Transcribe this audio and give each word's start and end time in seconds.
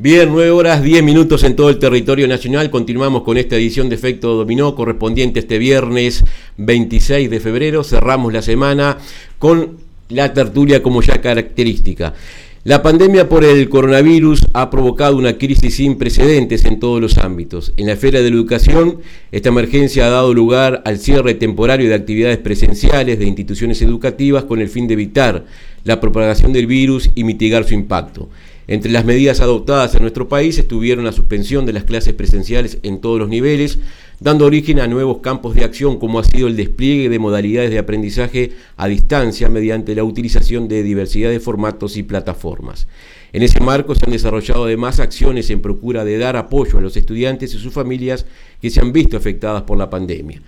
Bien, 0.00 0.28
9 0.30 0.52
horas 0.52 0.80
10 0.80 1.02
minutos 1.02 1.42
en 1.42 1.56
todo 1.56 1.70
el 1.70 1.80
territorio 1.80 2.28
nacional. 2.28 2.70
Continuamos 2.70 3.24
con 3.24 3.36
esta 3.36 3.56
edición 3.56 3.88
de 3.88 3.96
Efecto 3.96 4.36
Dominó 4.36 4.76
correspondiente 4.76 5.40
este 5.40 5.58
viernes 5.58 6.22
26 6.56 7.28
de 7.28 7.40
febrero. 7.40 7.82
Cerramos 7.82 8.32
la 8.32 8.40
semana 8.40 8.98
con 9.40 9.78
la 10.08 10.32
tertulia 10.32 10.84
como 10.84 11.02
ya 11.02 11.20
característica. 11.20 12.14
La 12.62 12.80
pandemia 12.80 13.28
por 13.28 13.44
el 13.44 13.68
coronavirus 13.68 14.46
ha 14.52 14.70
provocado 14.70 15.16
una 15.16 15.36
crisis 15.36 15.74
sin 15.74 15.98
precedentes 15.98 16.64
en 16.64 16.78
todos 16.78 17.00
los 17.00 17.18
ámbitos. 17.18 17.72
En 17.76 17.86
la 17.86 17.94
esfera 17.94 18.20
de 18.20 18.30
la 18.30 18.36
educación, 18.36 19.00
esta 19.32 19.48
emergencia 19.48 20.06
ha 20.06 20.10
dado 20.10 20.32
lugar 20.32 20.80
al 20.84 20.98
cierre 20.98 21.34
temporario 21.34 21.88
de 21.88 21.96
actividades 21.96 22.38
presenciales 22.38 23.18
de 23.18 23.26
instituciones 23.26 23.82
educativas 23.82 24.44
con 24.44 24.60
el 24.60 24.68
fin 24.68 24.86
de 24.86 24.94
evitar 24.94 25.44
la 25.82 26.00
propagación 26.00 26.52
del 26.52 26.68
virus 26.68 27.10
y 27.16 27.24
mitigar 27.24 27.64
su 27.64 27.74
impacto. 27.74 28.28
Entre 28.70 28.92
las 28.92 29.06
medidas 29.06 29.40
adoptadas 29.40 29.94
en 29.94 30.02
nuestro 30.02 30.28
país 30.28 30.58
estuvieron 30.58 31.02
la 31.02 31.12
suspensión 31.12 31.64
de 31.64 31.72
las 31.72 31.84
clases 31.84 32.12
presenciales 32.12 32.76
en 32.82 33.00
todos 33.00 33.18
los 33.18 33.30
niveles, 33.30 33.78
dando 34.20 34.44
origen 34.44 34.78
a 34.78 34.86
nuevos 34.86 35.20
campos 35.22 35.54
de 35.54 35.64
acción 35.64 35.98
como 35.98 36.18
ha 36.18 36.24
sido 36.24 36.48
el 36.48 36.56
despliegue 36.56 37.08
de 37.08 37.18
modalidades 37.18 37.70
de 37.70 37.78
aprendizaje 37.78 38.52
a 38.76 38.86
distancia 38.86 39.48
mediante 39.48 39.94
la 39.94 40.04
utilización 40.04 40.68
de 40.68 40.82
diversidad 40.82 41.30
de 41.30 41.40
formatos 41.40 41.96
y 41.96 42.02
plataformas. 42.02 42.86
En 43.32 43.42
ese 43.42 43.58
marco 43.60 43.94
se 43.94 44.04
han 44.04 44.12
desarrollado 44.12 44.64
además 44.64 45.00
acciones 45.00 45.48
en 45.48 45.62
procura 45.62 46.04
de 46.04 46.18
dar 46.18 46.36
apoyo 46.36 46.76
a 46.76 46.82
los 46.82 46.94
estudiantes 46.98 47.54
y 47.54 47.58
sus 47.58 47.72
familias 47.72 48.26
que 48.60 48.68
se 48.68 48.80
han 48.80 48.92
visto 48.92 49.16
afectadas 49.16 49.62
por 49.62 49.78
la 49.78 49.88
pandemia. 49.88 50.42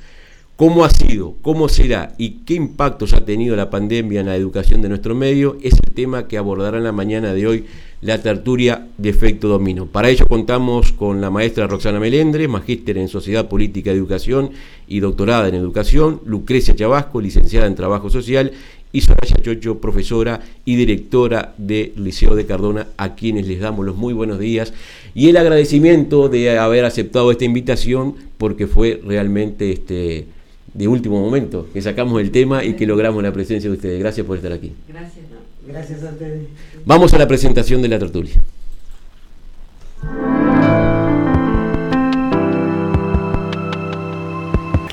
¿Cómo 0.60 0.84
ha 0.84 0.90
sido, 0.90 1.36
cómo 1.40 1.70
será 1.70 2.14
y 2.18 2.42
qué 2.44 2.52
impactos 2.52 3.14
ha 3.14 3.24
tenido 3.24 3.56
la 3.56 3.70
pandemia 3.70 4.20
en 4.20 4.26
la 4.26 4.36
educación 4.36 4.82
de 4.82 4.90
nuestro 4.90 5.14
medio? 5.14 5.56
Es 5.62 5.72
el 5.72 5.94
tema 5.94 6.28
que 6.28 6.36
abordará 6.36 6.76
en 6.76 6.84
la 6.84 6.92
mañana 6.92 7.32
de 7.32 7.46
hoy 7.46 7.64
la 8.02 8.20
tertulia 8.20 8.86
de 8.98 9.08
efecto 9.08 9.48
domino. 9.48 9.86
Para 9.86 10.10
ello 10.10 10.26
contamos 10.28 10.92
con 10.92 11.22
la 11.22 11.30
maestra 11.30 11.66
Roxana 11.66 11.98
Melendre, 11.98 12.46
magíster 12.46 12.98
en 12.98 13.08
Sociedad 13.08 13.48
Política 13.48 13.88
de 13.88 13.96
Educación 13.96 14.50
y 14.86 15.00
doctorada 15.00 15.48
en 15.48 15.54
Educación, 15.54 16.20
Lucrecia 16.26 16.76
Chabasco, 16.76 17.22
licenciada 17.22 17.66
en 17.66 17.74
Trabajo 17.74 18.10
Social, 18.10 18.52
y 18.92 19.00
Soraya 19.00 19.36
Chocho, 19.40 19.78
profesora 19.78 20.40
y 20.66 20.76
directora 20.76 21.54
del 21.56 21.92
Liceo 21.96 22.34
de 22.34 22.44
Cardona, 22.44 22.88
a 22.98 23.14
quienes 23.14 23.46
les 23.46 23.60
damos 23.60 23.86
los 23.86 23.96
muy 23.96 24.12
buenos 24.12 24.38
días 24.38 24.74
y 25.14 25.30
el 25.30 25.38
agradecimiento 25.38 26.28
de 26.28 26.58
haber 26.58 26.84
aceptado 26.84 27.30
esta 27.30 27.46
invitación 27.46 28.14
porque 28.36 28.66
fue 28.66 29.00
realmente 29.02 29.70
este 29.70 30.26
de 30.74 30.88
último 30.88 31.20
momento, 31.20 31.66
que 31.72 31.82
sacamos 31.82 32.20
el 32.20 32.30
tema 32.30 32.64
y 32.64 32.74
que 32.74 32.86
logramos 32.86 33.22
la 33.22 33.32
presencia 33.32 33.68
de 33.70 33.76
ustedes. 33.76 33.98
Gracias 33.98 34.26
por 34.26 34.36
estar 34.36 34.52
aquí. 34.52 34.72
Gracias. 34.88 35.30
Gracias 35.66 36.02
a 36.02 36.10
ustedes. 36.10 36.48
Vamos 36.84 37.12
a 37.14 37.18
la 37.18 37.28
presentación 37.28 37.82
de 37.82 37.88
la 37.88 37.98
tertulia. 37.98 38.42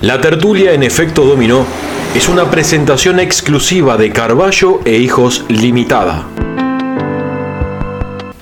La 0.01 0.21
tertulia 0.21 0.73
en 0.73 0.83
efecto 0.83 1.25
dominó 1.25 1.65
es 2.15 2.29
una 2.29 2.49
presentación 2.49 3.19
exclusiva 3.19 3.97
de 3.97 4.11
Carballo 4.11 4.79
e 4.85 4.97
Hijos 4.97 5.45
Limitada. 5.49 6.46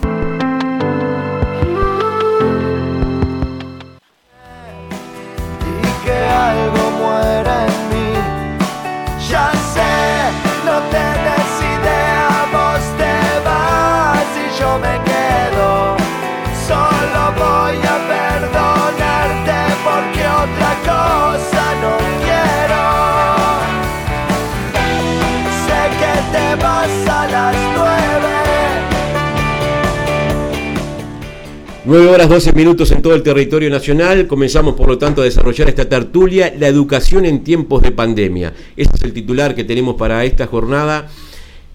Nueve 31.90 32.08
horas 32.08 32.28
12 32.28 32.52
minutos 32.52 32.90
en 32.90 33.00
todo 33.00 33.14
el 33.14 33.22
territorio 33.22 33.70
nacional. 33.70 34.26
Comenzamos, 34.26 34.74
por 34.74 34.88
lo 34.88 34.98
tanto, 34.98 35.22
a 35.22 35.24
desarrollar 35.24 35.70
esta 35.70 35.88
tertulia, 35.88 36.52
la 36.58 36.68
educación 36.68 37.24
en 37.24 37.42
tiempos 37.42 37.80
de 37.80 37.92
pandemia. 37.92 38.52
Este 38.76 38.98
es 38.98 39.02
el 39.04 39.14
titular 39.14 39.54
que 39.54 39.64
tenemos 39.64 39.96
para 39.96 40.22
esta 40.26 40.46
jornada. 40.46 41.08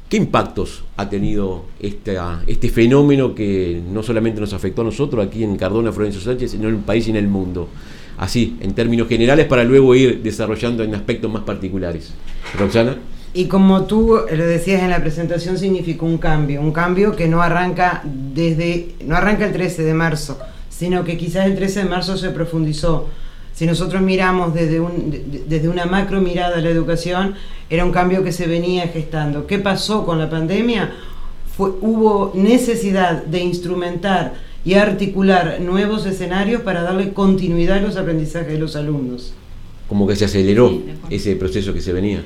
¿Qué 0.08 0.18
impactos 0.18 0.84
ha 0.98 1.10
tenido 1.10 1.66
este 1.80 2.70
fenómeno 2.70 3.34
que 3.34 3.82
no 3.92 4.04
solamente 4.04 4.40
nos 4.40 4.54
afectó 4.54 4.84
a 4.84 4.86
nosotros 4.86 5.26
aquí 5.26 5.44
en 5.44 5.58
Cardona, 5.58 5.92
Florencio 5.92 6.22
Sánchez, 6.22 6.52
sino 6.52 6.70
en 6.70 6.76
el 6.76 6.82
país 6.82 7.08
y 7.08 7.10
en 7.10 7.16
el 7.16 7.28
mundo? 7.28 7.70
Así, 8.20 8.56
en 8.62 8.76
términos 8.76 9.08
generales, 9.08 9.48
para 9.48 9.64
luego 9.64 9.96
ir 9.96 10.22
desarrollando 10.22 10.84
en 10.84 10.94
aspectos 10.94 11.32
más 11.32 11.42
particulares. 11.42 12.14
Roxana. 12.60 12.98
Y 13.36 13.46
como 13.46 13.86
tú 13.86 14.20
lo 14.32 14.46
decías 14.46 14.84
en 14.84 14.92
la 14.92 15.02
presentación, 15.02 15.58
significó 15.58 16.06
un 16.06 16.20
cambio, 16.20 16.62
un 16.62 16.72
cambio 16.72 17.16
que 17.16 17.28
no 17.28 17.42
arranca 17.42 18.04
desde, 18.06 18.90
no 19.06 19.16
arranca 19.16 19.46
el 19.46 19.54
13 19.54 19.84
de 19.84 19.94
marzo, 19.96 20.38
sino 20.70 21.04
que 21.04 21.18
quizás 21.18 21.48
el 21.48 21.56
13 21.56 21.84
de 21.84 21.90
marzo 21.90 22.16
se 22.16 22.30
profundizó. 22.30 23.08
Si 23.56 23.66
nosotros 23.66 24.04
miramos 24.04 24.54
desde, 24.54 24.80
un, 24.80 25.12
desde 25.48 25.68
una 25.68 25.86
macro 25.86 26.22
mirada 26.22 26.58
a 26.58 26.62
la 26.62 26.70
educación, 26.70 27.34
era 27.72 27.84
un 27.86 27.92
cambio 27.92 28.24
que 28.24 28.32
se 28.32 28.46
venía 28.46 28.88
gestando. 28.88 29.48
¿Qué 29.48 29.58
pasó 29.58 30.06
con 30.06 30.20
la 30.20 30.30
pandemia? 30.30 30.92
Fue, 31.58 31.72
hubo 31.82 32.32
necesidad 32.36 33.24
de 33.24 33.40
instrumentar 33.40 34.34
y 34.64 34.76
articular 34.76 35.60
nuevos 35.60 36.06
escenarios 36.06 36.62
para 36.62 36.84
darle 36.84 37.14
continuidad 37.14 37.78
a 37.78 37.82
los 37.82 37.98
aprendizajes 37.98 38.54
de 38.54 38.60
los 38.60 38.76
alumnos. 38.76 39.34
Como 39.90 40.08
que 40.08 40.16
se 40.16 40.26
aceleró 40.26 40.72
ese 41.10 41.36
proceso 41.36 41.74
que 41.74 41.82
se 41.82 41.94
venía 41.94 42.24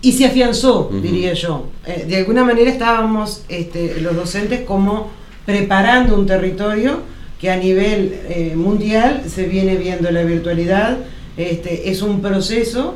y 0.00 0.12
se 0.12 0.26
afianzó, 0.26 0.90
diría 0.92 1.32
yo. 1.32 1.66
Eh, 1.86 2.04
de 2.08 2.16
alguna 2.18 2.44
manera 2.44 2.70
estábamos 2.70 3.42
este, 3.48 4.00
los 4.00 4.14
docentes 4.14 4.60
como 4.60 5.10
preparando 5.44 6.14
un 6.14 6.26
territorio 6.26 7.00
que 7.40 7.50
a 7.50 7.56
nivel 7.56 8.20
eh, 8.28 8.54
mundial 8.56 9.24
se 9.26 9.44
viene 9.44 9.76
viendo 9.76 10.10
la 10.10 10.22
virtualidad. 10.22 10.98
Este, 11.36 11.90
es 11.90 12.02
un 12.02 12.20
proceso 12.20 12.94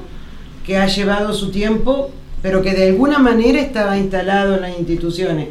que 0.66 0.76
ha 0.76 0.86
llevado 0.86 1.32
su 1.32 1.50
tiempo, 1.50 2.10
pero 2.40 2.62
que 2.62 2.72
de 2.72 2.88
alguna 2.88 3.19
manera 3.19 3.60
estaba 3.60 3.98
instalado 3.98 4.56
en 4.56 4.62
las 4.62 4.78
instituciones. 4.78 5.48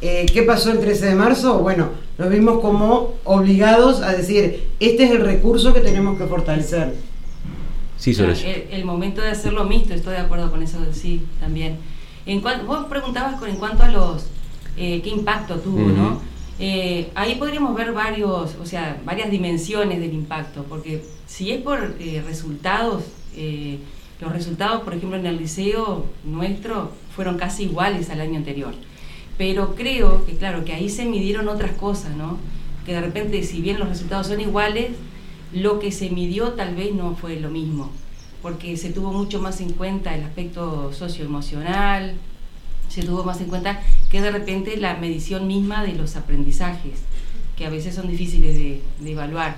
Eh, 0.00 0.26
¿Qué 0.32 0.42
pasó 0.42 0.70
el 0.70 0.78
13 0.78 1.06
de 1.06 1.14
marzo? 1.14 1.58
Bueno, 1.58 1.88
nos 2.18 2.30
vimos 2.30 2.60
como 2.60 3.14
obligados 3.24 4.00
a 4.00 4.12
decir, 4.12 4.68
este 4.80 5.04
es 5.04 5.10
el 5.10 5.20
recurso 5.20 5.74
que 5.74 5.80
tenemos 5.80 6.18
que 6.18 6.24
fortalecer. 6.26 6.94
Sí, 7.98 8.16
el, 8.70 8.84
momento 8.84 9.20
de 9.20 9.30
hacerlo 9.30 9.64
mixto, 9.64 9.92
estoy 9.92 10.12
de 10.14 10.20
acuerdo 10.20 10.50
con 10.50 10.62
eso, 10.62 10.78
sí, 10.92 11.22
también. 11.40 11.76
En 12.26 12.40
cuanto, 12.40 12.64
vos 12.64 12.86
preguntabas 12.86 13.40
con, 13.40 13.48
en 13.48 13.56
cuanto 13.56 13.82
a 13.82 13.88
los, 13.88 14.26
eh, 14.76 15.00
qué 15.02 15.10
impacto 15.10 15.56
tuvo, 15.56 15.88
¿no? 15.88 16.20
Eh, 16.60 17.10
ahí 17.16 17.34
podríamos 17.34 17.74
ver 17.74 17.92
varios, 17.92 18.54
o 18.60 18.66
sea, 18.66 19.00
varias 19.04 19.30
dimensiones 19.30 20.00
del 20.00 20.14
impacto, 20.14 20.64
porque 20.68 21.04
si 21.26 21.50
es 21.50 21.60
por 21.60 21.96
eh, 21.98 22.22
resultados, 22.24 23.04
los 24.20 24.32
resultados, 24.32 24.82
por 24.82 24.94
ejemplo, 24.94 25.16
en 25.16 25.26
el 25.26 25.36
liceo 25.36 26.06
nuestro 26.24 26.90
fueron 27.14 27.36
casi 27.36 27.64
iguales 27.64 28.10
al 28.10 28.20
año 28.20 28.36
anterior. 28.36 28.74
Pero 29.36 29.76
creo 29.76 30.26
que, 30.26 30.36
claro, 30.36 30.64
que 30.64 30.72
ahí 30.72 30.88
se 30.88 31.04
midieron 31.04 31.48
otras 31.48 31.72
cosas, 31.72 32.16
¿no? 32.16 32.38
Que 32.84 32.94
de 32.94 33.00
repente, 33.00 33.42
si 33.44 33.60
bien 33.60 33.78
los 33.78 33.88
resultados 33.88 34.26
son 34.26 34.40
iguales, 34.40 34.88
lo 35.52 35.78
que 35.78 35.92
se 35.92 36.10
midió 36.10 36.52
tal 36.52 36.74
vez 36.74 36.94
no 36.94 37.14
fue 37.14 37.40
lo 37.40 37.50
mismo, 37.50 37.90
porque 38.42 38.76
se 38.76 38.90
tuvo 38.90 39.12
mucho 39.12 39.40
más 39.40 39.60
en 39.60 39.72
cuenta 39.72 40.14
el 40.14 40.24
aspecto 40.24 40.92
socioemocional, 40.92 42.14
se 42.88 43.02
tuvo 43.02 43.24
más 43.24 43.40
en 43.40 43.48
cuenta 43.48 43.80
que 44.10 44.20
de 44.20 44.30
repente 44.30 44.76
la 44.76 44.96
medición 44.96 45.46
misma 45.46 45.84
de 45.84 45.94
los 45.94 46.16
aprendizajes, 46.16 47.00
que 47.56 47.66
a 47.66 47.70
veces 47.70 47.94
son 47.94 48.08
difíciles 48.08 48.56
de, 48.56 48.82
evaluar. 49.04 49.56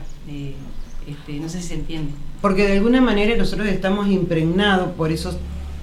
Este, 1.06 1.40
no 1.40 1.48
sé 1.48 1.60
si 1.60 1.68
se 1.68 1.74
entiende. 1.74 2.12
Porque 2.40 2.66
de 2.66 2.76
alguna 2.76 3.00
manera 3.00 3.36
nosotros 3.36 3.68
estamos 3.68 4.08
impregnados 4.08 4.92
por 4.92 5.12
esos, 5.12 5.36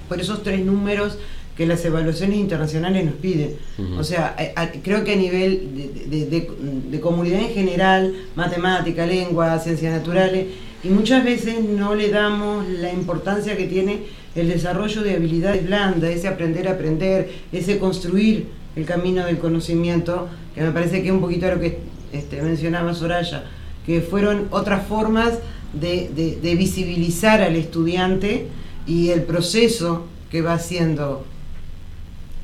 por 0.08 0.20
esos 0.20 0.42
tres 0.42 0.64
números 0.64 1.18
que 1.58 1.66
las 1.66 1.84
evaluaciones 1.84 2.38
internacionales 2.38 3.04
nos 3.04 3.14
piden. 3.14 3.56
O 3.98 4.04
sea, 4.04 4.36
creo 4.84 5.02
que 5.02 5.14
a 5.14 5.16
nivel 5.16 6.06
de, 6.08 7.00
comunidad 7.00 7.40
en 7.40 7.48
general, 7.48 8.14
matemática, 8.36 9.04
lengua, 9.04 9.58
ciencias 9.58 9.92
naturales, 9.92 10.46
y 10.84 10.90
muchas 10.90 11.24
veces 11.24 11.60
no 11.64 11.96
le 11.96 12.10
damos 12.10 12.64
la 12.68 12.92
importancia 12.92 13.56
que 13.56 13.66
tiene 13.66 14.04
el 14.36 14.48
desarrollo 14.48 15.02
de 15.02 15.16
habilidades 15.16 15.66
blandas, 15.66 16.10
ese 16.10 16.28
aprender 16.28 16.68
a 16.68 16.72
aprender, 16.74 17.28
ese 17.50 17.80
construir 17.80 18.46
el 18.76 18.84
camino 18.84 19.26
del 19.26 19.38
conocimiento, 19.38 20.28
que 20.54 20.60
me 20.62 20.70
parece 20.70 21.02
que 21.02 21.08
es 21.08 21.12
un 21.12 21.20
poquito 21.20 21.48
lo 21.48 21.58
que 21.60 21.78
este, 22.12 22.40
mencionaba 22.40 22.94
Soraya, 22.94 23.42
que 23.84 24.00
fueron 24.00 24.46
otras 24.52 24.86
formas 24.86 25.40
de, 25.72 26.38
visibilizar 26.56 27.42
al 27.42 27.56
estudiante 27.56 28.46
y 28.86 29.08
el 29.08 29.24
proceso 29.24 30.06
que 30.30 30.40
va 30.40 30.52
haciendo. 30.52 31.26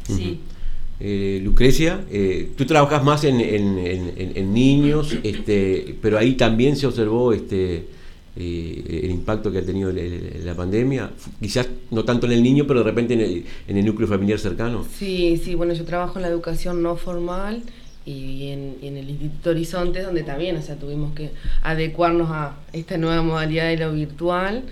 Sí. 0.05 0.41
Eh, 1.01 1.41
Lucrecia, 1.43 2.05
eh, 2.11 2.53
tú 2.57 2.67
trabajas 2.67 3.03
más 3.03 3.25
en, 3.25 3.37
niños, 4.55 5.17
este, 5.25 5.97
pero 6.01 6.19
ahí 6.19 6.35
también 6.35 6.77
se 6.77 6.87
observó 6.87 7.33
este, 7.33 7.87
eh, 8.37 9.01
el 9.05 9.11
impacto 9.11 9.51
que 9.51 9.59
ha 9.59 9.65
tenido 9.65 9.93
la 9.93 10.55
pandemia, 10.55 11.11
quizás 11.41 11.69
no 11.91 12.05
tanto 12.05 12.27
en 12.27 12.33
el 12.33 12.43
niño, 12.43 12.65
pero 12.67 12.81
de 12.81 12.85
repente 12.85 13.15
en 13.15 13.77
el, 13.77 13.85
núcleo 13.85 14.07
familiar 14.07 14.39
cercano. 14.39 14.87
Sí, 14.97 15.41
sí, 15.43 15.57
bueno, 15.57 15.75
yo 15.75 15.85
trabajo 15.85 16.19
en 16.19 16.23
la 16.23 16.29
educación 16.29 16.81
no 16.81 16.97
formal 16.97 17.63
y 18.07 18.49
en, 18.49 18.77
el 18.83 19.11
Instituto 19.11 19.51
Horizonte, 19.51 20.01
donde 20.01 20.23
también, 20.23 20.57
o 20.57 20.63
sea, 20.63 20.77
tuvimos 20.77 21.13
que 21.15 21.31
adecuarnos 21.63 22.31
a 22.31 22.57
esta 22.73 22.99
nueva 22.99 23.23
modalidad 23.23 23.69
de 23.69 23.79
lo 23.79 23.93
virtual 23.93 24.63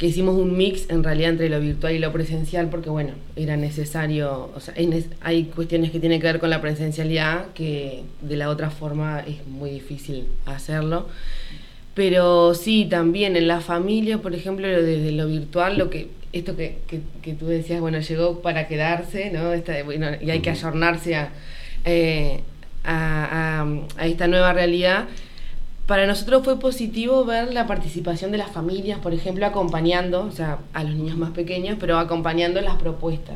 que 0.00 0.06
hicimos 0.06 0.34
un 0.34 0.56
mix 0.56 0.88
en 0.88 1.04
realidad 1.04 1.32
entre 1.32 1.50
lo 1.50 1.60
virtual 1.60 1.94
y 1.94 1.98
lo 1.98 2.10
presencial 2.10 2.70
porque 2.70 2.88
bueno, 2.88 3.12
era 3.36 3.58
necesario, 3.58 4.50
o 4.56 4.58
sea, 4.58 4.72
hay 5.20 5.44
cuestiones 5.54 5.90
que 5.90 6.00
tienen 6.00 6.22
que 6.22 6.26
ver 6.26 6.40
con 6.40 6.48
la 6.48 6.62
presencialidad 6.62 7.48
que 7.52 8.04
de 8.22 8.36
la 8.38 8.48
otra 8.48 8.70
forma 8.70 9.20
es 9.20 9.46
muy 9.46 9.68
difícil 9.68 10.24
hacerlo. 10.46 11.06
Pero 11.92 12.54
sí, 12.54 12.86
también 12.88 13.36
en 13.36 13.46
la 13.46 13.60
familia, 13.60 14.22
por 14.22 14.34
ejemplo, 14.34 14.66
desde 14.66 15.12
lo 15.12 15.26
virtual, 15.26 15.76
lo 15.76 15.90
que 15.90 16.08
esto 16.32 16.56
que, 16.56 16.78
que, 16.88 17.34
tú 17.34 17.48
decías, 17.48 17.82
bueno, 17.82 18.00
llegó 18.00 18.40
para 18.40 18.68
quedarse, 18.68 19.30
¿no? 19.30 19.52
Esta, 19.52 19.82
bueno, 19.82 20.06
y 20.18 20.30
hay 20.30 20.40
que 20.40 20.48
ayornarse 20.48 21.16
a, 21.16 21.28
eh, 21.84 22.40
a, 22.84 23.60
a, 23.60 24.02
a 24.02 24.06
esta 24.06 24.28
nueva 24.28 24.54
realidad 24.54 25.08
para 25.90 26.06
nosotros 26.06 26.44
fue 26.44 26.56
positivo 26.60 27.24
ver 27.24 27.52
la 27.52 27.66
participación 27.66 28.30
de 28.30 28.38
las 28.38 28.52
familias, 28.52 29.00
por 29.00 29.12
ejemplo, 29.12 29.44
acompañando, 29.44 30.22
o 30.22 30.30
sea, 30.30 30.58
a 30.72 30.84
los 30.84 30.94
niños 30.94 31.16
más 31.16 31.30
pequeños, 31.30 31.78
pero 31.80 31.98
acompañando 31.98 32.60
las 32.60 32.76
propuestas. 32.76 33.34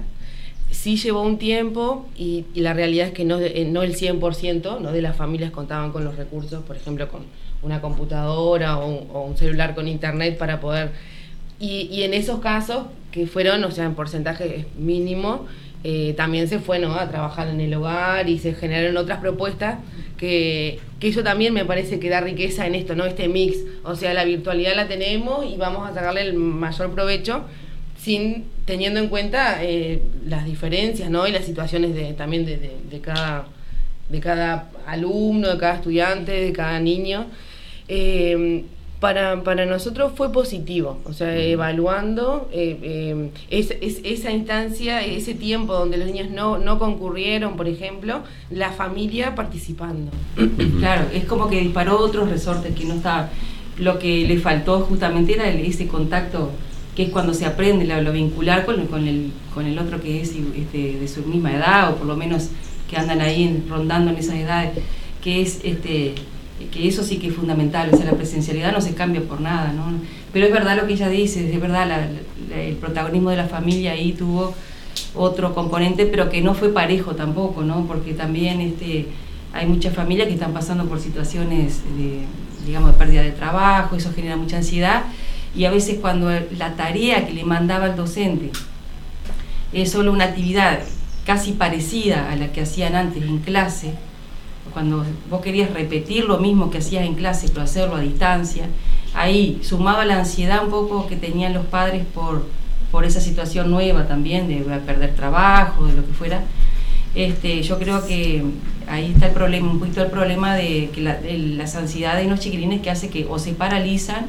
Sí 0.70 0.96
llevó 0.96 1.22
un 1.22 1.38
tiempo 1.38 2.06
y, 2.16 2.44
la 2.54 2.72
realidad 2.72 3.08
es 3.08 3.12
que 3.12 3.24
no, 3.24 3.40
eh, 3.40 3.68
no 3.68 3.82
el 3.82 3.96
100% 3.96 4.80
¿no? 4.80 4.92
de 4.92 5.02
las 5.02 5.16
familias 5.16 5.50
contaban 5.50 5.90
con 5.90 6.04
los 6.04 6.14
recursos, 6.14 6.62
por 6.62 6.76
ejemplo, 6.76 7.08
con 7.08 7.22
una 7.64 7.80
computadora 7.80 8.78
o 8.78 9.24
un, 9.24 9.36
celular 9.36 9.74
con 9.74 9.88
internet 9.88 10.38
para 10.38 10.60
poder... 10.60 10.92
Y, 11.58 11.88
y, 11.90 12.04
en 12.04 12.14
esos 12.14 12.38
casos, 12.38 12.84
que 13.10 13.26
fueron, 13.26 13.64
o 13.64 13.72
sea, 13.72 13.84
en 13.84 13.96
porcentaje 13.96 14.66
mínimo, 14.78 15.46
eh, 15.82 16.14
también 16.16 16.48
se 16.48 16.60
fue 16.60 16.78
¿no? 16.78 16.94
a 16.94 17.08
trabajar 17.08 17.48
en 17.48 17.60
el 17.60 17.74
hogar 17.74 18.28
y 18.28 18.38
se 18.38 18.54
generaron 18.54 18.96
otras 18.96 19.18
propuestas 19.18 19.80
que, 20.16 20.78
que, 21.00 21.08
eso 21.08 21.22
también 21.22 21.52
me 21.52 21.64
parece 21.64 21.98
que 21.98 22.08
da 22.08 22.20
riqueza 22.20 22.66
en 22.66 22.74
esto, 22.74 22.94
¿no? 22.94 23.04
Este 23.04 23.28
mix. 23.28 23.58
O 23.82 23.96
sea, 23.96 24.14
la 24.14 24.24
virtualidad 24.24 24.74
la 24.76 24.88
tenemos 24.88 25.44
y 25.46 25.56
vamos 25.56 25.88
a 25.88 25.94
sacarle 25.94 26.22
el 26.22 26.34
mayor 26.34 26.92
provecho 26.92 27.44
sin 27.98 28.44
teniendo 28.64 29.00
en 29.00 29.08
cuenta 29.08 29.62
eh, 29.62 30.02
las 30.26 30.44
diferencias, 30.44 31.10
¿no? 31.10 31.26
Y 31.26 31.32
las 31.32 31.44
situaciones 31.44 31.94
de, 31.94 32.12
también 32.12 32.44
de, 32.46 32.58
de, 32.90 33.00
cada 33.00 33.46
de 34.08 34.20
cada 34.20 34.70
alumno, 34.86 35.48
de 35.48 35.58
cada 35.58 35.76
estudiante, 35.76 36.32
de 36.32 36.52
cada 36.52 36.78
niño. 36.80 37.26
Eh, 37.88 38.64
para, 39.04 39.42
para 39.42 39.66
nosotros 39.66 40.12
fue 40.16 40.32
positivo, 40.32 40.98
o 41.04 41.12
sea, 41.12 41.36
evaluando 41.36 42.48
eh, 42.50 43.30
eh, 43.50 44.00
esa 44.02 44.30
instancia, 44.32 45.04
ese 45.04 45.34
tiempo 45.34 45.74
donde 45.74 45.98
los 45.98 46.06
niños 46.06 46.30
no, 46.30 46.56
no 46.56 46.78
concurrieron, 46.78 47.54
por 47.54 47.68
ejemplo, 47.68 48.22
la 48.48 48.72
familia 48.72 49.34
participando. 49.34 50.10
Claro, 50.78 51.04
es 51.12 51.24
como 51.26 51.50
que 51.50 51.60
disparó 51.60 51.98
otros 51.98 52.30
resortes 52.30 52.74
que 52.74 52.86
no 52.86 52.94
estaba. 52.94 53.28
Lo 53.76 53.98
que 53.98 54.26
le 54.26 54.38
faltó 54.38 54.80
justamente 54.80 55.34
era 55.34 55.50
ese 55.50 55.86
contacto 55.86 56.52
que 56.96 57.02
es 57.02 57.10
cuando 57.10 57.34
se 57.34 57.44
aprende 57.44 57.84
lo, 57.84 58.10
vincular 58.10 58.64
con, 58.64 58.86
con, 58.86 59.06
el, 59.06 59.32
con 59.52 59.66
el 59.66 59.78
otro 59.78 60.00
que 60.00 60.22
es 60.22 60.30
este, 60.30 60.98
de 60.98 61.08
su 61.08 61.20
misma 61.24 61.52
edad 61.52 61.92
o 61.92 61.96
por 61.96 62.06
lo 62.06 62.16
menos 62.16 62.48
que 62.88 62.96
andan 62.96 63.20
ahí 63.20 63.64
rondando 63.68 64.12
en 64.12 64.16
esas 64.16 64.36
edades, 64.36 64.70
que 65.22 65.42
es 65.42 65.60
este 65.62 66.14
que 66.72 66.88
eso 66.88 67.02
sí 67.02 67.18
que 67.18 67.28
es 67.28 67.34
fundamental, 67.34 67.90
o 67.92 67.96
sea, 67.96 68.06
la 68.06 68.12
presencialidad 68.12 68.72
no 68.72 68.80
se 68.80 68.94
cambia 68.94 69.20
por 69.22 69.40
nada, 69.40 69.72
¿no? 69.72 69.84
Pero 70.32 70.46
es 70.46 70.52
verdad 70.52 70.76
lo 70.76 70.86
que 70.86 70.94
ella 70.94 71.08
dice, 71.08 71.52
es 71.52 71.60
verdad, 71.60 72.08
el 72.54 72.76
protagonismo 72.76 73.30
de 73.30 73.36
la 73.36 73.46
familia 73.46 73.92
ahí 73.92 74.12
tuvo 74.12 74.54
otro 75.14 75.54
componente, 75.54 76.06
pero 76.06 76.30
que 76.30 76.40
no 76.40 76.54
fue 76.54 76.72
parejo 76.72 77.14
tampoco, 77.14 77.62
¿no? 77.62 77.86
Porque 77.86 78.14
también 78.14 78.60
este, 78.60 79.06
hay 79.52 79.66
muchas 79.66 79.94
familias 79.94 80.28
que 80.28 80.34
están 80.34 80.52
pasando 80.52 80.86
por 80.86 81.00
situaciones 81.00 81.82
de, 81.96 82.24
digamos, 82.66 82.92
de 82.92 82.98
pérdida 82.98 83.22
de 83.22 83.32
trabajo, 83.32 83.96
eso 83.96 84.12
genera 84.14 84.36
mucha 84.36 84.56
ansiedad, 84.56 85.04
y 85.56 85.64
a 85.64 85.70
veces 85.70 85.98
cuando 86.00 86.30
la 86.56 86.74
tarea 86.76 87.26
que 87.26 87.32
le 87.32 87.44
mandaba 87.44 87.86
el 87.86 87.96
docente 87.96 88.50
es 89.72 89.90
solo 89.90 90.12
una 90.12 90.24
actividad 90.24 90.80
casi 91.24 91.52
parecida 91.52 92.30
a 92.30 92.36
la 92.36 92.52
que 92.52 92.62
hacían 92.62 92.94
antes 92.94 93.22
en 93.22 93.38
clase, 93.38 93.94
cuando 94.74 95.06
vos 95.30 95.40
querías 95.40 95.72
repetir 95.72 96.24
lo 96.24 96.38
mismo 96.38 96.70
que 96.70 96.78
hacías 96.78 97.06
en 97.06 97.14
clase, 97.14 97.48
pero 97.48 97.62
hacerlo 97.62 97.96
a 97.96 98.00
distancia, 98.00 98.66
ahí 99.14 99.60
sumaba 99.62 100.04
la 100.04 100.18
ansiedad 100.18 100.64
un 100.64 100.70
poco 100.70 101.06
que 101.06 101.16
tenían 101.16 101.54
los 101.54 101.64
padres 101.64 102.04
por, 102.12 102.44
por 102.90 103.04
esa 103.04 103.20
situación 103.20 103.70
nueva 103.70 104.06
también, 104.06 104.48
de 104.48 104.56
perder 104.80 105.14
trabajo, 105.14 105.86
de 105.86 105.94
lo 105.94 106.04
que 106.04 106.12
fuera. 106.12 106.42
Este, 107.14 107.62
yo 107.62 107.78
creo 107.78 108.04
que 108.04 108.44
ahí 108.88 109.12
está 109.12 109.28
el 109.28 109.32
problema, 109.32 109.70
un 109.70 109.78
poquito 109.78 110.02
el 110.02 110.10
problema 110.10 110.56
de, 110.56 110.90
que 110.92 111.00
la, 111.00 111.14
de 111.14 111.38
las 111.38 111.76
ansiedades 111.76 112.24
en 112.24 112.30
los 112.30 112.40
chiquilines 112.40 112.82
que 112.82 112.90
hace 112.90 113.08
que 113.08 113.26
o 113.30 113.38
se 113.38 113.52
paralizan 113.52 114.26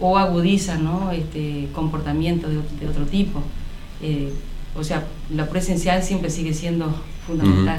o 0.00 0.18
agudizan 0.18 0.84
¿no? 0.84 1.12
este, 1.12 1.68
comportamientos 1.72 2.50
de, 2.50 2.88
otro 2.88 3.06
tipo. 3.06 3.42
Eh, 4.02 4.32
o 4.76 4.82
sea, 4.82 5.06
la 5.30 5.46
presencial 5.46 6.02
siempre 6.02 6.30
sigue 6.30 6.54
siendo 6.54 6.92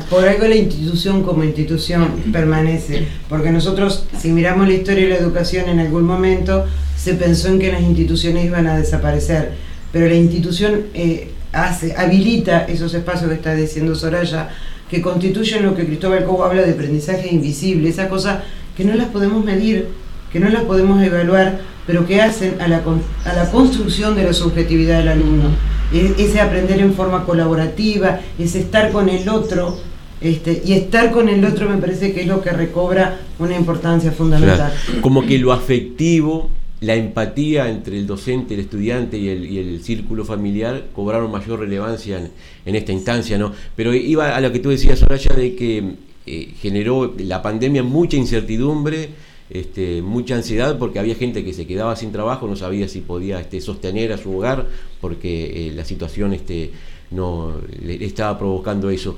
Por 0.10 0.28
algo 0.28 0.48
la 0.48 0.56
institución 0.56 1.24
como 1.24 1.44
institución 1.44 2.08
permanece, 2.32 3.08
porque 3.28 3.50
nosotros, 3.50 4.06
si 4.20 4.30
miramos 4.30 4.68
la 4.68 4.74
historia 4.76 5.06
de 5.06 5.10
la 5.10 5.18
educación 5.18 5.70
en 5.70 5.80
algún 5.80 6.04
momento, 6.04 6.66
se 6.96 7.16
pensó 7.16 7.48
en 7.48 7.60
que 7.60 7.72
las 7.72 7.82
instituciones 7.82 8.46
iban 8.46 8.68
a 8.68 8.78
desaparecer, 8.78 9.54
pero 9.92 10.08
la 10.08 10.14
institución 10.14 10.84
eh, 10.94 11.32
hace, 11.52 11.96
habilita 11.98 12.66
esos 12.66 12.94
espacios 12.94 13.30
que 13.30 13.36
está 13.36 13.56
diciendo 13.56 13.96
Soraya, 13.96 14.50
que 14.90 15.02
constituyen 15.02 15.66
lo 15.66 15.76
que 15.76 15.86
Cristóbal 15.86 16.26
Cobo 16.26 16.44
habla 16.44 16.62
de 16.62 16.74
aprendizaje 16.74 17.34
invisible, 17.34 17.90
esa 17.90 18.08
cosa 18.08 18.44
que 18.78 18.86
no 18.86 18.94
las 18.94 19.08
podemos 19.08 19.44
medir, 19.44 19.88
que 20.32 20.40
no 20.40 20.50
las 20.50 20.64
podemos 20.64 21.02
evaluar, 21.02 21.60
pero 21.88 22.06
que 22.06 22.22
hacen 22.22 22.62
a 22.62 22.68
la, 22.68 22.84
a 23.26 23.34
la 23.34 23.50
construcción 23.50 24.16
de 24.16 24.26
la 24.26 24.34
subjetividad 24.34 25.00
del 25.00 25.08
alumno 25.08 25.50
ese 25.92 26.40
aprender 26.40 26.80
en 26.80 26.94
forma 26.94 27.26
colaborativa, 27.26 28.20
ese 28.38 28.60
estar 28.60 28.92
con 28.92 29.10
el 29.10 29.28
otro, 29.28 29.78
este, 30.22 30.62
y 30.66 30.74
estar 30.74 31.12
con 31.12 31.30
el 31.30 31.46
otro 31.46 31.70
me 31.70 31.78
parece 31.78 32.14
que 32.14 32.22
es 32.22 32.28
lo 32.28 32.42
que 32.42 32.52
recobra 32.52 33.20
una 33.40 33.56
importancia 33.56 34.12
fundamental. 34.12 34.74
Como 35.02 35.26
que 35.26 35.38
lo 35.38 35.54
afectivo, 35.54 36.50
la 36.82 36.96
empatía 36.96 37.70
entre 37.70 37.98
el 37.98 38.08
docente, 38.08 38.54
el 38.54 38.62
estudiante 38.62 39.18
y 39.18 39.30
el, 39.30 39.46
y 39.46 39.58
el 39.60 39.84
círculo 39.84 40.26
familiar 40.26 40.88
cobraron 40.94 41.32
mayor 41.32 41.60
relevancia 41.60 42.22
en, 42.66 42.76
esta 42.76 42.92
instancia, 42.92 43.38
¿no? 43.38 43.54
Pero 43.76 43.94
iba 43.94 44.36
a 44.36 44.42
lo 44.42 44.52
que 44.52 44.60
tú 44.60 44.70
decías, 44.70 45.00
Soraya, 45.00 45.36
de 45.36 45.56
que 45.56 45.84
eh, 46.26 46.54
generó 46.62 47.16
la 47.18 47.42
pandemia 47.42 47.84
mucha 47.84 48.18
incertidumbre, 48.18 49.10
este, 49.50 50.02
mucha 50.02 50.36
ansiedad 50.36 50.78
porque 50.78 51.00
había 51.00 51.16
gente 51.16 51.44
que 51.44 51.54
se 51.54 51.66
quedaba 51.66 51.96
sin 51.96 52.12
trabajo, 52.12 52.48
no 52.48 52.56
sabía 52.56 52.88
si 52.88 53.02
podía 53.02 53.40
este, 53.40 53.62
sostener 53.62 54.14
a 54.14 54.18
su 54.18 54.38
hogar 54.38 54.68
porque 55.02 55.70
eh, 55.70 55.74
la 55.74 55.86
situación 55.86 56.34
este, 56.34 56.72
no 57.12 57.56
le 57.82 58.04
estaba 58.06 58.38
provocando 58.38 58.90
eso. 58.90 59.18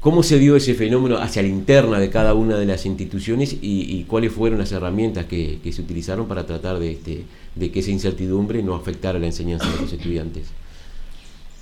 ¿Cómo 0.00 0.22
se 0.22 0.38
dio 0.38 0.54
ese 0.54 0.74
fenómeno 0.74 1.16
hacia 1.16 1.40
la 1.40 1.48
interna 1.48 1.98
de 1.98 2.10
cada 2.10 2.34
una 2.34 2.58
de 2.58 2.66
las 2.66 2.84
instituciones 2.84 3.56
y, 3.62 4.04
cuáles 4.06 4.32
fueron 4.32 4.58
las 4.58 4.70
herramientas 4.70 5.24
que, 5.24 5.58
se 5.72 5.80
utilizaron 5.80 6.28
para 6.28 6.44
tratar 6.44 6.78
de, 6.78 6.92
este, 6.92 7.24
de 7.54 7.70
que 7.70 7.80
esa 7.80 7.90
incertidumbre 7.90 8.62
no 8.62 8.74
afectara 8.74 9.18
la 9.18 9.24
enseñanza 9.24 9.66
de 9.70 9.80
los 9.80 9.90
estudiantes? 9.90 10.48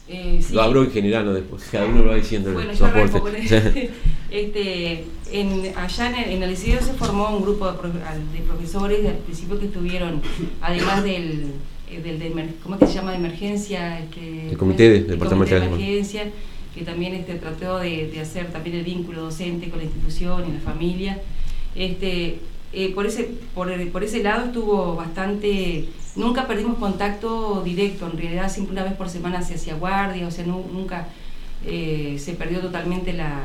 Eh, 0.09 0.41
lo 0.51 0.61
hablo 0.61 0.83
en 0.83 0.91
general, 0.91 1.25
no 1.25 1.35
después, 1.35 1.63
cada 1.71 1.87
uno 1.87 2.03
lo 2.03 2.09
va 2.11 2.17
diciendo 2.17 2.53
bueno, 2.53 2.75
su 2.75 2.85
aporte. 2.85 3.91
este, 4.33 5.05
en, 5.31 5.77
allá 5.77 6.23
en 6.25 6.43
el, 6.43 6.57
se 6.57 6.81
formó 6.99 7.37
un 7.37 7.43
grupo 7.43 7.71
de, 7.71 8.41
profesores 8.47 9.07
al 9.07 9.19
principio 9.19 9.59
que 9.59 9.67
estuvieron, 9.67 10.23
además 10.61 11.05
del, 11.05 11.53
eh, 11.91 12.01
del, 12.01 12.55
¿cómo 12.63 12.79
se 12.79 12.93
llama? 12.93 13.11
de 13.11 13.19
emergencia, 13.19 13.99
el 13.99 14.57
comité 14.57 14.89
de, 14.89 15.01
departamento 15.03 15.55
de 15.55 15.67
emergencia, 15.67 16.31
que 16.75 16.83
también 16.83 17.15
este, 17.15 17.35
trató 17.35 17.79
de, 17.79 18.19
hacer 18.21 18.51
también 18.51 18.77
el 18.77 18.85
vínculo 18.85 19.23
docente 19.23 19.69
con 19.69 19.79
la 19.79 19.85
institución 19.85 20.49
y 20.49 20.53
la 20.55 20.61
familia. 20.61 21.21
Este, 21.75 22.39
eh, 22.73 22.93
por, 22.95 23.05
ese, 23.05 23.29
por, 23.55 23.91
por 23.91 24.03
ese 24.03 24.23
lado 24.23 24.47
estuvo 24.47 24.97
bastante 24.97 25.89
Nunca 26.15 26.47
perdimos 26.47 26.77
contacto 26.77 27.63
directo, 27.65 28.07
en 28.07 28.19
realidad 28.19 28.53
siempre 28.53 28.73
una 28.73 28.85
vez 28.85 28.93
por 28.93 29.09
semana 29.09 29.41
se 29.41 29.55
hacía 29.55 29.77
guardia, 29.77 30.27
o 30.27 30.31
sea, 30.31 30.45
nunca 30.45 31.09
eh, 31.65 32.17
se 32.19 32.35
perdió 32.35 32.61
totalmente 32.61 33.15
la, 33.15 33.45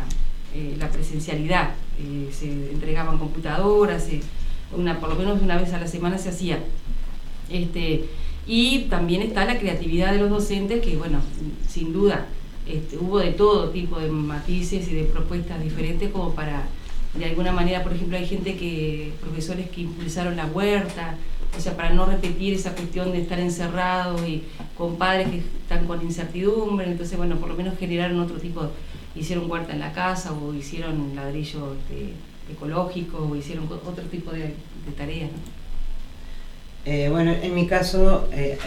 eh, 0.54 0.76
la 0.80 0.90
presencialidad. 0.90 1.72
Eh, 2.00 2.30
se 2.32 2.72
entregaban 2.72 3.18
computadoras, 3.18 4.08
una, 4.76 5.00
por 5.00 5.10
lo 5.10 5.16
menos 5.16 5.42
una 5.42 5.58
vez 5.58 5.74
a 5.74 5.80
la 5.80 5.88
semana 5.88 6.18
se 6.18 6.30
hacía. 6.30 6.60
Este, 7.50 8.06
y 8.46 8.86
también 8.90 9.22
está 9.22 9.46
la 9.46 9.60
creatividad 9.60 10.14
de 10.14 10.20
los 10.20 10.30
docentes, 10.30 10.82
que 10.82 10.96
bueno, 10.96 11.20
sin 11.68 11.92
duda, 11.92 12.28
este, 12.66 12.98
hubo 12.98 13.20
de 13.20 13.32
todo 13.32 13.70
tipo 13.70 14.00
de 14.00 14.10
matices 14.10 14.88
y 14.90 14.94
de 14.94 15.04
propuestas 15.04 15.62
diferentes 15.62 16.12
como 16.12 16.34
para, 16.34 16.68
de 17.14 17.26
alguna 17.26 17.52
manera, 17.52 17.84
por 17.84 17.94
ejemplo, 17.94 18.18
hay 18.18 18.26
gente 18.26 18.56
que, 18.56 19.14
profesores 19.22 19.70
que 19.70 19.82
impulsaron 19.82 20.36
la 20.36 20.46
huerta, 20.46 21.18
o 21.58 21.60
sea, 21.60 21.76
para 21.76 21.92
no 21.92 22.06
repetir 22.06 22.54
esa 22.54 22.74
cuestión 22.74 23.12
de 23.12 23.22
estar 23.22 23.40
encerrados 23.40 24.22
y 24.28 24.44
con 24.78 24.98
padres 24.98 25.30
que 25.30 25.38
están 25.38 25.88
con 25.88 26.02
incertidumbre, 26.02 26.90
entonces, 26.90 27.18
bueno, 27.18 27.38
por 27.38 27.50
lo 27.50 27.56
menos 27.56 27.78
generaron 27.78 28.20
otro 28.20 28.38
tipo, 28.38 28.70
hicieron 29.20 29.50
huerta 29.50 29.74
en 29.74 29.80
la 29.80 29.94
casa 29.94 30.32
o 30.34 30.54
hicieron 30.54 31.16
ladrillo 31.16 31.74
este, 31.74 32.14
ecológico 32.52 33.28
o 33.30 33.36
hicieron 33.36 33.66
otro 33.66 34.04
tipo 34.06 34.32
de, 34.32 34.54
tareas. 34.98 35.30
Eh, 36.86 37.10
bueno, 37.10 37.32
en 37.32 37.54
mi 37.54 37.68
caso, 37.68 38.30
eh, 38.32 38.58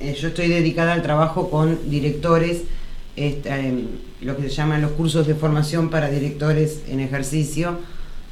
eh, 0.00 0.14
yo 0.14 0.28
estoy 0.28 0.48
dedicada 0.48 0.92
al 0.92 1.02
trabajo 1.02 1.50
con 1.50 1.90
directores, 1.90 2.62
lo 4.20 4.36
que 4.36 4.42
se 4.42 4.48
llaman 4.50 4.82
los 4.82 4.92
cursos 4.92 5.26
de 5.26 5.34
formación 5.34 5.88
para 5.88 6.10
directores 6.10 6.82
en 6.86 7.00
ejercicio, 7.00 7.78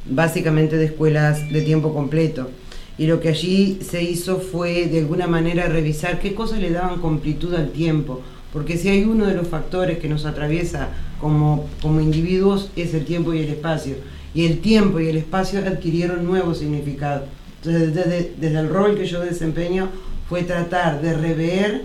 básicamente 0.04 0.76
de 0.76 0.84
escuelas 0.84 1.50
de 1.50 1.62
tiempo 1.62 1.94
completo 1.94 2.50
y 2.96 3.06
lo 3.06 3.20
que 3.20 3.28
allí 3.28 3.80
se 3.82 4.02
hizo 4.02 4.38
fue 4.38 4.86
de 4.86 5.00
alguna 5.00 5.26
manera 5.26 5.66
revisar 5.66 6.20
qué 6.20 6.34
cosas 6.34 6.60
le 6.60 6.70
daban 6.70 7.00
completud 7.00 7.54
al 7.54 7.70
tiempo, 7.70 8.22
porque 8.54 8.78
si 8.78 8.88
hay 8.88 9.02
uno 9.02 9.26
de 9.26 9.34
los 9.34 9.48
factores 9.48 9.98
que 9.98 10.08
nos 10.08 10.24
atraviesa 10.24 10.90
como, 11.20 11.66
como 11.82 12.00
individuos 12.00 12.70
es 12.76 12.94
el 12.94 13.04
tiempo 13.04 13.34
y 13.34 13.40
el 13.40 13.48
espacio, 13.48 13.96
y 14.32 14.46
el 14.46 14.60
tiempo 14.60 15.00
y 15.00 15.08
el 15.08 15.16
espacio 15.16 15.58
adquirieron 15.58 16.24
nuevos 16.24 16.58
significados. 16.58 17.28
Entonces 17.56 17.92
desde, 17.92 18.32
desde 18.38 18.58
el 18.60 18.68
rol 18.68 18.96
que 18.96 19.06
yo 19.06 19.20
desempeño 19.20 19.88
fue 20.28 20.44
tratar 20.44 21.02
de 21.02 21.14
rever 21.14 21.82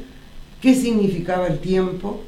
qué 0.62 0.76
significaba 0.76 1.48
el 1.48 1.58
tiempo 1.58 2.22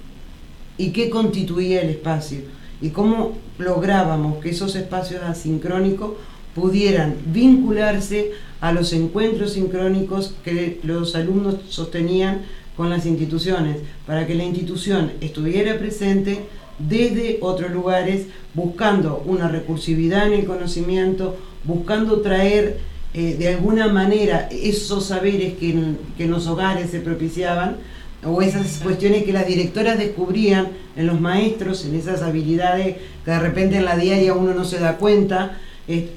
y 0.75 0.89
qué 0.89 1.12
constituía 1.12 1.81
el 1.81 1.91
espacio, 1.91 2.39
y 2.81 2.89
cómo 2.89 3.38
lográbamos 3.60 4.39
que 4.41 4.50
esos 4.50 4.75
espacios 4.75 5.21
asincrónicos 5.21 6.13
pudieran 6.55 7.15
vincularse 7.27 8.31
a 8.60 8.71
los 8.71 8.91
encuentros 8.91 9.53
sincrónicos 9.53 10.33
que 10.43 10.79
los 10.83 11.15
alumnos 11.15 11.57
sostenían 11.69 12.41
con 12.75 12.89
las 12.89 13.05
instituciones, 13.05 13.77
para 14.05 14.25
que 14.25 14.35
la 14.35 14.43
institución 14.43 15.11
estuviera 15.21 15.77
presente 15.77 16.39
desde 16.79 17.37
otros 17.41 17.71
lugares, 17.71 18.27
buscando 18.53 19.23
una 19.25 19.47
recursividad 19.47 20.27
en 20.27 20.39
el 20.39 20.45
conocimiento, 20.45 21.37
buscando 21.63 22.21
traer 22.21 22.79
eh, 23.13 23.35
de 23.37 23.49
alguna 23.49 23.87
manera 23.87 24.47
esos 24.51 25.05
saberes 25.05 25.55
que 25.55 25.71
en, 25.71 26.31
los 26.31 26.47
hogares 26.47 26.89
se 26.89 26.99
propiciaban, 26.99 27.77
o 28.23 28.41
esas 28.41 28.79
cuestiones 28.83 29.23
que 29.23 29.33
las 29.33 29.47
directoras 29.47 29.97
descubrían 29.97 30.67
en 30.95 31.07
los 31.07 31.19
maestros, 31.19 31.85
en 31.85 31.95
esas 31.95 32.21
habilidades 32.21 32.97
que 33.25 33.31
de 33.31 33.39
repente 33.39 33.77
en 33.77 33.85
la 33.85 33.97
diaria 33.97 34.33
uno 34.33 34.53
no 34.53 34.63
se 34.63 34.79
da 34.79 34.97
cuenta, 34.97 35.57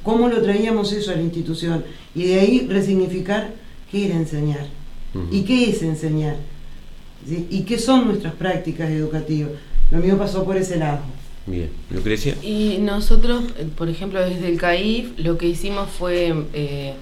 cómo 0.03 0.29
lo 0.29 0.43
traíamos 0.43 0.93
eso 0.93 1.11
a 1.11 1.17
la 1.17 1.23
institución 1.23 1.85
y 2.15 2.25
de 2.27 2.41
ahí 2.41 2.67
resignificar 2.69 3.51
qué 3.91 4.07
era 4.07 4.17
enseñar 4.17 4.84
y 5.31 5.43
qué 5.43 5.71
es 5.71 5.83
enseñar 5.83 6.37
y 7.27 7.63
qué 7.63 7.79
son 7.79 8.07
nuestras 8.07 8.35
prácticas 8.35 8.91
educativas. 8.91 9.53
Lo 9.91 9.99
mío 9.99 10.19
pasó 10.19 10.45
por 10.45 10.57
ese 10.57 10.77
lado. 10.77 11.01
Bien, 11.47 11.71
Lucrecia. 11.91 12.37
Y 12.43 12.79
nosotros, 12.81 13.45
eh, 13.59 13.67
por 13.77 13.89
ejemplo, 13.89 14.21
desde 14.21 14.49
el 14.49 14.59
CAIF, 14.59 15.19
lo 15.19 15.37
que 15.37 15.47
hicimos 15.47 15.91
fue 15.91 16.33
eh, 16.55 16.95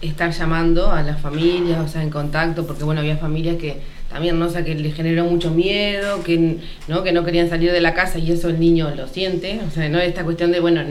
estar 0.00 0.30
llamando 0.30 0.92
a 0.92 1.02
las 1.02 1.20
familias, 1.20 1.80
o 1.84 1.88
sea, 1.88 2.02
en 2.02 2.10
contacto, 2.10 2.66
porque 2.66 2.84
bueno, 2.84 3.00
había 3.00 3.16
familias 3.16 3.56
que 3.56 3.78
también, 4.08 4.38
¿no? 4.38 4.46
O 4.46 4.50
sea, 4.50 4.64
que 4.64 4.76
les 4.76 4.94
generó 4.94 5.24
mucho 5.24 5.50
miedo, 5.50 6.22
que 6.22 6.58
no, 6.86 7.02
que 7.02 7.10
no 7.10 7.24
querían 7.24 7.48
salir 7.48 7.72
de 7.72 7.80
la 7.80 7.94
casa 7.94 8.20
y 8.20 8.30
eso 8.30 8.48
el 8.48 8.60
niño 8.60 8.94
lo 8.94 9.08
siente, 9.08 9.60
o 9.66 9.70
sea, 9.72 9.88
no 9.88 9.98
esta 9.98 10.22
cuestión 10.22 10.52
de, 10.52 10.60
bueno, 10.60 10.82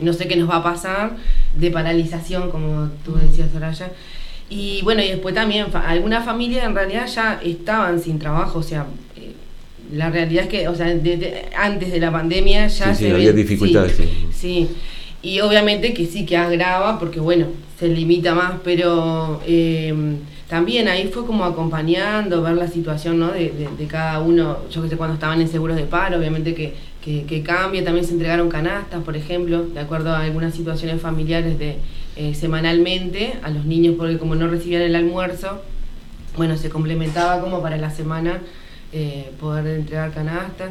no 0.00 0.12
sé 0.12 0.26
qué 0.26 0.34
nos 0.34 0.50
va 0.50 0.56
a 0.56 0.62
pasar, 0.64 1.16
de 1.56 1.70
paralización, 1.70 2.50
como 2.50 2.90
tú 3.04 3.14
decías, 3.14 3.50
Soraya. 3.52 3.92
Y 4.48 4.80
bueno, 4.82 5.02
y 5.02 5.08
después 5.08 5.34
también, 5.34 5.66
algunas 5.74 6.24
familias 6.24 6.64
en 6.64 6.74
realidad 6.74 7.06
ya 7.06 7.40
estaban 7.42 8.00
sin 8.00 8.18
trabajo, 8.18 8.60
o 8.60 8.62
sea, 8.62 8.86
eh, 9.16 9.32
la 9.92 10.10
realidad 10.10 10.44
es 10.44 10.48
que, 10.48 10.68
o 10.68 10.74
sea, 10.74 10.86
antes 10.86 11.92
de 11.92 12.00
la 12.00 12.12
pandemia 12.12 12.68
ya 12.68 12.94
se 12.94 13.10
había 13.10 13.32
dificultades. 13.32 13.96
Sí, 13.96 14.28
sí, 14.32 14.68
y 15.22 15.40
obviamente 15.40 15.92
que 15.92 16.06
sí 16.06 16.24
que 16.24 16.36
agrava, 16.36 16.98
porque 16.98 17.20
bueno, 17.20 17.46
se 17.78 17.88
limita 17.88 18.34
más, 18.34 18.54
pero... 18.62 19.40
Eh, 19.46 19.94
también 20.48 20.86
ahí 20.86 21.08
fue 21.12 21.26
como 21.26 21.44
acompañando, 21.44 22.40
ver 22.42 22.54
la 22.54 22.68
situación 22.68 23.18
¿no? 23.18 23.32
de, 23.32 23.68
cada 23.88 24.20
uno, 24.20 24.58
yo 24.70 24.82
que 24.82 24.88
sé, 24.88 24.96
cuando 24.96 25.14
estaban 25.14 25.40
en 25.40 25.48
seguros 25.48 25.76
de 25.76 25.84
paro, 25.84 26.18
obviamente 26.18 26.54
que, 26.54 26.74
que, 27.02 27.42
cambie, 27.42 27.82
también 27.82 28.06
se 28.06 28.12
entregaron 28.12 28.48
canastas, 28.48 29.02
por 29.02 29.16
ejemplo, 29.16 29.64
de 29.64 29.80
acuerdo 29.80 30.10
a 30.10 30.20
algunas 30.20 30.54
situaciones 30.54 31.00
familiares 31.00 31.58
de 31.58 31.76
eh, 32.16 32.34
semanalmente 32.34 33.34
a 33.42 33.50
los 33.50 33.64
niños, 33.64 33.94
porque 33.98 34.18
como 34.18 34.34
no 34.34 34.48
recibían 34.48 34.82
el 34.82 34.96
almuerzo, 34.96 35.62
bueno, 36.36 36.56
se 36.56 36.68
complementaba 36.68 37.40
como 37.40 37.62
para 37.62 37.76
la 37.76 37.90
semana 37.90 38.40
eh, 38.92 39.30
poder 39.40 39.78
entregar 39.78 40.12
canastas. 40.12 40.70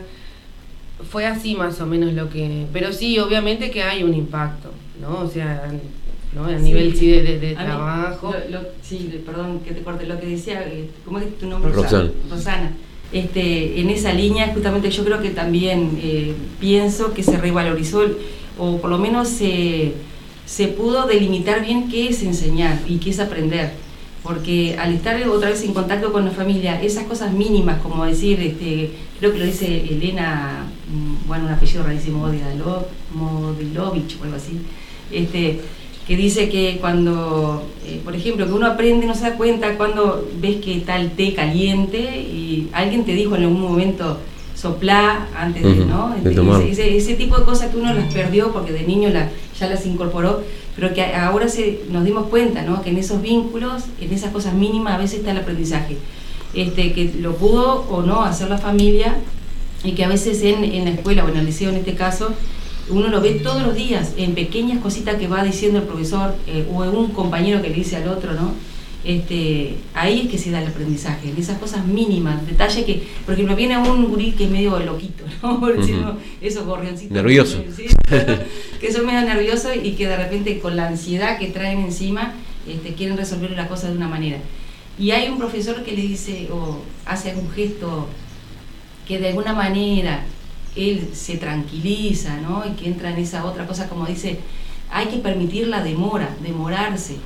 Fue 1.10 1.26
así 1.26 1.56
más 1.56 1.82
o 1.82 1.86
menos 1.86 2.14
lo 2.14 2.30
que... 2.30 2.66
Pero 2.72 2.94
sí, 2.94 3.20
obviamente 3.20 3.70
que 3.70 3.84
hay 3.84 4.04
un 4.04 4.14
impacto, 4.14 4.72
¿no? 5.02 5.20
O 5.20 5.28
sea, 5.28 5.72
¿no? 6.34 6.46
A 6.46 6.52
nivel 6.52 6.96
sí, 6.96 7.08
de, 7.08 7.54
trabajo. 7.56 8.34
sí, 8.82 9.22
perdón 9.26 9.60
que 9.60 9.74
te 9.74 9.82
corte, 9.82 10.06
lo 10.06 10.20
que 10.20 10.28
decía, 10.28 10.64
eh, 10.68 10.90
¿cómo 11.04 11.20
es 11.20 11.38
tu 11.38 11.48
nombre? 11.48 11.72
Rosana. 11.72 12.12
Rosana. 12.30 12.72
Este, 13.12 13.80
en 13.80 13.90
esa 13.90 14.14
línea, 14.14 14.52
justamente 14.54 14.90
yo 14.90 15.06
creo 15.06 15.22
que 15.22 15.30
también 15.30 15.98
eh, 16.02 16.34
pienso 16.60 17.14
que 17.14 17.24
se 17.24 17.38
revalorizó, 17.38 18.04
o 18.58 18.78
por 18.78 18.90
lo 18.90 18.98
menos 18.98 19.30
se, 19.30 19.94
se 20.46 20.68
pudo 20.68 21.08
delimitar 21.08 21.64
bien 21.64 21.90
qué 21.90 22.10
es 22.10 22.24
enseñar 22.24 22.80
y 22.88 22.98
qué 22.98 23.10
es 23.10 23.20
aprender. 23.20 23.74
Porque 24.24 24.76
al 24.80 24.94
estar 24.94 25.22
otra 25.28 25.50
vez 25.50 25.64
en 25.64 25.74
contacto 25.74 26.12
con 26.12 26.26
la 26.26 26.32
familia, 26.32 26.82
esas 26.82 27.04
cosas 27.06 27.32
mínimas, 27.32 27.80
como 27.82 28.06
decir, 28.06 28.40
este, 28.40 28.92
creo 29.20 29.32
que 29.32 29.40
lo 29.40 29.46
dice 29.46 29.86
Elena, 29.88 30.66
mm, 30.90 31.28
bueno, 31.28 31.46
un 31.46 31.52
apellido 31.52 31.84
rarísimo, 31.84 32.28
Modilovich 33.14 34.18
o 34.20 34.24
algo 34.24 34.36
así, 34.36 34.60
este, 35.12 35.62
que 36.08 36.16
dice 36.16 36.50
que 36.50 36.78
cuando, 36.80 37.68
eh, 37.86 38.00
por 38.04 38.16
ejemplo, 38.16 38.46
que 38.46 38.54
uno 38.54 38.68
aprende, 38.68 39.08
no 39.08 39.16
se 39.16 39.30
da 39.30 39.38
cuenta 39.38 39.76
cuando 39.78 40.28
ves 40.40 40.58
que 40.58 40.84
el 40.88 41.12
té 41.12 41.34
caliente 41.34 42.00
y 42.00 42.70
alguien 42.74 43.06
te 43.06 43.14
dijo 43.14 43.36
en 43.36 43.44
algún 43.44 43.62
momento 43.62 44.20
soplá 44.66 45.28
antes 45.38 45.62
de, 45.62 45.86
¿no? 45.86 46.16
ese, 46.26 46.98
ese, 46.98 47.14
tipo 47.14 47.38
de 47.38 47.46
cosas 47.46 47.70
que 47.70 47.78
uno 47.78 47.94
las 47.94 48.12
perdió 48.12 48.52
porque 48.52 48.74
de 48.74 48.82
niño 48.82 49.10
la, 49.10 49.30
ya 49.60 49.70
las 49.70 49.86
incorporó, 49.86 50.42
pero 50.76 50.92
que 50.92 51.06
ahora 51.06 51.48
se, 51.48 51.82
nos 51.92 52.04
dimos 52.04 52.26
cuenta, 52.28 52.64
¿no? 52.64 52.82
Que 52.82 52.90
en 52.90 52.98
esos 52.98 53.22
vínculos, 53.22 53.84
en 54.02 54.12
esas 54.12 54.32
cosas 54.32 54.56
mínimas 54.56 54.96
a 54.96 54.98
veces 54.98 55.20
está 55.20 55.32
el 55.32 55.38
aprendizaje. 55.38 55.98
Este, 56.56 56.94
que 56.94 57.14
lo 57.20 57.36
pudo 57.36 57.86
o 57.90 58.02
no 58.02 58.24
hacer 58.24 58.50
la 58.50 58.58
familia 58.58 59.16
y 59.84 59.92
que 59.92 60.04
a 60.04 60.08
veces 60.08 60.42
en, 60.42 60.64
en 60.64 60.86
la 60.86 60.92
escuela 60.92 61.24
o 61.26 61.30
en 61.30 61.38
el 61.38 61.46
liceo 61.46 61.70
en 61.70 61.76
este 61.76 61.94
caso 61.94 62.34
uno 62.90 63.10
lo 63.10 63.22
ve 63.22 63.32
todos 63.44 63.62
los 63.62 63.76
días 63.76 64.14
en 64.18 64.34
pequeñas 64.34 64.80
cositas 64.80 65.16
que 65.16 65.28
va 65.28 65.44
diciendo 65.44 65.80
el 65.80 65.86
profesor 65.86 66.36
eh, 66.48 66.66
o 66.72 66.84
un 66.84 67.10
compañero 67.10 67.62
que 67.62 67.70
le 67.70 67.76
dice 67.76 67.98
al 67.98 68.08
otro, 68.08 68.34
¿no? 68.34 68.54
Este, 69.06 69.76
ahí 69.94 70.22
es 70.22 70.30
que 70.30 70.40
se 70.40 70.50
da 70.50 70.62
el 70.64 70.68
aprendizaje, 70.68 71.30
en 71.30 71.38
esas 71.38 71.60
cosas 71.60 71.86
mínimas, 71.86 72.44
detalles 72.48 72.86
que, 72.86 73.04
por 73.24 73.36
ejemplo, 73.36 73.56
viene 73.56 73.78
un 73.78 74.06
gurí 74.06 74.32
que 74.32 74.46
es 74.46 74.50
medio 74.50 74.80
loquito, 74.80 75.24
¿no? 75.44 75.60
Por 75.60 75.78
decirlo, 75.78 76.18
esos 76.42 76.66
gorrioncitos. 76.66 77.16
Nervioso. 77.16 77.64
que 78.82 78.92
son 78.92 79.06
medio 79.06 79.22
nerviosos 79.22 79.74
y 79.82 79.92
que 79.92 80.08
de 80.08 80.18
repente 80.18 80.60
con 80.60 80.76
la 80.76 80.88
ansiedad 80.88 81.38
que 81.38 81.48
traen 81.48 81.82
encima 81.82 82.34
este, 82.68 82.96
quieren 82.96 83.16
resolver 83.16 83.52
la 83.52 83.68
cosa 83.68 83.90
de 83.90 83.96
una 83.96 84.08
manera. 84.08 84.40
Y 84.98 85.12
hay 85.12 85.30
un 85.30 85.38
profesor 85.38 85.84
que 85.84 85.92
le 85.92 86.02
dice 86.02 86.48
o 86.52 86.80
hace 87.06 87.30
algún 87.30 87.52
gesto 87.52 88.08
que 89.08 89.20
de 89.20 89.30
alguna 89.30 89.54
manera 89.54 90.24
él 90.76 91.10
se 91.14 91.38
tranquiliza, 91.38 92.38
¿no? 92.38 92.64
Y 92.66 92.76
que 92.76 92.88
entra 92.88 93.12
en 93.12 93.18
esa 93.18 93.46
otra 93.46 93.68
cosa, 93.68 93.88
como 93.88 94.08
dice, 94.08 94.40
hay 94.90 95.08
que 95.08 95.18
permitir 95.18 95.68
la 95.68 95.84
demora, 95.84 96.36
demorarse, 96.42 97.18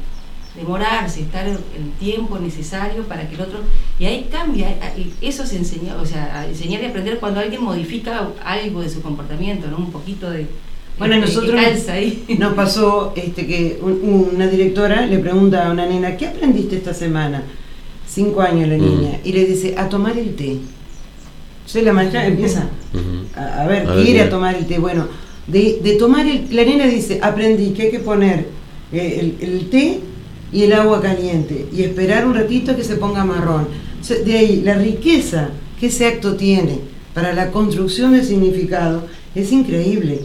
demorarse, 0.60 1.22
estar 1.22 1.48
el 1.48 1.58
tiempo 2.00 2.38
necesario 2.40 3.04
para 3.04 3.28
que 3.28 3.36
el 3.36 3.42
otro... 3.42 3.60
Y 4.00 4.06
ahí 4.06 4.28
cambia, 4.32 4.76
eso 5.22 5.46
se 5.46 5.58
enseña, 5.58 5.96
o 5.96 6.06
sea, 6.06 6.46
enseñar 6.48 6.84
y 6.84 6.86
aprender 6.86 7.20
cuando 7.20 7.40
alguien 7.40 7.64
modifica 7.64 8.30
algo 8.44 8.82
de 8.82 8.90
su 8.90 9.02
comportamiento, 9.02 9.68
¿no? 9.68 9.78
Un 9.78 9.92
poquito 9.92 10.30
de... 10.30 10.48
Bueno, 10.98 11.18
nosotros 11.18 11.60
ahí. 11.90 12.26
nos 12.40 12.54
pasó 12.54 13.14
este, 13.16 13.48
que 13.48 13.80
una 13.82 14.48
directora 14.48 15.06
le 15.06 15.20
pregunta 15.20 15.68
a 15.68 15.72
una 15.72 15.86
nena, 15.86 16.18
¿qué 16.18 16.28
aprendiste 16.28 16.76
esta 16.76 16.94
semana? 16.94 17.44
Cinco 18.06 18.42
años 18.42 18.68
la 18.68 18.78
niña, 18.78 19.20
y 19.24 19.32
le 19.32 19.46
dice, 19.46 19.76
a 19.78 19.88
tomar 19.88 20.18
el 20.18 20.36
té. 20.36 20.58
Entonces 21.60 21.84
la 21.84 21.94
maestra 21.94 22.26
empieza 22.26 22.68
a, 23.36 23.66
ver, 23.68 23.88
quiere 24.04 24.22
a 24.22 24.30
tomar 24.30 24.56
el 24.56 24.66
té. 24.66 24.80
Bueno, 24.80 25.08
de, 25.48 25.96
tomar, 26.00 26.26
el, 26.26 26.48
la 26.52 26.66
nena 26.66 26.86
dice, 26.86 27.20
aprendí 27.22 27.72
que 27.72 27.84
hay 27.84 27.92
que 27.92 28.00
poner 28.00 28.48
eh, 28.92 29.36
el, 29.40 29.70
té 29.70 30.00
y 30.52 30.64
el 30.64 30.74
agua 30.74 31.02
caliente 31.02 31.68
y 31.72 31.84
esperar 31.84 32.26
un 32.26 32.34
ratito 32.34 32.76
que 32.76 32.84
se 32.84 32.96
ponga 32.96 33.24
marrón. 33.24 33.68
De 34.26 34.38
ahí, 34.38 34.62
la 34.64 34.76
riqueza 34.76 35.50
que 35.80 35.88
ese 35.88 36.08
acto 36.08 36.36
tiene 36.36 36.80
para 37.14 37.34
la 37.34 37.52
construcción 37.52 38.14
del 38.14 38.26
significado 38.26 39.04
es 39.36 39.52
increíble. 39.52 40.22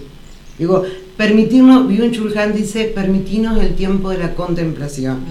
Digo, 0.59 0.85
permitirnos, 1.17 1.89
Byung 1.89 2.13
Chul 2.13 2.37
Han 2.39 2.55
dice, 2.55 2.85
permitirnos 2.85 3.61
el 3.61 3.75
tiempo 3.75 4.11
de 4.11 4.19
la 4.19 4.35
contemplación. 4.35 5.25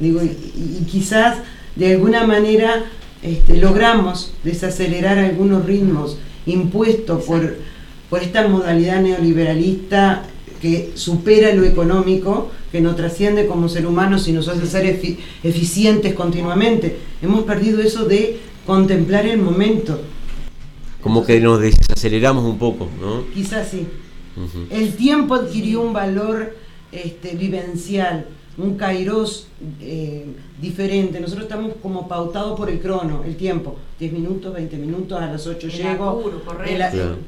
Digo, 0.00 0.20
y, 0.22 0.84
quizás 0.84 1.38
de 1.74 1.92
alguna 1.92 2.26
manera 2.26 2.84
este, 3.22 3.56
logramos 3.56 4.32
desacelerar 4.44 5.18
algunos 5.18 5.64
ritmos 5.64 6.18
impuestos 6.46 7.24
por, 7.24 7.56
por 8.10 8.22
esta 8.22 8.46
modalidad 8.48 9.00
neoliberalista 9.00 10.24
que 10.60 10.92
supera 10.94 11.54
lo 11.54 11.64
económico, 11.64 12.50
que 12.72 12.80
nos 12.80 12.96
trasciende 12.96 13.46
como 13.46 13.68
ser 13.68 13.86
humanos 13.86 14.26
y 14.28 14.32
nos 14.32 14.48
hace 14.48 14.66
ser 14.66 14.86
eficientes 15.42 16.14
continuamente. 16.14 16.96
Hemos 17.22 17.44
perdido 17.44 17.80
eso 17.80 18.04
de 18.04 18.38
contemplar 18.66 19.26
el 19.26 19.38
momento. 19.38 20.00
Como 21.02 21.24
que 21.24 21.40
nos 21.40 21.60
desaceleramos 21.60 22.44
un 22.44 22.58
poco, 22.58 22.88
¿no? 23.00 23.24
Quizás 23.32 23.68
sí. 23.68 23.86
El 24.70 24.94
tiempo 24.96 25.34
adquirió 25.34 25.80
un 25.80 25.92
valor 25.92 26.54
este, 26.92 27.34
vivencial, 27.34 28.26
un 28.58 28.76
kairos 28.76 29.48
eh, 29.80 30.26
diferente. 30.60 31.20
Nosotros 31.20 31.44
estamos 31.44 31.74
como 31.82 32.08
pautados 32.08 32.56
por 32.58 32.70
el 32.70 32.80
crono, 32.80 33.22
el 33.24 33.36
tiempo. 33.36 33.76
10 33.98 34.12
minutos, 34.12 34.54
20 34.54 34.76
minutos, 34.76 35.20
a 35.20 35.26
las 35.26 35.46
8 35.46 35.68
llego. 35.68 36.22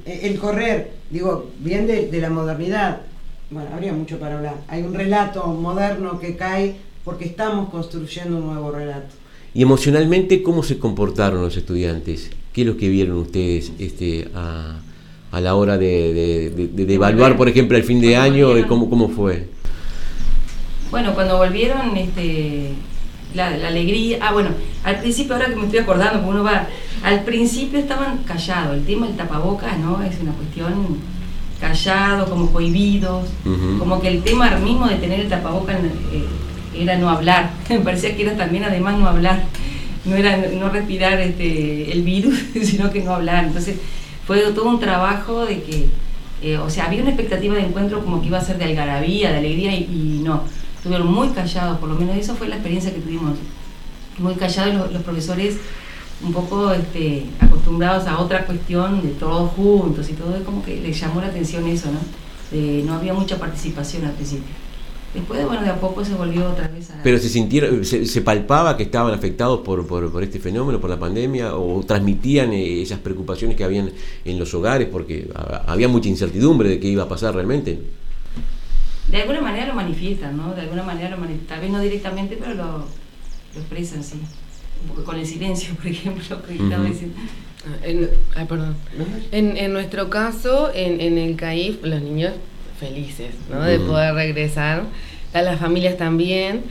el, 0.07 0.39
correr, 0.39 0.93
digo, 1.11 1.51
bien 1.61 1.87
de, 1.87 2.21
la 2.21 2.31
modernidad. 2.31 3.03
Bueno, 3.51 3.71
habría 3.73 3.95
mucho 3.95 4.19
para 4.19 4.37
hablar. 4.37 4.57
Hay 4.69 4.83
un 4.83 4.93
relato 4.93 5.47
moderno 5.47 6.21
que 6.21 6.37
cae 6.37 6.77
porque 7.03 7.25
estamos 7.25 7.71
construyendo 7.71 8.37
un 8.37 8.47
nuevo 8.47 8.71
relato. 8.71 9.15
Y 9.55 9.63
emocionalmente, 9.63 10.43
¿cómo 10.43 10.63
se 10.63 10.79
comportaron 10.79 11.41
los 11.41 11.57
estudiantes? 11.57 12.31
¿Qué 12.53 12.61
es 12.61 12.67
lo 12.67 12.77
que 12.77 12.91
vieron 12.91 13.17
ustedes 13.17 13.73
este, 13.79 14.29
a, 14.35 14.81
a 15.33 15.41
la 15.41 15.55
hora 15.55 15.79
de, 15.79 16.53
de, 16.75 16.95
evaluar, 16.95 17.39
por 17.39 17.49
ejemplo, 17.49 17.79
el 17.79 17.85
fin 17.85 18.03
de 18.03 18.17
año? 18.17 18.49
¿Cómo, 18.69 18.91
¿Cómo 18.91 19.09
fue? 19.09 19.49
Bueno, 20.91 21.15
cuando 21.15 21.39
volvieron, 21.39 21.97
este, 21.97 22.73
la, 23.35 23.47
alegría. 23.47 24.19
Ah, 24.21 24.35
bueno, 24.35 24.51
al 24.85 25.01
principio, 25.01 25.35
ahora 25.35 25.49
que 25.49 25.57
me 25.57 25.65
estoy 25.65 25.81
acordando, 25.81 26.21
porque 26.21 26.31
uno 26.31 26.45
va. 26.45 26.69
Al 27.03 27.25
principio 27.25 27.79
estaban 27.79 28.19
callados. 28.25 28.77
El 28.77 28.85
tema 28.85 29.07
del 29.07 29.17
tapabocas, 29.17 29.79
¿no? 29.79 30.03
Es 30.03 30.21
una 30.21 30.33
cuestión 30.33 30.99
callado, 31.61 32.29
como 32.29 32.51
cohibidos. 32.53 33.27
Como 33.79 34.01
que 34.01 34.09
el 34.09 34.23
tema 34.23 34.51
mismo 34.57 34.87
de 34.89 34.97
tener 34.97 35.21
el 35.21 35.29
tapabocas 35.29 35.77
eh, 36.13 36.25
era 36.75 36.97
no 36.97 37.09
hablar. 37.09 37.51
Me 37.69 37.81
parecía 37.81 38.17
que 38.17 38.23
era 38.23 38.37
también, 38.37 38.65
además, 38.65 38.99
no 38.99 39.07
hablar. 39.07 39.43
No 40.05 40.17
era 40.17 40.37
no 40.37 40.71
respirar 40.71 41.21
este, 41.21 41.93
el 41.93 42.03
virus, 42.03 42.39
sino 42.63 42.91
que 42.91 43.03
no 43.03 43.15
hablar. 43.15 43.45
Entonces, 43.45 43.77
fue 44.27 44.41
todo 44.53 44.69
un 44.69 44.81
trabajo 44.81 45.45
de 45.47 45.63
que. 45.63 45.87
Eh, 46.41 46.57
o 46.57 46.71
sea, 46.71 46.87
había 46.87 47.03
una 47.03 47.11
expectativa 47.11 47.57
de 47.57 47.63
encuentro 47.63 48.05
como 48.05 48.21
que 48.21 48.29
iba 48.29 48.39
a 48.39 48.45
ser 48.45 48.59
de 48.59 48.65
algarabía, 48.65 49.33
de 49.33 49.39
alegría, 49.39 49.75
y 49.75 50.21
no 50.23 50.45
estuvieron 50.79 51.13
muy 51.13 51.29
callados, 51.31 51.79
por 51.79 51.89
lo 51.89 51.97
menos 51.97 52.17
eso 52.17 52.35
fue 52.35 52.49
la 52.49 52.55
experiencia 52.55 52.95
que 52.95 53.01
tuvimos, 53.01 53.37
muy 54.19 54.35
callados 54.35 54.93
los, 54.93 55.03
profesores 55.03 55.57
un 56.23 56.33
poco 56.33 56.73
este, 56.73 57.27
acostumbrados 57.39 58.07
a 58.07 58.19
otra 58.19 58.45
cuestión 58.45 59.03
de 59.03 59.11
todos 59.11 59.53
juntos 59.53 60.09
y 60.11 60.15
todo, 60.15 60.37
es 60.37 60.43
como 60.43 60.65
que 60.65 60.81
les 60.81 60.99
llamó 60.99 61.21
la 61.21 61.29
atención 61.29 61.67
eso, 61.67 61.89
¿no? 61.91 61.99
no 62.85 62.95
había 62.95 63.13
mucha 63.13 63.39
participación 63.39 64.05
al 64.07 64.13
principio. 64.13 64.55
Después, 65.15 65.45
bueno, 65.47 65.63
de 65.63 65.71
a 65.71 65.81
poco 65.81 66.05
se 66.05 66.15
volvió 66.15 66.51
otra 66.51 66.69
vez 66.69 66.91
a... 66.91 67.03
Pero 67.03 67.19
se 67.19 67.29
sintieron, 67.29 67.85
se, 67.85 68.21
palpaba 68.21 68.77
que 68.77 68.83
estaban 68.83 69.15
afectados 69.15 69.61
por, 69.61 69.87
por, 69.87 70.23
este 70.23 70.39
fenómeno, 70.39 70.81
por 70.81 70.91
la 70.91 70.99
pandemia, 70.99 71.57
o 71.57 71.83
transmitían 71.83 72.53
eh, 72.53 72.83
esas 72.83 72.99
preocupaciones 72.99 73.57
que 73.57 73.65
habían 73.65 73.91
en 74.25 74.39
los 74.39 74.53
hogares, 74.55 74.89
porque 74.91 75.31
había 75.67 75.89
mucha 75.89 76.09
incertidumbre 76.09 76.69
de 76.69 76.81
qué 76.81 76.89
iba 76.89 77.05
a 77.05 77.09
pasar 77.09 77.35
realmente 77.35 77.79
de 79.09 79.23
alguna 79.23 79.41
manera 79.41 79.67
lo 79.67 79.75
manifiestan, 79.75 80.37
¿no? 80.37 80.55
De 80.55 80.63
alguna 80.63 80.83
manera 80.83 81.11
lo 81.11 81.17
manifiestan, 81.17 81.49
tal 81.49 81.61
vez 81.61 81.71
no 81.71 81.81
directamente, 81.81 82.37
pero 82.39 82.55
lo, 82.55 82.79
lo 82.79 83.61
expresan, 83.61 84.05
sí. 84.05 84.21
Con 85.05 85.19
el 85.19 85.27
silencio, 85.27 85.75
por 85.77 85.87
ejemplo, 85.87 86.43
que 86.43 86.55
estaba 86.55 86.85
diciendo. 86.85 87.17
En, 87.83 88.09
ay, 88.35 88.47
perdón. 88.47 88.77
En, 89.33 89.57
en, 89.57 89.73
nuestro 89.73 90.09
caso, 90.09 90.71
en, 90.75 91.01
en, 91.01 91.19
el 91.19 91.37
CAIF, 91.37 91.83
los 91.83 92.01
niños 92.01 92.33
felices, 92.79 93.35
¿no? 93.51 93.63
De 93.63 93.79
poder 93.79 94.15
regresar, 94.15 94.85
a 95.33 95.43
las 95.43 95.59
familias 95.61 95.97
también. 95.97 96.63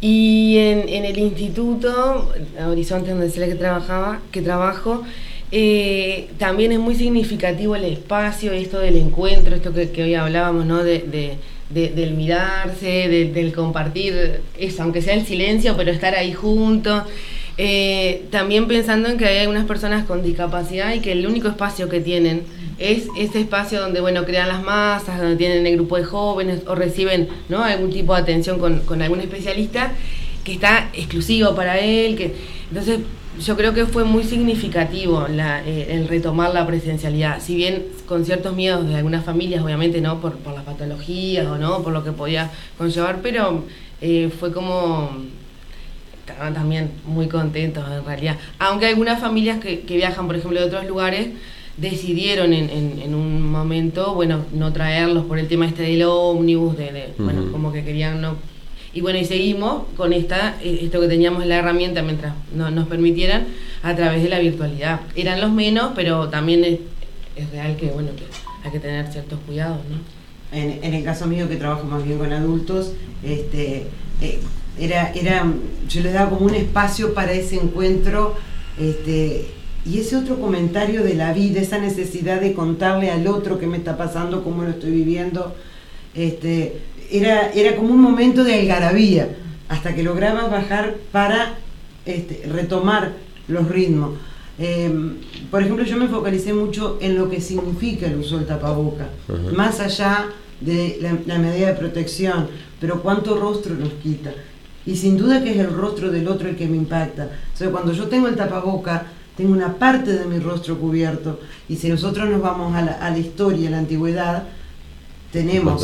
Y 0.00 0.58
en, 0.58 0.88
en 0.88 1.04
el 1.04 1.16
instituto, 1.16 2.32
Horizonte, 2.68 3.10
donde 3.10 3.26
es 3.26 3.36
la 3.36 3.46
que 3.46 3.54
trabajaba, 3.54 4.20
que 4.32 4.42
trabajo, 4.42 5.04
eh, 5.54 6.30
también 6.38 6.72
es 6.72 6.78
muy 6.78 6.94
significativo 6.94 7.76
el 7.76 7.84
espacio, 7.84 8.52
esto 8.52 8.78
del 8.80 8.96
encuentro, 8.96 9.54
esto 9.54 9.72
que, 9.72 9.90
que 9.90 10.02
hoy 10.02 10.14
hablábamos, 10.14 10.64
¿no? 10.64 10.82
De, 10.82 10.98
de, 11.00 11.38
del 11.90 12.14
mirarse, 12.14 13.08
del 13.08 13.52
compartir 13.52 14.40
eso, 14.58 14.82
aunque 14.82 15.00
sea 15.00 15.14
el 15.14 15.24
silencio, 15.24 15.74
pero 15.76 15.90
estar 15.90 16.14
ahí 16.14 16.32
juntos. 16.32 17.04
Eh, 17.58 18.26
también 18.30 18.66
pensando 18.66 19.08
en 19.08 19.18
que 19.18 19.26
hay 19.26 19.38
algunas 19.38 19.66
personas 19.66 20.06
con 20.06 20.22
discapacidad 20.22 20.94
y 20.94 21.00
que 21.00 21.12
el 21.12 21.26
único 21.26 21.48
espacio 21.48 21.88
que 21.88 22.00
tienen 22.00 22.44
es 22.78 23.04
ese 23.16 23.40
espacio 23.40 23.80
donde 23.80 24.00
bueno 24.00 24.24
crean 24.24 24.48
las 24.48 24.62
masas, 24.62 25.20
donde 25.20 25.36
tienen 25.36 25.66
el 25.66 25.74
grupo 25.74 25.96
de 25.96 26.04
jóvenes 26.04 26.62
o 26.66 26.74
reciben 26.74 27.28
¿no? 27.48 27.62
algún 27.62 27.90
tipo 27.90 28.14
de 28.14 28.22
atención 28.22 28.58
con, 28.58 29.02
algún 29.02 29.20
especialista 29.20 29.92
que 30.44 30.54
está 30.54 30.88
exclusivo 30.94 31.54
para 31.54 31.78
él. 31.78 32.16
Que, 32.16 32.34
entonces 32.70 33.00
yo 33.44 33.56
creo 33.56 33.74
que 33.74 33.86
fue 33.86 34.04
muy 34.04 34.24
significativo 34.24 35.26
eh, 35.28 35.86
el 35.90 36.08
retomar 36.08 36.52
la 36.52 36.66
presencialidad, 36.66 37.40
si 37.40 37.56
bien 37.56 37.84
con 38.06 38.24
ciertos 38.24 38.54
miedos 38.54 38.88
de 38.88 38.96
algunas 38.96 39.24
familias, 39.24 39.62
obviamente 39.62 40.00
no 40.00 40.20
por, 40.20 40.36
por 40.38 40.54
las 40.54 40.64
patologías 40.64 41.46
o 41.46 41.58
no 41.58 41.82
por 41.82 41.92
lo 41.92 42.02
que 42.02 42.12
podía 42.12 42.50
conllevar, 42.76 43.20
pero 43.22 43.64
eh, 44.00 44.30
fue 44.38 44.52
como 44.52 45.10
estaban 46.32 46.54
también 46.54 46.90
muy 47.06 47.28
contentos 47.28 47.84
en 47.90 48.04
realidad. 48.04 48.36
Aunque 48.58 48.86
algunas 48.86 49.20
familias 49.20 49.60
que, 49.60 49.82
viajan, 49.88 50.26
por 50.26 50.36
ejemplo, 50.36 50.60
de 50.60 50.66
otros 50.66 50.86
lugares, 50.86 51.28
decidieron 51.76 52.52
en, 52.52 52.68
en, 52.68 53.14
un 53.14 53.50
momento, 53.50 54.14
bueno, 54.14 54.44
no 54.52 54.72
traerlos 54.72 55.24
por 55.24 55.38
el 55.38 55.48
tema 55.48 55.66
este 55.66 55.82
del 55.82 56.02
ómnibus, 56.02 56.76
de, 56.76 57.14
bueno, 57.18 57.50
como 57.50 57.72
que 57.72 57.82
querían 57.82 58.20
no 58.20 58.36
y 58.94 59.00
bueno, 59.00 59.18
y 59.18 59.24
seguimos 59.24 59.84
con 59.96 60.12
esta, 60.12 60.56
eh, 60.62 60.80
esto 60.82 61.00
que 61.00 61.08
teníamos 61.08 61.42
en 61.42 61.48
la 61.48 61.56
herramienta 61.56 62.02
mientras 62.02 62.34
nos 62.54 62.86
permitieran 62.88 63.46
a 63.82 63.96
través 63.96 64.22
de 64.22 64.28
la 64.28 64.38
virtualidad. 64.38 65.00
Eran 65.16 65.40
los 65.40 65.50
menos, 65.50 65.92
pero 65.94 66.28
también 66.28 66.62
es, 66.64 67.50
real 67.50 67.76
que, 67.76 67.86
bueno, 67.86 68.10
que 68.14 68.24
hay 68.64 68.70
que 68.70 68.78
tener 68.78 69.10
ciertos 69.10 69.38
cuidados, 69.46 69.78
¿no? 69.88 69.96
En, 70.54 70.92
el 70.92 71.02
caso 71.02 71.26
mío, 71.26 71.48
que 71.48 71.56
trabajo 71.56 71.84
más 71.84 72.04
bien 72.04 72.18
con 72.18 72.30
adultos, 72.30 72.92
este, 73.22 73.86
eh, 74.20 74.38
era, 74.78 75.12
era, 75.12 75.46
yo 75.88 76.00
le 76.00 76.12
daba 76.12 76.30
como 76.30 76.46
un 76.46 76.54
espacio 76.54 77.14
para 77.14 77.32
ese 77.32 77.56
encuentro 77.56 78.34
este, 78.78 79.46
y 79.84 79.98
ese 79.98 80.16
otro 80.16 80.40
comentario 80.40 81.02
de 81.02 81.14
la 81.14 81.32
vida, 81.32 81.60
esa 81.60 81.78
necesidad 81.78 82.40
de 82.40 82.52
contarle 82.52 83.10
al 83.10 83.26
otro 83.26 83.58
qué 83.58 83.66
me 83.66 83.76
está 83.76 83.96
pasando, 83.96 84.44
cómo 84.44 84.62
lo 84.62 84.70
estoy 84.70 84.90
viviendo. 84.90 85.54
Este, 86.14 86.80
era, 87.10 87.50
era 87.52 87.76
como 87.76 87.92
un 87.92 88.00
momento 88.00 88.44
de 88.44 88.54
algarabía, 88.54 89.28
hasta 89.68 89.94
que 89.94 90.02
lograba 90.02 90.48
bajar 90.48 90.96
para 91.10 91.54
este, 92.04 92.46
retomar 92.48 93.12
los 93.48 93.68
ritmos. 93.68 94.18
Em, 94.58 95.16
por 95.50 95.62
ejemplo, 95.62 95.84
yo 95.84 95.96
me 95.96 96.08
focalicé 96.08 96.52
mucho 96.52 96.98
en 97.00 97.16
lo 97.16 97.28
que 97.30 97.40
significa 97.40 98.06
el 98.06 98.18
uso 98.18 98.36
del 98.38 98.46
tapaboca, 98.46 99.08
más 99.54 99.80
allá 99.80 100.28
de 100.60 100.98
la, 101.26 101.38
medida 101.38 101.68
de 101.68 101.74
protección, 101.74 102.48
pero 102.80 103.02
cuánto 103.02 103.38
rostro 103.38 103.74
nos 103.74 103.92
quita. 103.94 104.32
Y 104.84 104.96
sin 104.96 105.16
duda 105.16 105.42
que 105.42 105.52
es 105.52 105.58
el 105.58 105.72
rostro 105.72 106.10
del 106.10 106.28
otro 106.28 106.48
el 106.48 106.56
que 106.56 106.66
me 106.66 106.76
impacta. 106.76 107.28
O 107.54 107.56
sea, 107.56 107.70
cuando 107.70 107.92
yo 107.92 108.08
tengo 108.08 108.28
el 108.28 108.36
tapaboca, 108.36 109.06
tengo 109.36 109.52
una 109.52 109.74
parte 109.74 110.12
de 110.12 110.24
mi 110.26 110.38
rostro 110.38 110.78
cubierto. 110.78 111.40
Y 111.68 111.76
si 111.76 111.88
nosotros 111.88 112.28
nos 112.28 112.42
vamos 112.42 112.74
a 112.74 112.82
la, 112.82 112.92
a 112.92 113.10
la 113.10 113.18
historia, 113.18 113.68
a 113.68 113.72
la 113.72 113.78
antigüedad, 113.78 114.44
tenemos 115.32 115.82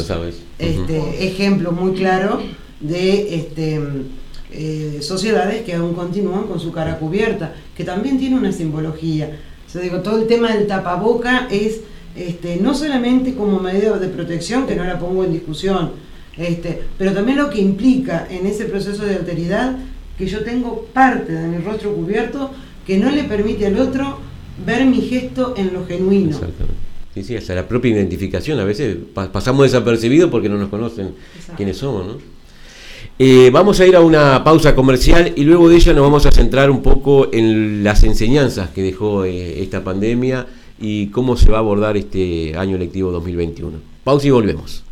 este 0.58 1.26
ejemplo 1.26 1.72
muy 1.72 1.92
claro 1.92 2.40
de 2.80 3.34
este, 3.34 3.80
eh, 4.52 4.98
sociedades 5.00 5.62
que 5.62 5.74
aún 5.74 5.94
continúan 5.94 6.44
con 6.44 6.60
su 6.60 6.70
cara 6.70 6.98
cubierta, 6.98 7.54
que 7.76 7.84
también 7.84 8.18
tiene 8.18 8.36
una 8.36 8.52
simbología. 8.52 9.38
O 9.74 9.78
digo, 9.78 10.00
todo 10.00 10.18
el 10.18 10.26
tema 10.26 10.52
del 10.52 10.66
tapaboca 10.66 11.48
es 11.50 11.80
este, 12.14 12.56
no 12.56 12.74
solamente 12.74 13.34
como 13.34 13.58
medida 13.58 13.98
de 13.98 14.08
protección, 14.08 14.66
que 14.66 14.74
no 14.74 14.84
la 14.84 14.98
pongo 14.98 15.24
en 15.24 15.32
discusión, 15.32 15.92
este, 16.38 16.80
pero 16.96 17.12
también 17.12 17.38
lo 17.38 17.50
que 17.50 17.60
implica 17.60 18.26
en 18.30 18.46
ese 18.46 18.66
proceso 18.66 19.04
de 19.04 19.16
alteridad 19.16 19.76
que 20.16 20.26
yo 20.26 20.42
tengo 20.44 20.86
parte 20.92 21.32
de 21.32 21.48
mi 21.48 21.58
rostro 21.58 21.92
cubierto 21.92 22.50
que 22.86 22.98
no 22.98 23.10
le 23.10 23.24
permite 23.24 23.66
al 23.66 23.78
otro 23.78 24.18
ver 24.64 24.86
mi 24.86 25.00
gesto 25.02 25.54
en 25.56 25.72
lo 25.74 25.86
genuino. 25.86 26.38
Sí, 27.14 27.24
sí, 27.24 27.36
hasta 27.36 27.54
la 27.54 27.66
propia 27.66 27.92
identificación. 27.92 28.58
A 28.60 28.64
veces 28.64 28.96
pasamos 29.12 29.64
desapercibidos 29.64 30.30
porque 30.30 30.48
no 30.48 30.56
nos 30.56 30.68
conocen 30.68 31.14
quiénes 31.56 31.76
somos, 31.76 32.06
¿no? 32.06 32.38
Eh, 33.20 33.50
vamos 33.52 33.80
a 33.80 33.86
ir 33.86 33.96
a 33.96 34.00
una 34.00 34.44
pausa 34.44 34.76
comercial 34.76 35.32
y 35.34 35.42
luego 35.42 35.68
de 35.68 35.74
ella 35.76 35.92
nos 35.92 36.04
vamos 36.04 36.24
a 36.26 36.30
centrar 36.30 36.70
un 36.70 36.82
poco 36.82 37.28
en 37.32 37.82
las 37.82 38.04
enseñanzas 38.04 38.70
que 38.70 38.80
dejó 38.80 39.24
eh, 39.24 39.60
esta 39.60 39.82
pandemia 39.82 40.46
y 40.80 41.08
cómo 41.08 41.36
se 41.36 41.50
va 41.50 41.56
a 41.56 41.60
abordar 41.60 41.96
este 41.96 42.54
año 42.56 42.78
lectivo 42.78 43.10
2021. 43.10 43.78
Pausa 44.04 44.28
y 44.28 44.30
volvemos. 44.30 44.84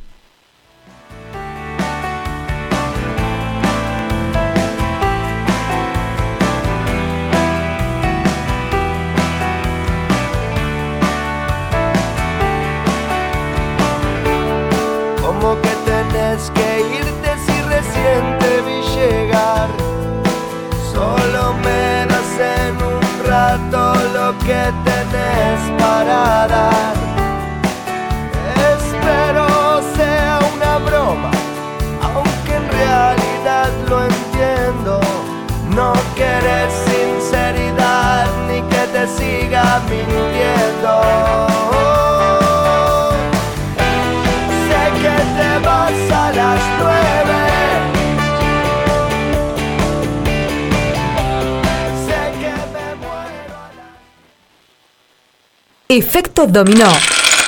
Efecto 55.97 56.47
Dominó. 56.47 56.91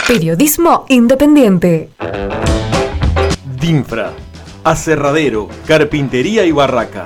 Periodismo 0.07 0.87
independiente. 0.89 1.91
Dinfra. 3.61 4.15
Aserradero, 4.65 5.51
carpintería 5.67 6.47
y 6.47 6.51
barraca. 6.51 7.05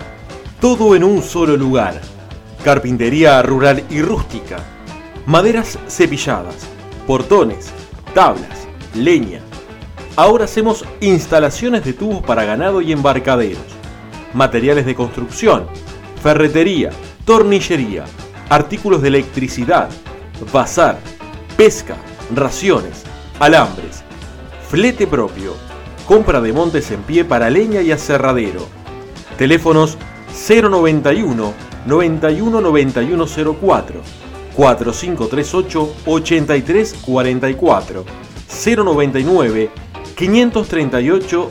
Todo 0.61 0.94
en 0.94 1.02
un 1.02 1.20
solo 1.20 1.57
lugar. 1.57 2.00
Carpintería 2.62 3.42
rural 3.42 3.83
y 3.90 4.02
rústica. 4.02 4.61
Maderas 5.26 5.81
cepilladas. 5.88 6.55
Portones. 7.09 7.72
Tablas. 8.14 8.68
Leña. 8.94 9.40
Ahora 10.14 10.44
hacemos 10.44 10.85
instalaciones 11.00 11.85
de 11.85 11.92
tubos 11.92 12.22
para 12.22 12.44
ganado 12.44 12.81
y 12.81 12.92
embarcaderos. 12.92 13.66
Materiales 14.33 14.87
de 14.87 14.94
construcción. 14.94 15.66
Ferretería. 16.22 16.90
Tornillería. 17.24 18.05
Artículos 18.48 19.02
de 19.02 19.09
electricidad. 19.09 19.90
Bazar 20.52 20.98
pesca, 21.62 21.94
raciones, 22.35 23.05
alambres, 23.38 24.03
flete 24.68 25.07
propio, 25.07 25.55
compra 26.09 26.40
de 26.40 26.53
montes 26.53 26.90
en 26.90 27.03
pie 27.03 27.25
para 27.25 27.51
leña 27.51 27.83
y 27.83 27.92
aserradero. 27.92 28.66
Teléfonos 29.38 29.96
091 30.48 31.53
91 31.87 32.61
9104 32.61 34.01
4538 34.57 35.94
8344 36.05 38.05
099 38.85 39.70
538 40.16 41.51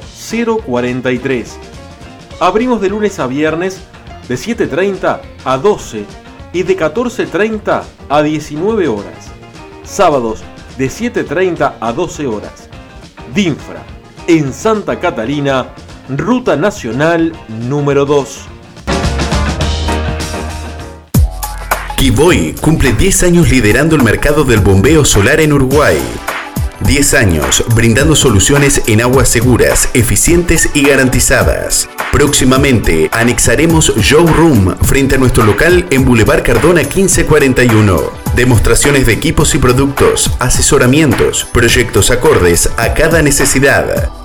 043. 0.65 1.57
Abrimos 2.41 2.81
de 2.81 2.89
lunes 2.89 3.17
a 3.17 3.27
viernes 3.27 3.79
de 4.27 4.35
7.30 4.35 5.21
a 5.45 5.57
12 5.57 6.03
y 6.51 6.63
de 6.63 6.77
14.30 6.77 7.83
a 8.09 8.21
19 8.21 8.89
horas 8.89 9.40
sábados 9.91 10.39
de 10.77 10.87
7.30 10.87 11.73
a 11.79 11.91
12 11.91 12.27
horas. 12.27 12.69
DINFRA, 13.35 13.83
en 14.27 14.53
Santa 14.53 14.99
Catarina, 14.99 15.67
Ruta 16.09 16.55
Nacional 16.55 17.33
número 17.47 18.05
2. 18.05 18.47
Kiboy 21.97 22.55
cumple 22.59 22.93
10 22.93 23.23
años 23.23 23.49
liderando 23.49 23.95
el 23.95 24.03
mercado 24.03 24.43
del 24.43 24.59
bombeo 24.61 25.05
solar 25.05 25.39
en 25.39 25.53
Uruguay 25.53 25.99
10 26.83 27.13
años 27.13 27.63
brindando 27.75 28.15
soluciones 28.15 28.81
en 28.87 29.01
aguas 29.01 29.29
seguras, 29.29 29.89
eficientes 29.93 30.69
y 30.73 30.83
garantizadas. 30.83 31.89
Próximamente 32.11 33.09
anexaremos 33.11 33.95
Showroom 33.97 34.75
frente 34.83 35.15
a 35.15 35.17
nuestro 35.17 35.43
local 35.43 35.87
en 35.89 36.05
Boulevard 36.05 36.43
Cardona 36.43 36.81
1541. 36.81 38.01
Demostraciones 38.35 39.05
de 39.05 39.13
equipos 39.13 39.55
y 39.55 39.57
productos, 39.57 40.31
asesoramientos, 40.39 41.45
proyectos 41.51 42.11
acordes 42.11 42.69
a 42.77 42.93
cada 42.93 43.21
necesidad. 43.21 44.20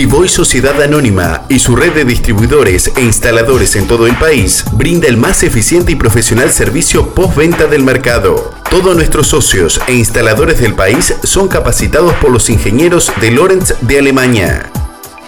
Kiboy 0.00 0.30
Sociedad 0.30 0.80
Anónima 0.80 1.44
y 1.50 1.58
su 1.58 1.76
red 1.76 1.92
de 1.92 2.06
distribuidores 2.06 2.90
e 2.96 3.02
instaladores 3.02 3.76
en 3.76 3.86
todo 3.86 4.06
el 4.06 4.16
país 4.16 4.64
brinda 4.72 5.06
el 5.06 5.18
más 5.18 5.42
eficiente 5.42 5.92
y 5.92 5.94
profesional 5.94 6.50
servicio 6.50 7.14
postventa 7.14 7.66
del 7.66 7.82
mercado. 7.82 8.54
Todos 8.70 8.96
nuestros 8.96 9.26
socios 9.26 9.78
e 9.88 9.92
instaladores 9.92 10.58
del 10.58 10.74
país 10.74 11.14
son 11.22 11.48
capacitados 11.48 12.14
por 12.14 12.30
los 12.30 12.48
ingenieros 12.48 13.12
de 13.20 13.30
Lorenz 13.30 13.74
de 13.82 13.98
Alemania. 13.98 14.72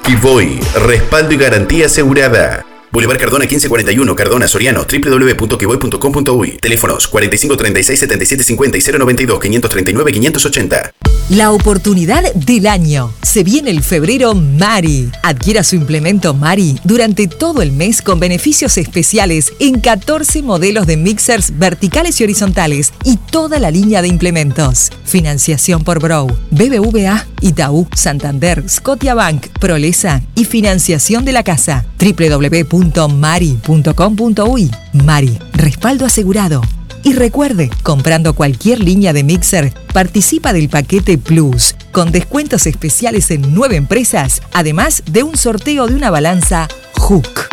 Kiboy, 0.05 0.59
respaldo 0.87 1.35
y 1.35 1.37
garantía 1.37 1.85
asegurada. 1.85 2.65
Boulevard 2.91 3.19
Cardona 3.19 3.45
1541, 3.45 4.17
Cardona, 4.17 4.49
Soriano, 4.49 4.87
www.kiboy.com.uy. 4.91 6.53
Teléfonos 6.53 7.09
4536 7.09 8.01
7750 8.01 8.79
y 8.79 8.99
092 8.99 9.39
539 9.39 10.13
580. 10.13 10.93
La 11.31 11.53
oportunidad 11.53 12.35
del 12.35 12.67
año. 12.67 13.15
Se 13.23 13.45
viene 13.45 13.71
el 13.71 13.83
febrero 13.83 14.35
Mari. 14.35 15.11
Adquiera 15.23 15.65
su 15.65 15.77
implemento 15.77 16.35
Mari 16.35 16.79
durante 16.85 17.27
todo 17.27 17.63
el 17.63 17.73
mes 17.73 18.03
con 18.03 18.21
beneficios 18.21 18.77
especiales 18.77 19.51
en 19.59 19.81
14 19.81 20.43
modelos 20.43 20.87
de 20.87 20.99
mixers 20.99 21.59
verticales 21.59 22.21
y 22.21 22.25
horizontales 22.25 22.93
y 23.05 23.17
toda 23.17 23.59
la 23.59 23.71
línea 23.71 24.03
de 24.03 24.09
implementos. 24.09 24.91
Financiación 25.05 25.85
por 25.85 26.01
Brow, 26.01 26.27
BBVA, 26.51 27.27
Itaú, 27.41 27.89
Santander, 27.95 28.69
Scotiabank, 28.69 29.47
Prolesa 29.59 30.21
y 30.35 30.45
financiación 30.45 31.25
de 31.25 31.33
la 31.33 31.45
casa. 31.45 31.87
www.mari.com.uy. 31.99 34.71
Mari, 34.93 35.39
respaldo 35.55 36.05
asegurado. 36.05 36.61
Y 37.05 37.15
recuerde, 37.15 37.69
comprando 37.83 38.35
cualquier 38.35 38.79
línea 38.79 39.13
de 39.13 39.25
mixer, 39.25 39.73
participa 39.93 40.53
del 40.53 40.69
paquete 40.69 41.19
Plus, 41.19 41.75
con 41.91 42.13
descuentos 42.13 42.67
especiales 42.67 43.33
en 43.33 43.55
nueve 43.55 43.75
empresas, 43.75 44.41
además 44.53 45.03
de 45.07 45.25
un 45.25 45.37
sorteo 45.37 45.89
de 45.89 45.97
una 45.97 46.11
balanza 46.11 46.69
Hook. 46.99 47.49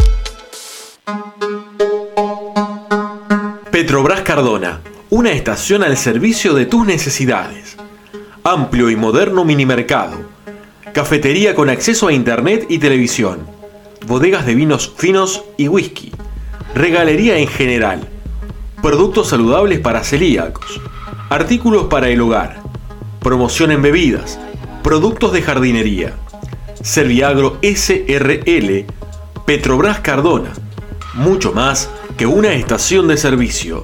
Petrobras 3.72 4.22
Cardona, 4.22 4.82
una 5.10 5.32
estación 5.32 5.82
al 5.82 5.98
servicio 5.98 6.54
de 6.54 6.68
tus 6.68 6.86
necesidades. 6.86 7.76
Amplio 8.44 8.92
y 8.92 8.96
moderno 8.96 9.46
minimercado. 9.46 10.18
Cafetería 10.94 11.56
con 11.56 11.70
acceso 11.70 12.08
a 12.08 12.14
internet 12.14 12.68
y 12.70 12.78
televisión. 12.78 13.48
Bodegas 14.06 14.46
de 14.46 14.54
vinos 14.54 14.94
finos 14.96 15.44
y 15.58 15.68
whisky. 15.68 16.12
Regalería 16.76 17.38
en 17.38 17.48
general 17.48 18.08
productos 18.82 19.30
saludables 19.30 19.80
para 19.80 20.04
celíacos, 20.04 20.82
artículos 21.30 21.86
para 21.86 22.10
el 22.10 22.20
hogar, 22.22 22.62
promoción 23.20 23.72
en 23.72 23.82
bebidas, 23.82 24.40
productos 24.84 25.34
de 25.34 25.42
jardinería, 25.42 26.14
Serviagro 26.82 27.58
SRL, 27.62 28.86
Petrobras 29.46 30.00
Cardona, 30.00 30.54
mucho 31.14 31.52
más 31.52 31.90
que 32.18 32.26
una 32.26 32.54
estación 32.54 33.10
de 33.10 33.18
servicio. 33.18 33.84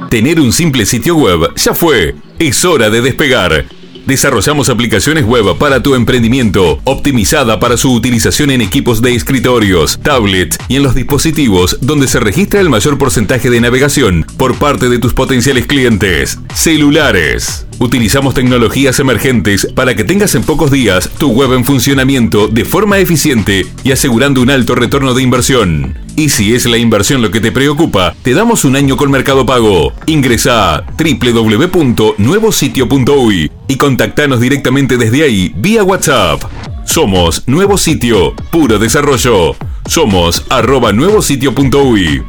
Tener 0.10 0.40
un 0.40 0.54
simple 0.54 0.86
sitio 0.86 1.16
web 1.16 1.54
ya 1.56 1.74
fue. 1.74 2.16
Es 2.40 2.64
hora 2.64 2.90
de 2.90 3.02
despegar. 3.02 3.66
Desarrollamos 4.06 4.70
aplicaciones 4.70 5.26
web 5.26 5.58
para 5.58 5.84
tu 5.84 5.96
emprendimiento, 5.96 6.80
optimizada 6.86 7.60
para 7.60 7.76
su 7.76 7.92
utilización 7.94 8.52
en 8.52 8.62
equipos 8.62 9.02
de 9.02 9.14
escritorios, 9.14 10.00
tablets 10.02 10.58
y 10.70 10.78
en 10.78 10.84
los 10.84 10.96
dispositivos 10.96 11.80
donde 11.82 12.08
se 12.08 12.22
registra 12.22 12.62
el 12.62 12.70
mayor 12.70 12.98
porcentaje 12.98 13.50
de 13.50 13.60
navegación 13.60 14.26
por 14.38 14.56
parte 14.56 14.88
de 14.88 15.00
tus 15.00 15.14
potenciales 15.14 15.68
clientes. 15.68 16.40
Celulares. 16.56 17.68
Utilizamos 17.80 18.34
tecnologías 18.34 18.98
emergentes 19.02 19.68
para 19.76 19.94
que 19.94 20.06
tengas 20.06 20.36
en 20.36 20.44
pocos 20.44 20.72
días 20.72 21.10
tu 21.18 21.32
web 21.32 21.52
en 21.52 21.66
funcionamiento 21.66 22.48
de 22.48 22.64
forma 22.64 23.00
eficiente 23.00 23.66
y 23.84 23.92
asegurando 23.92 24.42
un 24.42 24.52
alto 24.52 24.74
retorno 24.74 25.14
de 25.14 25.24
inversión. 25.24 26.07
Y 26.20 26.30
si 26.30 26.56
es 26.56 26.66
la 26.66 26.80
inversión 26.80 27.22
lo 27.22 27.30
que 27.30 27.40
te 27.40 27.52
preocupa, 27.52 28.16
te 28.24 28.34
damos 28.34 28.66
un 28.66 28.76
año 28.76 28.98
con 28.98 29.12
Mercado 29.12 29.46
Pago. 29.46 29.94
Ingresa 30.08 30.74
a 30.74 30.84
www.nuevositio.uy 30.98 33.52
y 33.68 33.78
contactanos 33.78 34.40
directamente 34.40 34.98
desde 34.98 35.22
ahí 35.22 35.54
vía 35.56 35.84
WhatsApp. 35.84 36.42
Somos 36.86 37.48
Nuevo 37.48 37.78
Sitio, 37.78 38.34
puro 38.52 38.80
desarrollo. 38.80 39.56
Somos 39.86 40.44
arroba 40.50 40.92
nuevositio.uy. 40.92 42.24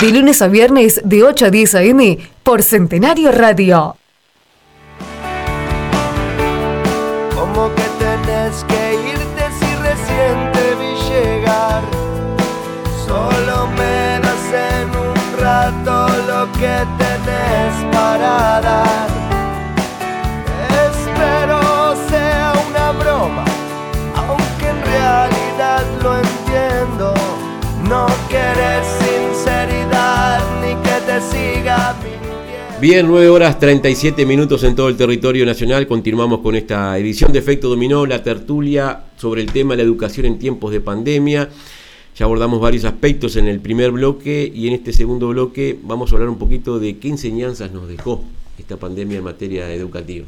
De 0.00 0.10
lunes 0.12 0.42
a 0.42 0.48
viernes 0.48 1.00
de 1.04 1.22
8 1.24 1.46
a 1.46 1.50
10 1.50 1.74
a.m. 1.74 2.18
por 2.44 2.62
Centenario 2.62 3.32
Radio. 3.32 3.96
Que 16.58 16.76
tenés 16.98 17.74
para 17.92 18.60
dar. 18.60 19.08
Espero 20.90 21.60
sea 22.08 22.52
una 22.68 22.90
broma, 22.92 23.44
aunque 24.16 24.68
en 24.68 24.82
realidad 24.82 25.84
lo 26.02 26.18
entiendo. 26.18 27.14
No 27.88 28.06
querés 28.28 28.86
sinceridad 28.98 30.40
ni 30.60 30.74
que 30.82 30.96
te 31.06 31.20
siga 31.30 31.94
mintiendo. 32.02 32.80
Bien, 32.80 33.06
9 33.06 33.28
horas 33.28 33.58
37 33.60 34.26
minutos 34.26 34.64
en 34.64 34.74
todo 34.74 34.88
el 34.88 34.96
territorio 34.96 35.46
nacional. 35.46 35.86
Continuamos 35.86 36.40
con 36.40 36.56
esta 36.56 36.98
edición 36.98 37.32
de 37.32 37.38
Efecto 37.38 37.68
Dominó, 37.68 38.04
la 38.04 38.22
tertulia 38.22 39.04
sobre 39.16 39.42
el 39.42 39.52
tema 39.52 39.74
de 39.74 39.78
la 39.78 39.82
educación 39.84 40.26
en 40.26 40.38
tiempos 40.40 40.72
de 40.72 40.80
pandemia. 40.80 41.48
Ya 42.18 42.24
abordamos 42.24 42.60
varios 42.60 42.84
aspectos 42.84 43.36
en 43.36 43.46
el 43.46 43.60
primer 43.60 43.92
bloque 43.92 44.50
y 44.52 44.66
en 44.66 44.74
este 44.74 44.92
segundo 44.92 45.28
bloque 45.28 45.78
vamos 45.84 46.10
a 46.10 46.16
hablar 46.16 46.28
un 46.28 46.38
poquito 46.38 46.80
de 46.80 46.98
qué 46.98 47.08
enseñanzas 47.08 47.70
nos 47.72 47.86
dejó 47.86 48.24
esta 48.58 48.76
pandemia 48.76 49.18
en 49.18 49.24
materia 49.24 49.72
educativa. 49.72 50.26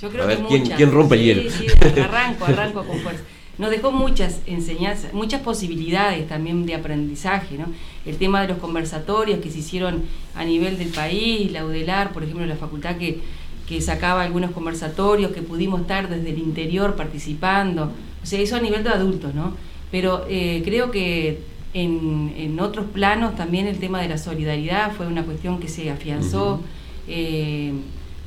Yo 0.00 0.10
creo 0.10 0.24
A 0.24 0.26
ver, 0.26 0.38
que 0.38 0.44
¿quién- 0.46 0.60
muchas. 0.62 0.76
quién 0.76 0.92
rompe 0.92 1.14
el 1.14 1.50
Sí, 1.50 1.64
hielo? 1.64 1.74
sí, 1.94 2.00
arranco, 2.00 2.44
arranco 2.44 2.84
con 2.84 2.98
fuerza. 3.00 3.22
Nos 3.56 3.70
dejó 3.70 3.90
muchas 3.92 4.40
enseñanzas, 4.46 5.14
muchas 5.14 5.40
posibilidades 5.40 6.28
también 6.28 6.66
de 6.66 6.74
aprendizaje, 6.74 7.56
¿no? 7.56 7.64
El 8.04 8.16
tema 8.18 8.42
de 8.42 8.48
los 8.48 8.58
conversatorios 8.58 9.40
que 9.40 9.50
se 9.50 9.60
hicieron 9.60 10.02
a 10.34 10.44
nivel 10.44 10.76
del 10.76 10.88
país, 10.88 11.50
la 11.50 11.64
UDELAR, 11.64 12.12
por 12.12 12.24
ejemplo, 12.24 12.44
la 12.44 12.56
facultad 12.56 12.96
que, 12.98 13.20
que 13.66 13.80
sacaba 13.80 14.22
algunos 14.22 14.50
conversatorios, 14.50 15.32
que 15.32 15.40
pudimos 15.40 15.80
estar 15.80 16.10
desde 16.10 16.28
el 16.28 16.38
interior 16.38 16.94
participando, 16.96 17.90
o 18.22 18.26
sea, 18.26 18.38
eso 18.40 18.56
a 18.56 18.60
nivel 18.60 18.84
de 18.84 18.90
adultos, 18.90 19.34
¿no? 19.34 19.54
Pero 19.90 20.26
eh, 20.28 20.62
creo 20.64 20.90
que 20.90 21.40
en, 21.74 22.34
en 22.36 22.58
otros 22.60 22.86
planos 22.86 23.36
también 23.36 23.66
el 23.66 23.78
tema 23.78 24.00
de 24.00 24.08
la 24.08 24.18
solidaridad 24.18 24.92
fue 24.92 25.06
una 25.06 25.24
cuestión 25.24 25.60
que 25.60 25.68
se 25.68 25.90
afianzó. 25.90 26.60
eh, 27.08 27.72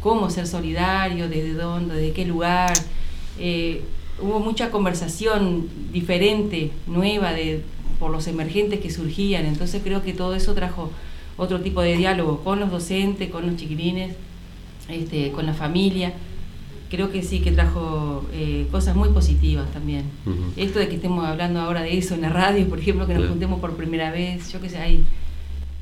cómo 0.02 0.30
ser 0.30 0.48
solidario, 0.48 1.28
desde 1.30 1.54
dónde, 1.54 1.96
desde 1.96 2.14
qué 2.14 2.26
lugar. 2.26 2.74
Eh, 3.40 3.82
hubo 4.22 4.40
mucha 4.40 4.72
conversación 4.72 5.68
diferente, 5.92 6.72
nueva, 6.88 7.34
de, 7.34 7.64
por 8.00 8.12
los 8.12 8.28
emergentes 8.28 8.80
que 8.80 8.90
surgían. 8.90 9.46
Entonces 9.46 9.82
creo 9.84 10.04
que 10.04 10.14
todo 10.14 10.36
eso 10.36 10.54
trajo 10.54 10.92
otro 11.38 11.62
tipo 11.62 11.82
de 11.82 11.98
diálogo 11.98 12.44
con 12.44 12.60
los 12.60 12.72
docentes, 12.72 13.30
con 13.30 13.46
los 13.46 13.56
chiquilines, 13.56 14.16
este, 14.90 15.32
con 15.32 15.46
la 15.46 15.54
familia. 15.54 16.14
Creo 16.90 17.12
que 17.12 17.22
sí 17.22 17.40
que 17.40 17.52
trajo 17.52 18.26
eh, 18.34 18.66
cosas 18.72 18.96
muy 18.96 19.10
positivas 19.10 19.72
también. 19.72 20.06
Esto 20.58 20.80
de 20.80 20.88
que 20.90 20.96
estemos 20.96 21.24
hablando 21.26 21.60
ahora 21.60 21.82
de 21.84 21.98
eso 21.98 22.16
en 22.16 22.22
la 22.22 22.30
radio, 22.30 22.66
por 22.68 22.80
ejemplo, 22.80 23.06
que 23.06 23.14
nos 23.14 23.22
Claro. 23.22 23.32
juntemos 23.34 23.60
por 23.60 23.74
primera 23.76 24.12
vez, 24.12 24.52
yo 24.52 24.60
qué 24.60 24.70
sé, 24.70 24.78
hay... 24.80 25.04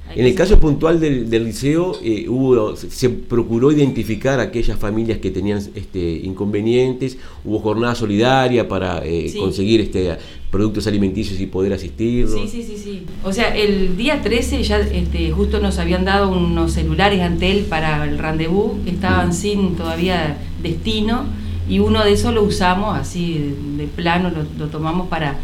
hay 0.09 0.19
En 0.19 0.25
el 0.25 0.35
caso 0.35 0.59
puntual 0.59 0.99
del, 0.99 1.29
del 1.29 1.45
liceo, 1.45 1.97
eh, 2.03 2.25
hubo, 2.27 2.75
se, 2.75 2.89
se 2.91 3.09
procuró 3.09 3.71
identificar 3.71 4.39
aquellas 4.41 4.77
familias 4.77 5.19
que 5.19 5.31
tenían 5.31 5.59
este, 5.75 5.99
inconvenientes, 6.23 7.17
hubo 7.45 7.59
jornada 7.59 7.95
solidaria 7.95 8.67
para 8.67 9.01
eh, 9.05 9.29
Sí. 9.29 9.37
conseguir 9.37 9.79
este, 9.79 10.17
productos 10.51 10.87
alimenticios 10.87 11.39
y 11.39 11.45
poder 11.45 11.71
asistirlos. 11.71 12.33
Sí, 12.41 12.47
sí, 12.49 12.63
sí, 12.63 12.77
sí. 12.83 13.03
O 13.23 13.31
sea, 13.31 13.55
el 13.55 13.95
día 13.95 14.21
13 14.21 14.61
ya 14.63 14.79
este, 14.79 15.31
justo 15.31 15.59
nos 15.61 15.77
habían 15.79 16.03
dado 16.03 16.29
unos 16.31 16.73
celulares 16.73 17.21
Antel 17.21 17.63
para 17.69 18.03
el 18.05 18.17
rendezvous 18.17 18.73
que 18.83 18.89
estaban 18.91 19.33
sin 19.33 19.75
todavía 19.75 20.37
destino 20.61 21.25
y 21.69 21.79
uno 21.79 22.03
de 22.03 22.13
esos 22.13 22.33
lo 22.33 22.43
usamos 22.43 22.97
así 22.97 23.55
de, 23.77 23.87
plano, 23.87 24.31
lo, 24.57 24.67
tomamos 24.67 25.07
para, 25.07 25.35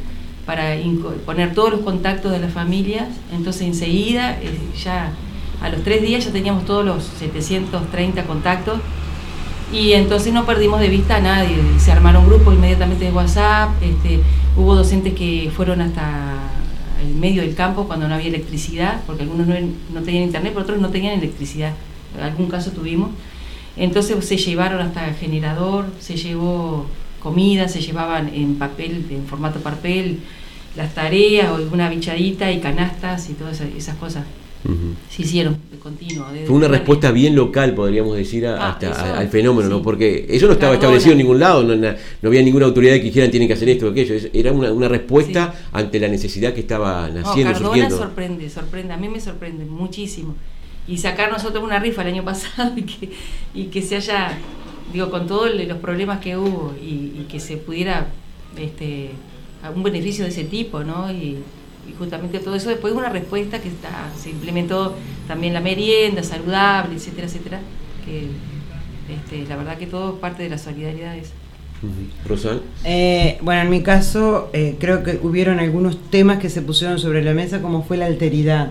para 0.46 0.76
poner 1.26 1.54
todos 1.54 1.72
los 1.72 1.82
contactos 1.82 2.32
de 2.32 2.40
las 2.40 2.52
familias. 2.52 3.10
Entonces 3.34 3.64
enseguida, 3.64 4.38
eh, 4.42 4.58
ya 4.82 5.12
a 5.62 5.70
los 5.70 5.84
tres 5.84 6.02
días 6.02 6.26
ya 6.26 6.32
teníamos 6.32 6.66
todos 6.66 6.86
los 6.86 7.04
730 7.20 8.24
contactos 8.24 8.80
y 9.72 9.94
entonces 9.94 10.34
no 10.34 10.46
perdimos 10.46 10.80
de 10.80 10.90
vista 10.90 11.18
a 11.18 11.20
nadie. 11.20 11.58
Se 11.78 11.92
armaron 11.92 12.26
grupos 12.26 12.54
inmediatamente 12.54 13.06
de 13.06 13.12
WhatsApp, 13.12 13.72
este, 13.82 14.22
hubo 14.56 14.76
docentes 14.76 15.14
que 15.14 15.52
fueron 15.54 15.82
hasta 15.82 16.36
el 17.02 17.16
medio 17.16 17.42
del 17.42 17.56
campo 17.56 17.86
cuando 17.86 18.08
no 18.08 18.16
había 18.16 18.28
electricidad, 18.28 19.02
porque 19.06 19.24
algunos 19.24 19.48
no, 19.48 19.56
no 19.94 20.02
tenían 20.04 20.24
internet, 20.24 20.54
pero 20.54 20.64
otros 20.64 20.80
no 20.80 20.90
tenían 20.90 21.18
electricidad. 21.18 21.74
Algún 22.22 22.48
caso 22.48 22.72
tuvimos. 22.72 23.10
Entonces 23.78 24.24
se 24.26 24.38
llevaron 24.38 24.82
hasta 24.82 25.08
el 25.08 25.16
generador, 25.16 25.86
se 26.00 26.16
llevó 26.16 26.86
comida, 27.22 27.68
se 27.68 27.82
llevaban 27.82 28.30
en 28.34 28.56
papel, 28.56 29.06
en 29.10 29.26
formato 29.26 29.60
papel, 29.62 30.20
las 30.76 30.94
tareas 30.94 31.50
o 31.52 31.56
alguna 31.56 31.90
bichadita 31.90 32.52
y 32.52 32.60
canastas 32.60 33.30
y 33.30 33.34
todas 33.34 33.62
esas- 33.62 33.96
cosas. 33.98 34.26
se 35.10 35.24
hicieron 35.24 35.58
de 35.72 35.78
continuo. 35.78 36.26
Fue 36.48 36.56
una 36.56 36.70
respuesta 36.70 37.12
bien 37.12 37.36
local, 37.36 37.76
podríamos 37.76 38.16
decir, 38.16 38.48
Ah, 38.48 38.70
hasta 38.70 38.92
eso, 38.92 39.14
al 39.14 39.28
fenómeno, 39.28 39.68
¿no? 39.68 39.82
Porque 39.82 40.26
eso 40.30 40.48
no 40.48 40.54
estaba 40.54 40.72
Cardona. 40.74 40.96
establecido 40.98 41.12
en 41.12 41.18
ningún 41.18 41.40
lado, 41.42 41.64
no, 41.64 41.76
na- 41.76 41.98
no 42.22 42.30
había 42.30 42.42
ninguna 42.42 42.68
autoridad 42.68 42.94
que 42.96 43.02
dijeran 43.04 43.30
tienen 43.30 43.48
que 43.50 43.56
hacer 43.56 43.68
esto 43.68 43.88
o 43.88 43.92
aquello. 43.92 44.16
Era 44.32 44.54
una, 44.54 44.72
una 44.72 44.88
respuesta 44.88 45.54
ante 45.74 46.00
la 46.00 46.08
necesidad 46.08 46.54
que 46.54 46.62
estaba 46.62 47.10
No, 47.10 47.16
naciendo, 47.22 47.52
Cardona 47.52 47.68
surgiendo. 47.74 47.98
sorprende, 47.98 48.50
sorprende, 48.50 48.94
a 48.94 48.98
mí 48.98 49.10
me 49.10 49.20
sorprende 49.20 49.66
muchísimo. 49.66 50.36
Y 50.88 50.98
sacar 50.98 51.32
nosotros 51.32 51.64
una 51.64 51.80
rifa 51.80 52.02
el 52.02 52.10
año 52.10 52.24
pasado 52.26 52.74
y 52.76 52.84
que, 52.84 53.10
y 53.54 53.66
que 53.66 53.82
se 53.82 53.96
haya, 53.98 54.38
digo, 54.92 55.10
con 55.10 55.28
todos 55.28 55.50
los 55.54 55.78
problemas 55.78 56.20
que 56.20 56.38
hubo 56.38 56.74
y, 56.82 57.20
y 57.20 57.28
que 57.30 57.40
se 57.40 57.58
pudiera, 57.58 58.08
este, 58.58 59.12
a 59.64 59.70
un 59.70 59.84
beneficio 59.84 60.26
de 60.26 60.32
ese 60.32 60.44
tipo, 60.44 60.84
¿no? 60.84 61.12
Y, 61.12 61.38
y 61.90 61.94
justamente 61.98 62.40
todo 62.40 62.56
eso, 62.56 62.70
después 62.70 62.94
una 62.94 63.10
respuesta 63.10 63.60
que 63.60 63.70
está, 63.70 64.10
se 64.18 64.30
implementó 64.30 64.96
también 65.28 65.54
la 65.54 65.60
merienda 65.60 66.24
saludable, 66.24 66.96
etcétera, 66.96 67.28
etcétera, 67.28 67.60
que 68.06 68.28
este, 69.14 69.48
la 69.48 69.58
verdad 69.58 69.78
que 69.78 69.88
todo 69.88 70.14
es 70.14 70.20
parte 70.20 70.44
de 70.44 70.50
la 70.50 70.58
solidaridad 70.58 71.18
esa. 71.18 71.34
Rosal. 72.26 72.62
Eh, 72.86 73.38
bueno, 73.42 73.64
en 73.64 73.70
mi 73.70 73.84
caso 73.84 74.50
eh, 74.54 74.78
creo 74.80 75.04
que 75.04 75.20
hubieron 75.22 75.60
algunos 75.60 75.98
temas 76.10 76.40
que 76.40 76.50
se 76.50 76.62
pusieron 76.62 76.98
sobre 76.98 77.22
la 77.22 77.34
mesa 77.34 77.62
como 77.62 77.84
fue 77.84 77.98
la 77.98 78.06
alteridad. 78.06 78.70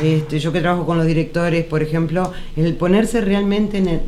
Este, 0.00 0.38
yo 0.38 0.52
que 0.52 0.60
trabajo 0.60 0.86
con 0.86 0.96
los 0.98 1.06
directores, 1.06 1.64
por 1.64 1.82
ejemplo, 1.82 2.32
el 2.56 2.74
ponerse 2.74 3.20
realmente 3.20 3.78
en 3.78 3.88
el- 3.88 4.00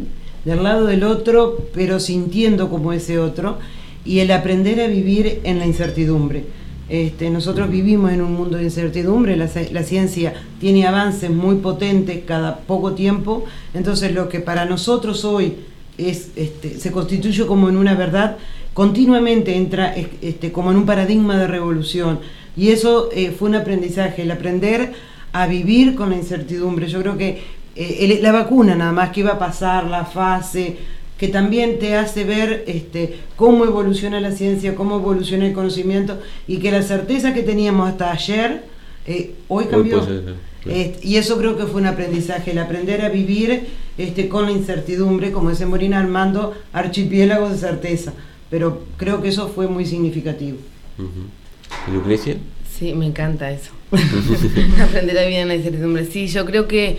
del 0.45 0.63
lado 0.63 0.87
del 0.87 1.05
otro, 1.05 1.67
pero 1.75 2.01
sintiendo 2.01 2.69
como 2.69 2.93
ese 2.93 3.19
otro, 3.19 3.59
y 4.05 4.19
el 4.21 4.31
aprender 4.31 4.81
a 4.81 4.87
vivir 4.87 5.41
en 5.45 5.59
la 5.59 5.67
incertidumbre. 5.67 6.45
Este, 6.91 7.31
nosotros 7.31 7.71
vivimos 7.71 8.13
en 8.13 8.21
un 8.21 8.35
mundo 8.35 8.59
de 8.59 8.65
incertidumbre, 8.65 9.37
la, 9.37 9.49
la 9.73 9.83
ciencia 9.83 10.35
tiene 10.61 10.87
avances 10.87 11.31
muy 11.31 11.57
potentes 11.57 12.21
cada 12.27 12.59
poco 12.59 12.93
tiempo, 12.93 13.45
entonces 13.73 14.13
lo 14.13 14.29
que 14.29 14.41
para 14.41 14.67
nosotros 14.67 15.25
hoy 15.25 15.55
es, 15.97 16.29
este, 16.37 16.79
se 16.79 16.93
constituye 16.93 17.47
como 17.47 17.71
en 17.71 17.79
una 17.79 17.95
verdad, 17.95 18.37
continuamente 18.75 19.57
entra 19.57 19.95
es- 19.95 20.09
este, 20.21 20.53
como 20.53 20.71
en 20.73 20.77
un 20.77 20.85
paradigma 20.87 21.39
de 21.39 21.47
revolución. 21.47 22.19
Y 22.57 22.69
eso 22.69 23.09
eh, 23.13 23.31
fue 23.37 23.49
un 23.49 23.55
aprendizaje, 23.55 24.23
el 24.23 24.31
aprender 24.31 24.93
a 25.35 25.49
vivir 25.49 25.97
con 25.97 26.11
la 26.11 26.17
incertidumbre. 26.17 26.87
Yo 26.87 27.01
creo 27.03 27.19
que 27.19 27.43
eh, 27.75 28.19
la 28.23 28.31
vacuna 28.31 28.77
nada 28.77 28.93
más 28.93 29.11
que 29.11 29.21
iba 29.21 29.33
a 29.33 29.39
pasar, 29.39 29.85
la 29.85 30.05
fase, 30.05 30.77
que 31.19 31.27
también 31.27 31.81
te 31.81 31.97
hace 31.97 32.23
ver 32.23 32.63
este, 32.69 33.19
cómo 33.35 33.65
evoluciona 33.65 34.21
la 34.21 34.31
ciencia, 34.31 34.77
cómo 34.77 34.97
evoluciona 34.97 35.47
el 35.47 35.53
conocimiento 35.53 36.21
y 36.47 36.59
que 36.59 36.71
la 36.71 36.83
certeza 36.83 37.35
que 37.35 37.43
teníamos 37.43 37.91
hasta 37.91 38.13
ayer, 38.13 38.63
eh, 39.07 39.35
hoy 39.49 39.65
cambió. 39.65 39.99
puede 39.99 40.23
ser, 40.23 40.35
claro. 40.63 40.79
Este, 40.79 41.07
y 41.07 41.17
eso 41.17 41.37
creo 41.37 41.57
que 41.57 41.65
fue 41.65 41.81
un 41.81 41.89
aprendizaje, 41.89 42.53
el 42.53 42.59
aprender 42.59 43.03
a 43.03 43.09
vivir 43.09 43.67
este, 43.99 44.29
con 44.29 44.45
la 44.45 44.53
incertidumbre, 44.53 45.33
como 45.33 45.51
dice 45.51 45.67
Morina 45.67 45.99
Armando, 45.99 46.55
archipiélagos 46.73 47.51
de 47.51 47.59
certeza. 47.59 48.13
Pero 48.51 48.85
creo 48.99 49.21
que 49.21 49.31
eso 49.31 49.49
fue 49.49 49.67
muy 49.67 49.85
significativo. 49.85 50.59
Ujú. 50.97 51.91
¿Y 51.91 51.93
Lucrecia? 51.93 52.37
Sí, 52.85 52.93
me 52.93 53.07
encanta 53.07 53.51
eso. 53.51 53.71
Aprender 54.83 55.17
a 55.17 55.23
vivir 55.23 55.39
en 55.39 55.49
la 55.49 55.55
incertidumbre. 55.55 56.05
Sí, 56.05 56.27
yo 56.27 56.45
creo 56.45 56.69
que, 56.69 56.99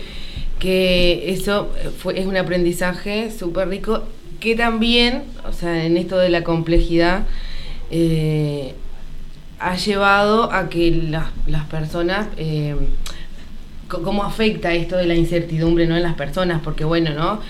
que 0.58 1.30
eso 1.30 1.70
fue, 1.98 2.18
es 2.18 2.26
un 2.26 2.36
aprendizaje 2.36 3.30
súper 3.30 3.68
rico 3.68 4.02
que 4.40 4.56
también, 4.56 5.22
o 5.48 5.52
sea, 5.52 5.84
en 5.84 5.96
esto 5.96 6.18
de 6.18 6.28
la 6.28 6.42
complejidad, 6.42 7.22
eh, 7.92 8.74
ha 9.60 9.76
llevado 9.76 10.50
a 10.52 10.68
que 10.70 10.90
las, 10.90 11.26
las 11.46 11.66
personas, 11.66 12.26
eh, 12.36 12.74
cómo 13.88 14.24
afecta 14.24 14.74
esto 14.74 14.96
de 14.96 15.06
la 15.06 15.14
incertidumbre 15.14 15.86
¿no? 15.86 15.96
en 15.96 16.02
las 16.02 16.14
personas, 16.14 16.60
porque 16.62 16.84
bueno, 16.84 17.10
¿no? 17.14 17.40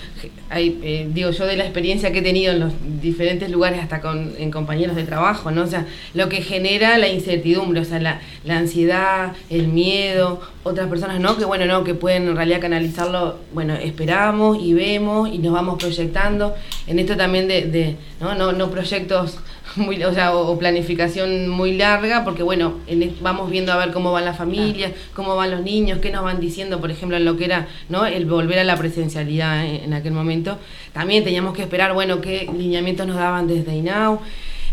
Hay, 0.49 0.79
eh, 0.81 1.09
digo 1.11 1.31
yo 1.31 1.45
de 1.45 1.57
la 1.57 1.63
experiencia 1.63 2.11
que 2.11 2.19
he 2.19 2.21
tenido 2.21 2.53
en 2.53 2.59
los 2.59 2.73
diferentes 3.01 3.49
lugares, 3.49 3.79
hasta 3.81 4.01
con 4.01 4.33
en 4.37 4.49
compañeros 4.51 4.95
de 4.95 5.03
trabajo, 5.03 5.51
¿no? 5.51 5.63
O 5.63 5.67
sea, 5.67 5.85
lo 6.13 6.29
que 6.29 6.41
genera 6.41 6.97
la 6.97 7.09
incertidumbre, 7.09 7.81
o 7.81 7.85
sea, 7.85 7.99
la, 7.99 8.21
la 8.45 8.57
ansiedad, 8.57 9.33
el 9.49 9.67
miedo, 9.67 10.41
otras 10.63 10.87
personas, 10.87 11.19
¿no? 11.19 11.37
Que 11.37 11.45
bueno, 11.45 11.65
¿no? 11.65 11.83
Que 11.83 11.95
pueden 11.95 12.27
en 12.27 12.35
realidad 12.35 12.61
canalizarlo, 12.61 13.39
bueno, 13.53 13.73
esperamos 13.73 14.57
y 14.61 14.73
vemos 14.73 15.29
y 15.33 15.39
nos 15.39 15.53
vamos 15.53 15.79
proyectando. 15.79 16.55
En 16.85 16.99
esto 16.99 17.17
también 17.17 17.47
de, 17.47 17.63
de 17.63 17.95
¿no? 18.21 18.35
No, 18.35 18.53
no 18.53 18.69
proyectos 18.69 19.39
muy, 19.77 20.03
o, 20.03 20.13
sea, 20.13 20.35
o, 20.35 20.57
planificación 20.57 21.47
muy 21.49 21.73
larga, 21.77 22.23
porque 22.23 22.43
bueno, 22.43 22.75
vamos 23.21 23.49
viendo 23.49 23.71
a 23.71 23.77
ver 23.77 23.91
cómo 23.91 24.11
van 24.11 24.25
las 24.25 24.37
familias, 24.37 24.91
cómo 25.13 25.35
van 25.35 25.51
los 25.51 25.61
niños, 25.61 25.99
qué 25.99 26.11
nos 26.11 26.23
van 26.23 26.39
diciendo, 26.39 26.79
por 26.79 26.91
ejemplo, 26.91 27.17
en 27.17 27.25
lo 27.25 27.37
que 27.37 27.45
era 27.45 27.67
¿no? 27.89 28.05
el 28.05 28.25
volver 28.25 28.59
a 28.59 28.63
la 28.63 28.75
presencialidad 28.75 29.65
en, 29.65 29.85
en 29.85 29.93
aquel 29.93 30.13
momento. 30.13 30.57
También 30.93 31.23
teníamos 31.23 31.53
que 31.53 31.63
esperar, 31.63 31.93
bueno, 31.93 32.21
qué 32.21 32.49
lineamientos 32.57 33.07
nos 33.07 33.17
daban 33.17 33.47
desde 33.47 33.75
INAU. 33.75 34.19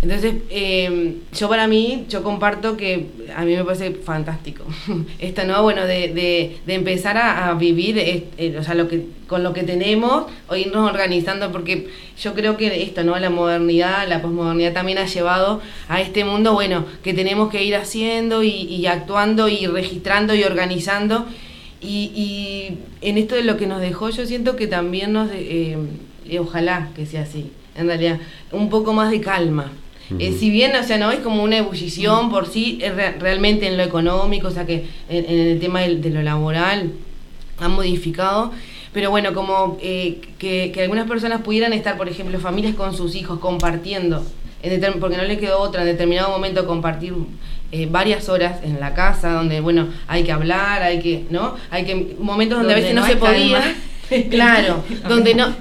Entonces, 0.04 0.34
eh, 0.50 1.16
yo 1.32 1.48
para 1.48 1.66
mí, 1.66 2.04
yo 2.10 2.22
comparto 2.22 2.76
que 2.76 3.06
a 3.34 3.44
mí 3.44 3.56
me 3.56 3.64
parece 3.64 3.90
fantástico. 3.92 4.64
Esto, 5.18 5.44
¿no? 5.44 5.62
Bueno, 5.62 5.86
de, 5.86 6.58
empezar 6.66 7.16
a, 7.16 7.54
vivir, 7.54 7.98
eh, 7.98 8.24
eh, 8.36 8.56
o 8.58 8.62
sea, 8.62 8.74
lo 8.74 8.86
que, 8.86 9.06
con 9.26 9.42
lo 9.42 9.54
que 9.54 9.62
tenemos, 9.62 10.26
o 10.48 10.56
irnos 10.56 10.90
organizando, 10.90 11.50
porque 11.50 11.88
yo 12.20 12.34
creo 12.34 12.58
que 12.58 12.82
esto, 12.82 13.02
¿no? 13.02 13.18
La 13.18 13.30
modernidad, 13.30 14.06
la 14.06 14.20
posmodernidad 14.20 14.74
también 14.74 14.98
ha 14.98 15.06
llevado 15.06 15.62
a 15.88 16.02
este 16.02 16.24
mundo, 16.24 16.52
bueno, 16.52 16.84
que 17.02 17.14
tenemos 17.14 17.50
que 17.50 17.64
ir 17.64 17.74
haciendo 17.74 18.42
y, 18.42 18.86
actuando 18.86 19.48
y 19.48 19.66
registrando 19.66 20.34
y 20.34 20.44
organizando. 20.44 21.24
Y, 21.80 22.12
y 22.14 22.78
en 23.00 23.16
esto 23.16 23.34
de 23.36 23.44
lo 23.44 23.56
que 23.56 23.66
nos 23.66 23.80
dejó, 23.80 24.10
yo 24.10 24.26
siento 24.26 24.54
que 24.54 24.66
también 24.66 25.14
nos, 25.14 25.30
eh, 25.32 25.78
eh, 26.28 26.38
ojalá 26.38 26.90
que 26.94 27.06
sea 27.06 27.22
así, 27.22 27.50
en 27.74 27.86
realidad, 27.86 28.20
un 28.52 28.70
poco 28.70 28.92
más 28.92 29.10
de 29.10 29.20
calma. 29.20 29.72
Eh, 30.18 30.36
si 30.38 30.50
bien, 30.50 30.76
o 30.76 30.82
sea, 30.82 30.98
no 30.98 31.10
es 31.12 31.20
como 31.20 31.42
una 31.42 31.56
ebullición 31.56 32.30
por 32.30 32.46
sí, 32.46 32.78
es 32.82 32.94
re- 32.94 33.12
realmente 33.18 33.66
en 33.66 33.76
lo 33.76 33.82
económico, 33.82 34.48
o 34.48 34.50
sea, 34.50 34.66
que 34.66 34.84
en, 35.08 35.24
en 35.24 35.38
el 35.48 35.60
tema 35.60 35.80
de, 35.80 35.96
lo 36.10 36.22
laboral 36.22 36.92
han 37.58 37.70
modificado, 37.70 38.52
pero 38.92 39.10
bueno, 39.10 39.32
como 39.32 39.78
eh, 39.80 40.20
que, 40.38 40.70
que 40.72 40.82
algunas 40.82 41.08
personas 41.08 41.40
pudieran 41.40 41.72
estar, 41.72 41.96
por 41.96 42.08
ejemplo, 42.08 42.38
familias 42.38 42.74
con 42.74 42.94
sus 42.94 43.14
hijos 43.14 43.38
compartiendo, 43.38 44.24
en 44.62 44.70
porque 45.00 45.16
no 45.16 45.24
les 45.24 45.38
quedó 45.38 45.58
otra, 45.60 45.82
en 45.82 45.88
determinado 45.88 46.30
momento 46.30 46.66
compartir 46.66 47.14
eh, 47.72 47.88
varias 47.90 48.28
horas 48.28 48.60
en 48.62 48.80
la 48.80 48.94
casa, 48.94 49.32
donde, 49.32 49.60
bueno, 49.60 49.88
hay 50.06 50.22
que 50.22 50.32
hablar, 50.32 50.82
hay 50.82 51.00
que, 51.00 51.24
¿no? 51.30 51.54
Hay 51.70 51.84
que, 51.84 52.16
momentos 52.18 52.58
donde, 52.58 52.72
a 52.74 52.76
veces 52.76 52.94
no, 52.94 53.00
no 53.00 53.06
se 53.06 53.16
podía. 53.16 53.60
calma. 53.60 53.74
Claro, 54.30 54.82
donde 55.08 55.34
no. 55.34 55.54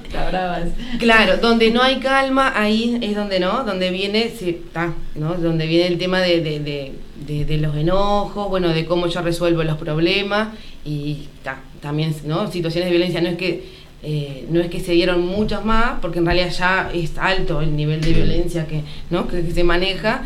Claro, 0.98 1.36
donde 1.38 1.70
no 1.70 1.82
hay 1.82 1.96
calma, 1.98 2.52
ahí 2.54 2.98
es 3.02 3.14
donde 3.16 3.40
no, 3.40 3.64
donde 3.64 3.90
viene, 3.90 4.30
sí, 4.38 4.62
¿no? 5.14 5.34
Donde 5.34 5.66
viene 5.66 5.86
el 5.88 5.98
tema 5.98 6.20
de, 6.20 6.40
de, 6.40 6.60
de, 7.26 7.44
de- 7.44 7.58
los 7.58 7.76
enojos, 7.76 8.48
bueno, 8.48 8.68
de 8.68 8.84
cómo 8.86 9.06
yo 9.06 9.22
resuelvo 9.22 9.62
los 9.62 9.78
problemas 9.78 10.48
y 10.84 11.28
ta, 11.42 11.60
también, 11.80 12.14
¿no? 12.24 12.50
Situaciones 12.50 12.86
de 12.90 12.96
violencia, 12.96 13.20
no 13.20 13.28
es 13.30 13.36
que 13.36 13.84
eh, 14.06 14.44
no 14.50 14.60
es 14.60 14.68
que 14.68 14.80
se 14.80 14.92
dieron 14.92 15.26
muchos 15.26 15.64
más, 15.64 15.94
porque 16.02 16.18
en 16.18 16.26
realidad 16.26 16.50
ya 16.50 16.90
es 16.92 17.16
alto 17.16 17.62
el 17.62 17.74
nivel 17.74 18.02
de 18.02 18.12
violencia 18.12 18.66
que, 18.66 18.82
¿no? 19.08 19.26
que, 19.26 19.42
que 19.42 19.50
se 19.52 19.64
maneja, 19.64 20.24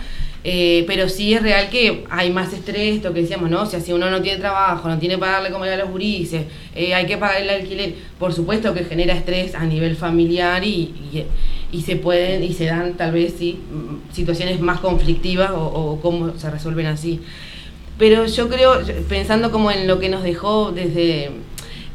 eh, 0.50 0.84
pero 0.86 1.10
sí 1.10 1.34
es 1.34 1.42
real 1.42 1.68
que 1.68 2.06
hay 2.08 2.32
más 2.32 2.54
estrés, 2.54 2.96
esto 2.96 3.12
que 3.12 3.20
decíamos, 3.20 3.50
¿no? 3.50 3.64
O 3.64 3.66
sea, 3.66 3.80
si 3.80 3.92
uno 3.92 4.10
no 4.10 4.22
tiene 4.22 4.38
trabajo, 4.38 4.88
no 4.88 4.98
tiene 4.98 5.18
para 5.18 5.32
darle 5.32 5.50
comer 5.50 5.74
a 5.74 5.76
los 5.76 5.90
gurises, 5.90 6.46
eh, 6.74 6.94
hay 6.94 7.04
que 7.04 7.18
pagar 7.18 7.42
el 7.42 7.50
alquiler, 7.50 7.92
por 8.18 8.32
supuesto 8.32 8.72
que 8.72 8.84
genera 8.84 9.12
estrés 9.12 9.54
a 9.54 9.66
nivel 9.66 9.94
familiar 9.94 10.64
y, 10.64 11.26
y, 11.70 11.82
se 11.82 11.96
pueden 11.96 12.42
y 12.42 12.54
se 12.54 12.64
dan 12.64 12.94
tal 12.94 13.12
vez 13.12 13.34
sí 13.38 13.58
mm, 13.70 14.14
situaciones 14.14 14.58
más 14.58 14.80
conflictivas 14.80 15.50
o, 15.54 15.98
cómo 16.00 16.38
se 16.38 16.50
resuelven 16.50 16.86
así. 16.86 17.20
Pero 17.98 18.24
yo 18.24 18.48
creo, 18.48 18.80
pensando 19.06 19.50
como 19.50 19.70
en 19.70 19.86
lo 19.86 19.98
que 19.98 20.08
nos 20.08 20.22
dejó 20.22 20.72
desde 20.72 21.30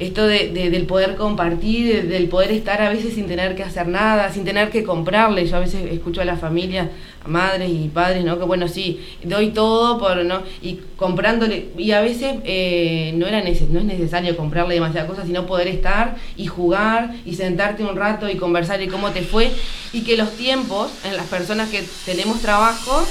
esto 0.03 0.25
de, 0.27 0.49
de- 0.49 0.69
del 0.69 0.85
poder 0.85 1.15
compartir, 1.15 1.93
de- 1.93 2.03
del 2.03 2.27
poder 2.29 2.51
estar 2.51 2.81
a 2.81 2.89
veces 2.89 3.13
sin 3.15 3.27
tener 3.27 3.55
que 3.55 3.63
hacer 3.63 3.87
nada, 3.87 4.31
sin 4.31 4.43
tener 4.45 4.69
que 4.69 4.83
comprarle. 4.83 5.45
Yo 5.47 5.57
a 5.57 5.59
veces 5.61 5.85
escucho 5.91 6.21
a 6.21 6.25
la 6.25 6.37
familia, 6.37 6.89
a 7.25 7.27
madres 7.27 7.69
y 7.69 7.87
padres, 7.89 8.23
¿no? 8.25 8.37
Que 8.37 8.45
bueno, 8.45 8.67
sí, 8.67 8.99
doy 9.23 9.49
todo 9.51 9.97
por, 9.97 10.23
¿no? 10.25 10.41
Y 10.61 10.79
comprándole, 10.97 11.67
y 11.77 11.91
a 11.91 12.01
veces 12.01 12.35
eh, 12.43 13.13
no, 13.15 13.25
era 13.27 13.41
neces- 13.43 13.69
no 13.69 13.79
es 13.79 13.85
necesario 13.85 14.35
comprarle 14.37 14.75
demasiadas 14.75 15.09
cosas, 15.09 15.25
sino 15.27 15.45
poder 15.45 15.67
estar 15.67 16.15
y 16.37 16.47
jugar 16.47 17.15
y 17.25 17.33
sentarte 17.35 17.83
un 17.83 17.95
rato 17.95 18.29
y 18.29 18.35
conversar 18.35 18.81
y 18.81 18.87
cómo 18.87 19.11
te 19.11 19.21
fue. 19.21 19.51
Y 19.93 20.01
que 20.01 20.17
los 20.17 20.31
tiempos 20.31 20.91
en 21.05 21.15
las 21.15 21.27
personas 21.27 21.69
que 21.69 21.83
tenemos 22.05 22.41
trabajo 22.41 23.05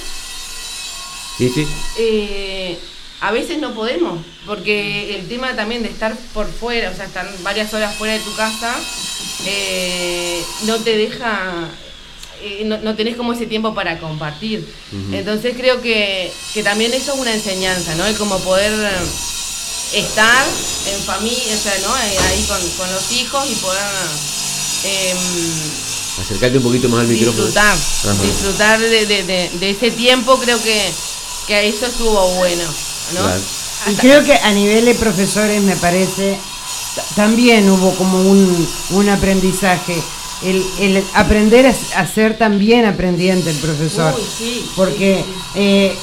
Sí, 1.39 1.49
sí. 1.49 1.67
eh, 1.99 2.79
a 3.23 3.31
veces 3.31 3.59
no 3.61 3.73
podemos, 3.73 4.19
porque 4.47 5.15
el 5.15 5.29
tema 5.29 5.55
también 5.55 5.85
de 5.85 5.89
estar 5.89 6.13
por 6.35 6.51
fuera, 6.51 6.91
o 6.91 6.95
sea, 6.95 7.05
estar 7.05 7.25
varias 7.45 7.73
horas 7.73 7.95
fuera 7.95 8.15
de 8.15 8.19
tu 8.19 8.35
casa, 8.35 8.75
eh, 9.47 10.43
no 10.65 10.79
te 10.79 10.97
deja, 10.97 11.69
eh, 12.43 12.63
no, 12.65 12.79
no 12.79 12.97
tenés 12.97 13.17
como 13.17 13.33
ese 13.33 13.47
tiempo 13.47 13.75
para 13.75 14.01
compartir. 14.01 14.69
Entonces 15.13 15.55
creo 15.57 15.81
que, 15.81 16.33
que 16.53 16.65
también 16.65 16.93
eso 16.95 17.15
es 17.15 17.21
una 17.21 17.33
enseñanza, 17.33 17.95
¿no? 17.95 18.07
El 18.07 18.17
como 18.17 18.41
poder 18.41 18.73
estar 19.95 20.45
en 20.93 21.01
familia, 21.03 21.55
o 21.55 21.63
sea, 21.63 21.79
¿no? 21.79 21.97
Eh, 21.97 22.19
ahí 22.29 22.45
con, 22.49 22.93
los 22.93 23.13
hijos 23.13 23.49
y 23.49 23.55
poder 23.55 23.83
em, 24.83 25.19
acercarte 26.21 26.59
un 26.59 26.65
poquito 26.65 26.89
más 26.89 27.03
al 27.03 27.07
micrófono. 27.07 27.45
Disfrutar, 27.45 27.79
disfrutar 28.21 28.81
de, 28.81 29.71
ese 29.71 29.93
tiempo, 29.93 30.41
creo 30.41 30.61
que, 30.61 30.91
que 31.47 31.69
eso 31.69 31.87
estuvo 31.87 32.29
bueno, 32.35 32.65
¿no? 33.15 33.93
Y 33.93 33.95
creo 33.97 34.25
que 34.25 34.35
a 34.35 34.53
nivel 34.53 34.85
de 34.85 34.95
profesores 34.95 35.63
me 35.63 35.77
parece, 35.77 36.39
también 37.17 37.69
hubo 37.69 37.95
como 37.95 38.21
un, 38.21 38.69
un 38.91 39.09
aprendizaje. 39.09 39.97
El, 40.43 41.05
aprender 41.15 41.67
a, 41.67 42.07
ser 42.07 42.37
también 42.37 42.85
aprendiente 42.85 43.51
el 43.51 43.57
profesor. 43.57 44.13
porque 44.75 45.25
eh, 45.55 45.97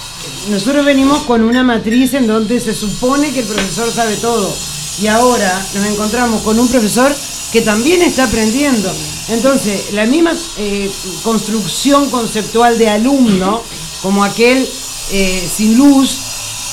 nosotros 0.49 0.85
venimos 0.85 1.23
con 1.23 1.43
una 1.43 1.63
matriz 1.63 2.13
en 2.13 2.25
donde 2.25 2.59
se 2.61 2.73
supone 2.73 3.31
que 3.31 3.41
el 3.41 3.45
profesor 3.45 3.91
sabe 3.91 4.15
todo. 4.17 4.53
Y 5.01 5.07
ahora 5.07 5.65
nos 5.73 5.85
encontramos 5.85 6.41
con 6.41 6.59
un 6.59 6.67
profesor 6.67 7.13
que 7.51 7.61
también 7.61 8.01
está 8.01 8.25
aprendiendo. 8.25 8.91
Entonces, 9.29 9.93
la 9.93 10.05
misma 10.05 10.33
eh, 10.57 10.89
construcción 11.23 12.09
conceptual 12.09 12.77
de 12.77 12.89
alumno, 12.89 13.61
como 14.01 14.23
aquel 14.23 14.67
eh, 15.11 15.49
sin 15.55 15.77
luz, 15.77 16.17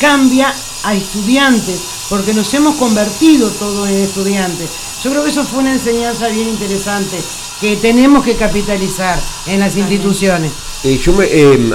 cambia 0.01 0.53
a 0.85 0.95
estudiantes, 0.95 1.81
porque 2.09 2.35
nos 2.35 2.53
hemos 2.55 2.77
convertido 2.77 3.49
todos 3.51 3.89
en 3.89 3.97
estudiantes. 3.97 4.71
Yo 5.03 5.11
creo 5.11 5.25
que 5.25 5.31
eso 5.31 5.45
fue 5.45 5.61
una 5.61 5.73
enseñanza 5.73 6.29
bien 6.29 6.49
interesante 6.49 7.17
que 7.61 7.77
tenemos 7.77 8.25
que 8.25 8.35
capitalizar 8.35 9.19
en 9.47 9.61
las 9.61 9.77
instituciones. 9.77 10.53
Eh, 10.85 10.99
yo 11.03 11.13
me, 11.13 11.27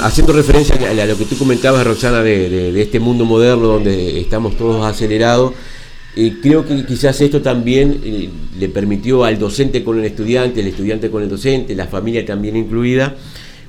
haciendo 0.02 0.34
referencia 0.34 0.76
a 0.76 1.06
lo 1.06 1.18
que 1.18 1.26
tú 1.26 1.38
comentabas, 1.38 1.86
Roxana, 1.86 2.22
de, 2.22 2.72
de 2.72 2.82
este 2.82 3.00
mundo 3.00 3.26
moderno 3.26 3.68
donde 3.68 4.20
estamos 4.20 4.56
todos 4.56 4.86
acelerados, 4.86 5.54
creo 6.42 6.66
que 6.66 6.86
quizás 6.86 7.22
esto 7.22 7.42
también 7.42 8.02
eh, 8.04 8.30
le 8.60 8.70
permitió 8.70 9.24
al 9.24 9.40
docente 9.40 9.84
con 9.84 10.00
el 10.00 10.06
estudiante, 10.06 10.60
el 10.60 10.68
estudiante 10.68 11.10
con 11.10 11.24
el 11.24 11.30
docente, 11.30 11.76
la 11.76 11.88
familia 11.88 12.26
también 12.26 12.56
incluida, 12.58 13.16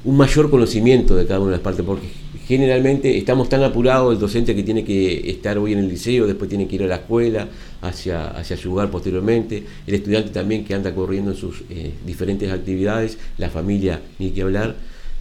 un 0.05 0.17
mayor 0.17 0.51
conocimiento 0.51 1.15
de 1.15 1.27
cada 1.27 1.41
una 1.41 1.51
de 1.51 1.57
las 1.57 1.63
partes, 1.63 1.85
porque 1.85 2.09
generalmente 2.47 3.17
estamos 3.17 3.49
tan 3.49 3.63
apurados, 3.63 4.13
el 4.13 4.19
docente 4.19 4.55
que 4.55 4.63
tiene 4.63 4.85
que 4.85 5.31
estar 5.31 5.59
hoy 5.59 5.73
en 5.73 5.79
el 5.79 5.89
liceo, 5.89 6.27
después 6.27 6.49
tiene 6.49 6.67
que 6.67 6.75
ir 6.77 6.83
a 6.83 6.87
la 6.87 6.97
escuela, 6.97 7.49
hacia, 7.83 8.29
hacia 8.29 8.57
su 8.57 8.73
hogar 8.73 8.91
posteriormente, 8.91 9.63
el 9.87 9.95
estudiante 9.95 10.31
también 10.31 10.65
que 10.65 10.75
anda 10.75 10.95
corriendo 10.95 11.31
en 11.31 11.37
sus 11.37 11.63
eh, 11.71 11.93
diferentes 12.05 12.51
actividades, 12.51 13.19
la 13.39 13.49
familia, 13.49 14.01
ni 14.19 14.31
que 14.31 14.43
hablar. 14.43 14.77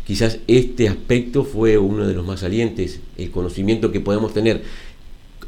Quizás 0.05 0.39
este 0.47 0.88
aspecto 0.88 1.43
fue 1.43 1.77
uno 1.77 2.07
de 2.07 2.13
los 2.13 2.25
más 2.25 2.39
salientes, 2.39 2.99
el 3.17 3.29
conocimiento 3.29 3.91
que 3.91 3.99
podemos 3.99 4.34
tener 4.34 4.63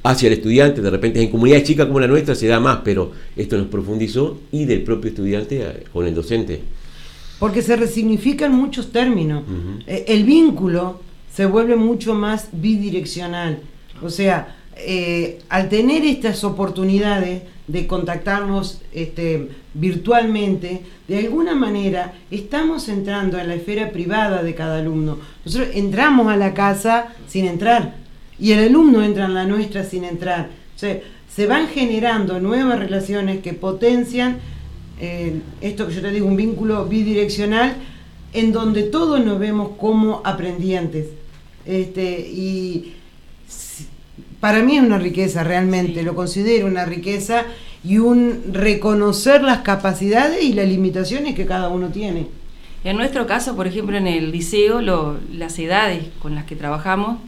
hacia 0.03 0.27
el 0.27 0.33
estudiante, 0.33 0.81
de 0.81 0.89
repente 0.89 1.21
en 1.21 1.29
comunidades 1.29 1.63
chicas 1.63 1.87
como 1.87 1.99
la 1.99 2.07
nuestra 2.07 2.35
se 2.35 2.47
da 2.47 2.59
más, 2.59 2.81
pero 2.83 3.11
esto 3.35 3.57
nos 3.57 3.67
profundizó 3.67 4.39
y 4.51 4.65
del 4.65 4.83
propio 4.83 5.09
estudiante 5.09 5.61
eh, 5.61 5.83
con 5.91 6.05
el 6.05 6.13
docente. 6.13 6.61
Porque 7.43 7.61
se 7.61 7.75
resignifican 7.75 8.55
muchos 8.55 8.93
términos. 8.93 9.43
Eh, 9.85 10.05
el 10.07 10.23
vínculo 10.23 11.01
se 11.29 11.45
vuelve 11.45 11.75
mucho 11.75 12.13
más 12.13 12.47
bidireccional. 12.53 13.59
O 14.01 14.09
sea, 14.09 14.55
eh, 14.77 15.41
al 15.49 15.67
tener 15.67 16.05
estas 16.05 16.45
oportunidades 16.45 17.41
de 17.67 17.85
contactarnos 17.85 18.79
este, 18.93 19.49
virtualmente, 19.73 20.83
de 21.09 21.17
alguna 21.17 21.53
manera 21.53 22.13
estamos 22.31 22.87
entrando 22.87 23.37
en 23.37 23.49
la 23.49 23.55
esfera 23.55 23.91
privada 23.91 24.41
de 24.41 24.55
cada 24.55 24.79
alumno. 24.79 25.17
Nosotros 25.43 25.71
entramos 25.73 26.29
a 26.29 26.37
la 26.37 26.53
casa 26.53 27.07
sin 27.27 27.43
entrar 27.45 27.95
y 28.39 28.53
el 28.53 28.69
alumno 28.69 29.03
entra 29.03 29.25
en 29.25 29.33
la 29.33 29.43
nuestra 29.43 29.83
sin 29.83 30.05
entrar. 30.05 30.47
O 30.77 30.79
sea, 30.79 30.97
se 31.27 31.45
van 31.45 31.67
generando 31.67 32.39
nuevas 32.39 32.79
relaciones 32.79 33.41
que 33.41 33.51
potencian 33.51 34.37
eh, 34.99 35.41
esto 35.61 35.87
que 35.87 35.93
yo 35.93 36.01
te 36.01 36.11
digo, 36.11 36.27
un 36.27 36.35
vínculo 36.35 36.85
bidireccional 36.85 37.75
en 38.33 38.51
donde 38.51 38.83
todos 38.83 39.23
nos 39.23 39.39
vemos 39.39 39.71
como 39.77 40.21
aprendientes. 40.23 41.07
Este, 41.65 42.19
y 42.19 42.93
para 44.39 44.61
mí 44.61 44.77
es 44.77 44.83
una 44.83 44.99
riqueza 44.99 45.43
realmente, 45.43 46.03
lo 46.03 46.15
considero 46.15 46.67
una 46.67 46.85
riqueza 46.85 47.45
y 47.83 47.97
un 47.97 48.43
reconocer 48.51 49.43
las 49.43 49.59
capacidades 49.59 50.43
y 50.43 50.53
las 50.53 50.67
limitaciones 50.67 51.35
que 51.35 51.45
cada 51.45 51.69
uno 51.69 51.89
tiene. 51.89 52.27
En 52.83 52.97
nuestro 52.97 53.25
caso, 53.27 53.55
por 53.55 53.67
ejemplo, 53.67 53.97
en 53.97 54.07
el 54.07 54.31
liceo, 54.31 54.81
las 54.81 55.57
edades 55.59 56.05
con 56.19 56.35
las 56.35 56.43
que 56.45 56.55
trabajamos 56.55 57.19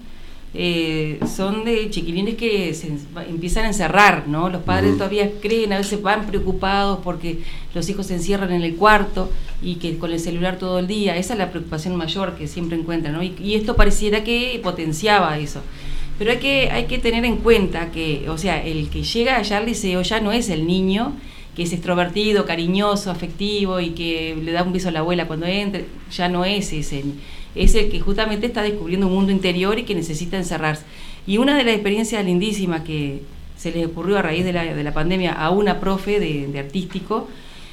eh, 0.58 1.20
son 1.36 1.66
de 1.66 1.90
chiquilines 1.90 2.36
que 2.36 2.74
se 2.74 2.92
empiezan 3.28 3.66
a 3.66 3.68
encerrar, 3.68 4.28
¿no? 4.28 4.50
Los 4.50 4.64
padres 4.64 4.98
todavía 4.98 5.30
creen, 5.42 5.74
a 5.74 5.78
veces 5.78 6.02
van 6.02 6.26
preocupados 6.26 7.00
porque 7.04 7.40
los 7.74 7.90
hijos 7.90 8.08
se 8.08 8.16
encierran 8.16 8.52
en 8.52 8.62
el 8.62 8.76
cuarto 8.76 9.30
y 9.62 9.76
que 9.76 9.98
con 9.98 10.12
el 10.12 10.20
celular 10.20 10.58
todo 10.58 10.80
el 10.80 10.88
día. 10.88 11.18
Esa 11.18 11.34
es 11.34 11.40
la 11.40 11.52
preocupación 11.52 11.96
mayor 11.96 12.36
que 12.36 12.48
siempre 12.48 12.78
encuentran, 12.78 13.14
¿no? 13.14 13.22
Y, 13.22 13.36
y 13.40 13.56
esto 13.56 13.76
pareciera 13.76 14.24
que 14.24 14.60
potenciaba 14.64 15.38
eso. 15.38 15.62
Pero 16.18 16.32
hay 16.32 16.38
que, 16.38 16.70
hay 16.72 16.86
que 16.86 16.98
tener 16.98 17.26
en 17.26 17.38
cuenta 17.38 17.92
que, 17.92 18.30
o 18.30 18.38
sea, 18.38 18.64
el 18.64 18.90
que 18.90 19.04
llega 19.04 19.38
allá 19.38 19.58
al 19.58 19.66
liceo 19.66 20.02
ya 20.02 20.22
no 20.22 20.32
es 20.32 20.50
el 20.50 20.66
niño 20.66 21.14
que 21.56 21.64
es 21.64 21.74
extrovertido, 21.74 22.46
cariñoso, 22.46 23.10
afectivo 23.10 23.80
y 23.80 23.92
que 23.92 24.38
le 24.42 24.52
da 24.52 24.64
un 24.64 24.74
beso 24.74 24.90
a 24.90 24.92
la 24.92 25.00
abuela 25.00 25.26
cuando 25.26 25.46
entre, 25.46 25.86
ya 26.12 26.28
no 26.28 26.44
es 26.44 26.74
ese 26.74 27.04
es 27.56 27.74
el 27.76 27.90
que 27.90 28.00
justamente 28.00 28.46
está 28.46 28.62
descubriendo 28.62 29.08
un 29.08 29.14
mundo 29.14 29.32
interior 29.32 29.80
y 29.80 29.84
que 29.84 29.96
necesita 29.96 30.38
encerrarse. 30.38 30.84
Y 31.26 31.38
una 31.38 31.58
de 31.58 31.64
las 31.64 31.74
experiencias 31.74 32.24
lindísimas 32.24 32.82
que 32.82 33.22
se 33.58 33.72
le 33.72 33.86
ocurrió 33.86 34.18
a 34.18 34.22
raíz 34.22 34.44
de 34.44 34.54
la, 34.54 34.64
de 34.64 34.84
la 34.84 34.94
pandemia 34.94 35.34
a 35.34 35.50
una 35.50 35.80
profe 35.80 36.20
de, 36.20 36.60
artístico, 36.60 37.28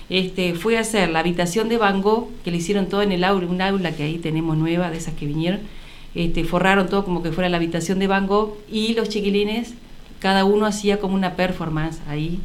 este, 0.08 0.54
fue 0.54 0.78
hacer 0.78 1.10
la 1.10 1.20
habitación 1.20 1.68
de 1.68 1.78
Van 1.78 2.02
Gogh, 2.02 2.30
que 2.44 2.50
le 2.50 2.58
hicieron 2.58 2.86
todo 2.86 3.02
en 3.02 3.12
el 3.12 3.24
aula, 3.24 3.46
un 3.46 3.60
aula 3.60 3.94
que 3.94 4.04
ahí 4.04 4.18
tenemos 4.18 4.56
nueva, 4.56 4.90
de 4.90 4.98
esas 4.98 5.14
que 5.14 5.26
vinieron, 5.26 5.60
este, 6.14 6.44
forraron 6.44 6.88
todo 6.88 7.04
como 7.04 7.22
que 7.22 7.32
fuera 7.32 7.48
la 7.48 7.56
habitación 7.56 7.98
de 7.98 8.06
Van 8.06 8.26
Gogh, 8.26 8.56
y 8.70 8.94
los 8.94 9.08
chiquilines, 9.08 9.74
cada 10.20 10.44
uno 10.44 10.66
hacía 10.66 11.00
como 11.00 11.14
una 11.14 11.34
performance 11.34 12.00
ahí, 12.08 12.40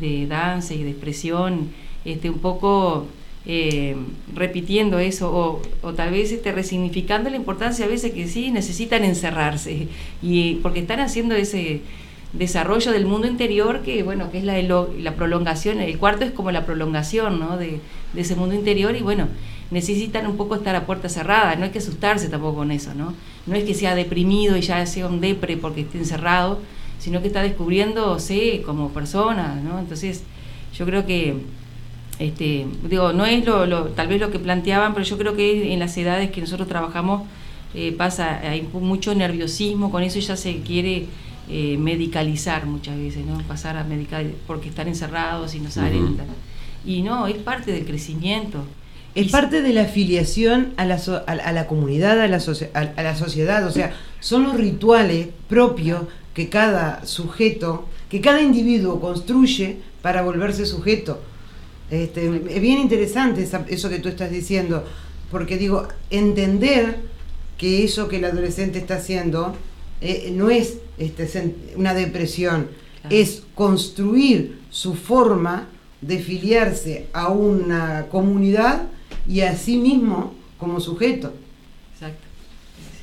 de 0.00 0.26
danza 0.26 0.74
y 0.74 0.82
de 0.82 0.90
expresión, 0.90 1.70
este, 2.04 2.30
un 2.30 2.38
poco 2.38 3.06
eh, 3.48 3.94
repitiendo 4.34 4.98
eso 4.98 5.62
o, 5.82 5.92
tal 5.92 6.10
vez 6.10 6.32
este, 6.32 6.50
resignificando 6.50 7.30
la 7.30 7.36
importancia 7.36 7.84
a 7.84 7.88
veces 7.88 8.12
que 8.12 8.26
sí 8.26 8.50
necesitan 8.50 9.04
encerrarse 9.04 9.86
y 10.20 10.56
porque 10.56 10.80
están 10.80 10.98
haciendo 10.98 11.36
ese 11.36 11.82
desarrollo 12.32 12.90
del 12.90 13.06
mundo 13.06 13.28
interior 13.28 13.82
que 13.82 14.02
bueno 14.02 14.32
que 14.32 14.38
es 14.38 14.44
la, 14.44 14.60
la 14.60 15.14
prolongación 15.14 15.80
el 15.80 15.96
cuarto 15.96 16.24
es 16.24 16.32
como 16.32 16.50
la 16.50 16.66
prolongación 16.66 17.38
¿no? 17.38 17.56
de, 17.56 17.78
ese 18.16 18.34
mundo 18.34 18.56
interior 18.56 18.96
y 18.96 19.02
bueno 19.02 19.28
necesitan 19.70 20.26
un 20.26 20.36
poco 20.36 20.56
estar 20.56 20.74
a 20.74 20.84
puerta 20.84 21.08
cerrada 21.08 21.54
no 21.54 21.66
hay 21.66 21.70
que 21.70 21.78
asustarse 21.78 22.28
tampoco 22.28 22.56
con 22.56 22.72
eso 22.72 22.94
no 22.94 23.14
no 23.46 23.54
es 23.54 23.62
que 23.62 23.74
sea 23.74 23.94
deprimido 23.94 24.56
y 24.56 24.62
ya 24.62 24.84
sea 24.86 25.06
un 25.06 25.20
depre 25.20 25.56
porque 25.56 25.82
esté 25.82 25.98
encerrado 25.98 26.58
sino 26.98 27.20
que 27.20 27.28
está 27.28 27.42
descubriéndose 27.42 28.62
como 28.66 28.88
persona 28.88 29.54
no 29.62 29.78
entonces 29.78 30.24
yo 30.76 30.84
creo 30.84 31.06
que 31.06 31.36
este, 32.18 32.66
digo, 32.88 33.12
no 33.12 33.26
es 33.26 33.44
lo, 33.44 33.86
tal 33.88 34.08
vez 34.08 34.20
lo 34.20 34.30
que 34.30 34.38
planteaban, 34.38 34.94
pero 34.94 35.04
yo 35.04 35.18
creo 35.18 35.36
que 35.36 35.72
en 35.72 35.78
las 35.78 35.96
edades 35.96 36.30
que 36.30 36.40
nosotros 36.40 36.68
trabajamos 36.68 37.22
eh, 37.74 37.92
pasa, 37.92 38.40
hay 38.40 38.62
mucho 38.72 39.14
nerviosismo, 39.14 39.90
con 39.90 40.02
eso 40.02 40.18
ya 40.18 40.36
se 40.36 40.60
quiere 40.60 41.06
eh, 41.48 41.76
medicalizar 41.78 42.66
muchas 42.66 42.96
veces, 42.96 43.26
¿no? 43.26 43.38
Pasar 43.42 43.76
a 43.76 43.84
medicar 43.84 44.24
porque 44.46 44.68
están 44.68 44.88
encerrados 44.88 45.54
y 45.54 45.60
no 45.60 45.70
salen. 45.70 46.16
Y 46.86 47.02
no, 47.02 47.26
es 47.26 47.36
parte 47.36 47.72
del 47.72 47.84
crecimiento. 47.84 48.64
Es 49.14 49.30
parte 49.30 49.62
de 49.62 49.72
la 49.72 49.82
afiliación 49.82 50.74
a 50.76 50.84
la, 50.84 51.00
a, 51.26 51.52
la 51.52 51.66
comunidad, 51.66 52.20
a 52.20 52.28
la, 52.28 52.38
a 52.74 53.02
la 53.02 53.16
sociedad, 53.16 53.66
o 53.66 53.70
sea, 53.70 53.94
son 54.20 54.44
los 54.44 54.56
rituales 54.56 55.28
propios 55.48 56.02
que 56.34 56.48
cada 56.48 57.04
sujeto, 57.06 57.88
que 58.10 58.20
cada 58.20 58.42
individuo 58.42 59.00
construye 59.00 59.78
para 60.02 60.22
volverse 60.22 60.66
sujeto. 60.66 61.20
Este, 61.90 62.26
es 62.26 62.60
bien 62.60 62.80
interesante 62.80 63.48
eso 63.68 63.88
que 63.88 63.98
tú 63.98 64.08
estás 64.08 64.30
diciendo, 64.30 64.84
porque 65.30 65.56
digo, 65.56 65.86
entender 66.10 66.98
que 67.58 67.84
eso 67.84 68.08
que 68.08 68.16
el 68.16 68.24
adolescente 68.24 68.78
está 68.78 68.96
haciendo 68.96 69.54
eh, 70.00 70.30
no 70.34 70.50
es 70.50 70.78
este, 70.98 71.54
una 71.76 71.94
depresión, 71.94 72.68
es 73.08 73.44
construir 73.54 74.60
su 74.70 74.94
forma 74.94 75.68
de 76.00 76.18
filiarse 76.18 77.06
a 77.12 77.28
una 77.28 78.06
comunidad 78.10 78.88
y 79.28 79.40
a 79.40 79.56
sí 79.56 79.76
mismo 79.76 80.34
como 80.58 80.80
sujeto. 80.80 81.32
Exacto. 81.94 82.26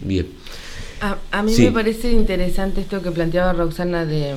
Bien. 0.02 0.28
A, 1.32 1.44
mí 1.44 1.54
me 1.58 1.72
parece 1.72 2.12
interesante 2.12 2.82
esto 2.82 3.02
que 3.02 3.12
planteaba 3.12 3.54
Roxana 3.54 4.06
de 4.06 4.36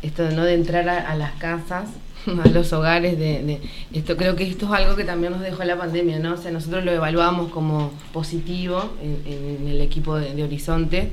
esto 0.00 0.22
de 0.22 0.34
no 0.34 0.44
de 0.44 0.54
entrar 0.54 0.88
a 0.88 1.14
las 1.16 1.32
casas 1.32 1.86
a 2.44 2.48
los 2.48 2.72
hogares 2.72 3.18
de, 3.18 3.60
esto 3.92 4.16
creo 4.16 4.36
que 4.36 4.44
esto 4.44 4.66
es 4.66 4.72
algo 4.72 4.96
que 4.96 5.04
también 5.04 5.32
nos 5.32 5.42
dejó 5.42 5.64
la 5.64 5.76
pandemia 5.76 6.18
no 6.18 6.34
o 6.34 6.36
sea 6.36 6.50
nosotros 6.50 6.84
lo 6.84 6.92
evaluamos 6.92 7.50
como 7.50 7.92
positivo 8.12 8.92
en, 9.02 9.68
el 9.68 9.80
equipo 9.80 10.16
de, 10.16 10.42
Horizonte 10.42 11.12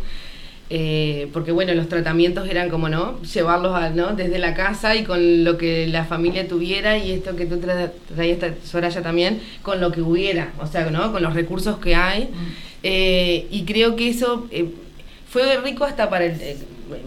eh, 0.71 1.27
porque 1.33 1.51
bueno, 1.51 1.73
los 1.73 1.89
tratamientos 1.89 2.47
eran 2.47 2.69
como, 2.69 2.89
¿no? 2.89 3.19
Llevarlos 3.23 3.73
a, 3.73 3.89
¿no? 3.89 4.15
desde 4.15 4.37
la 4.37 4.53
casa 4.53 4.95
y 4.95 5.03
con 5.03 5.43
lo 5.43 5.57
que 5.57 5.87
la 5.87 6.05
familia 6.05 6.47
tuviera 6.47 6.95
y 6.99 7.11
esto 7.11 7.35
que 7.35 7.47
tú 7.47 7.59
traías, 7.59 8.37
Soraya, 8.63 9.01
también, 9.01 9.41
con 9.63 9.81
lo 9.81 9.91
que 9.91 10.03
hubiera, 10.03 10.53
o 10.59 10.67
sea, 10.67 10.91
¿no? 10.91 11.11
Con 11.11 11.23
los 11.23 11.33
recursos 11.33 11.79
que 11.79 11.95
hay. 11.95 12.25
Mm. 12.25 12.69
Eh, 12.83 13.47
y 13.49 13.65
creo 13.65 13.95
que 13.95 14.09
eso 14.09 14.47
eh, 14.51 14.69
fue 15.27 15.57
rico 15.57 15.85
hasta 15.85 16.07
para 16.07 16.25
el, 16.25 16.35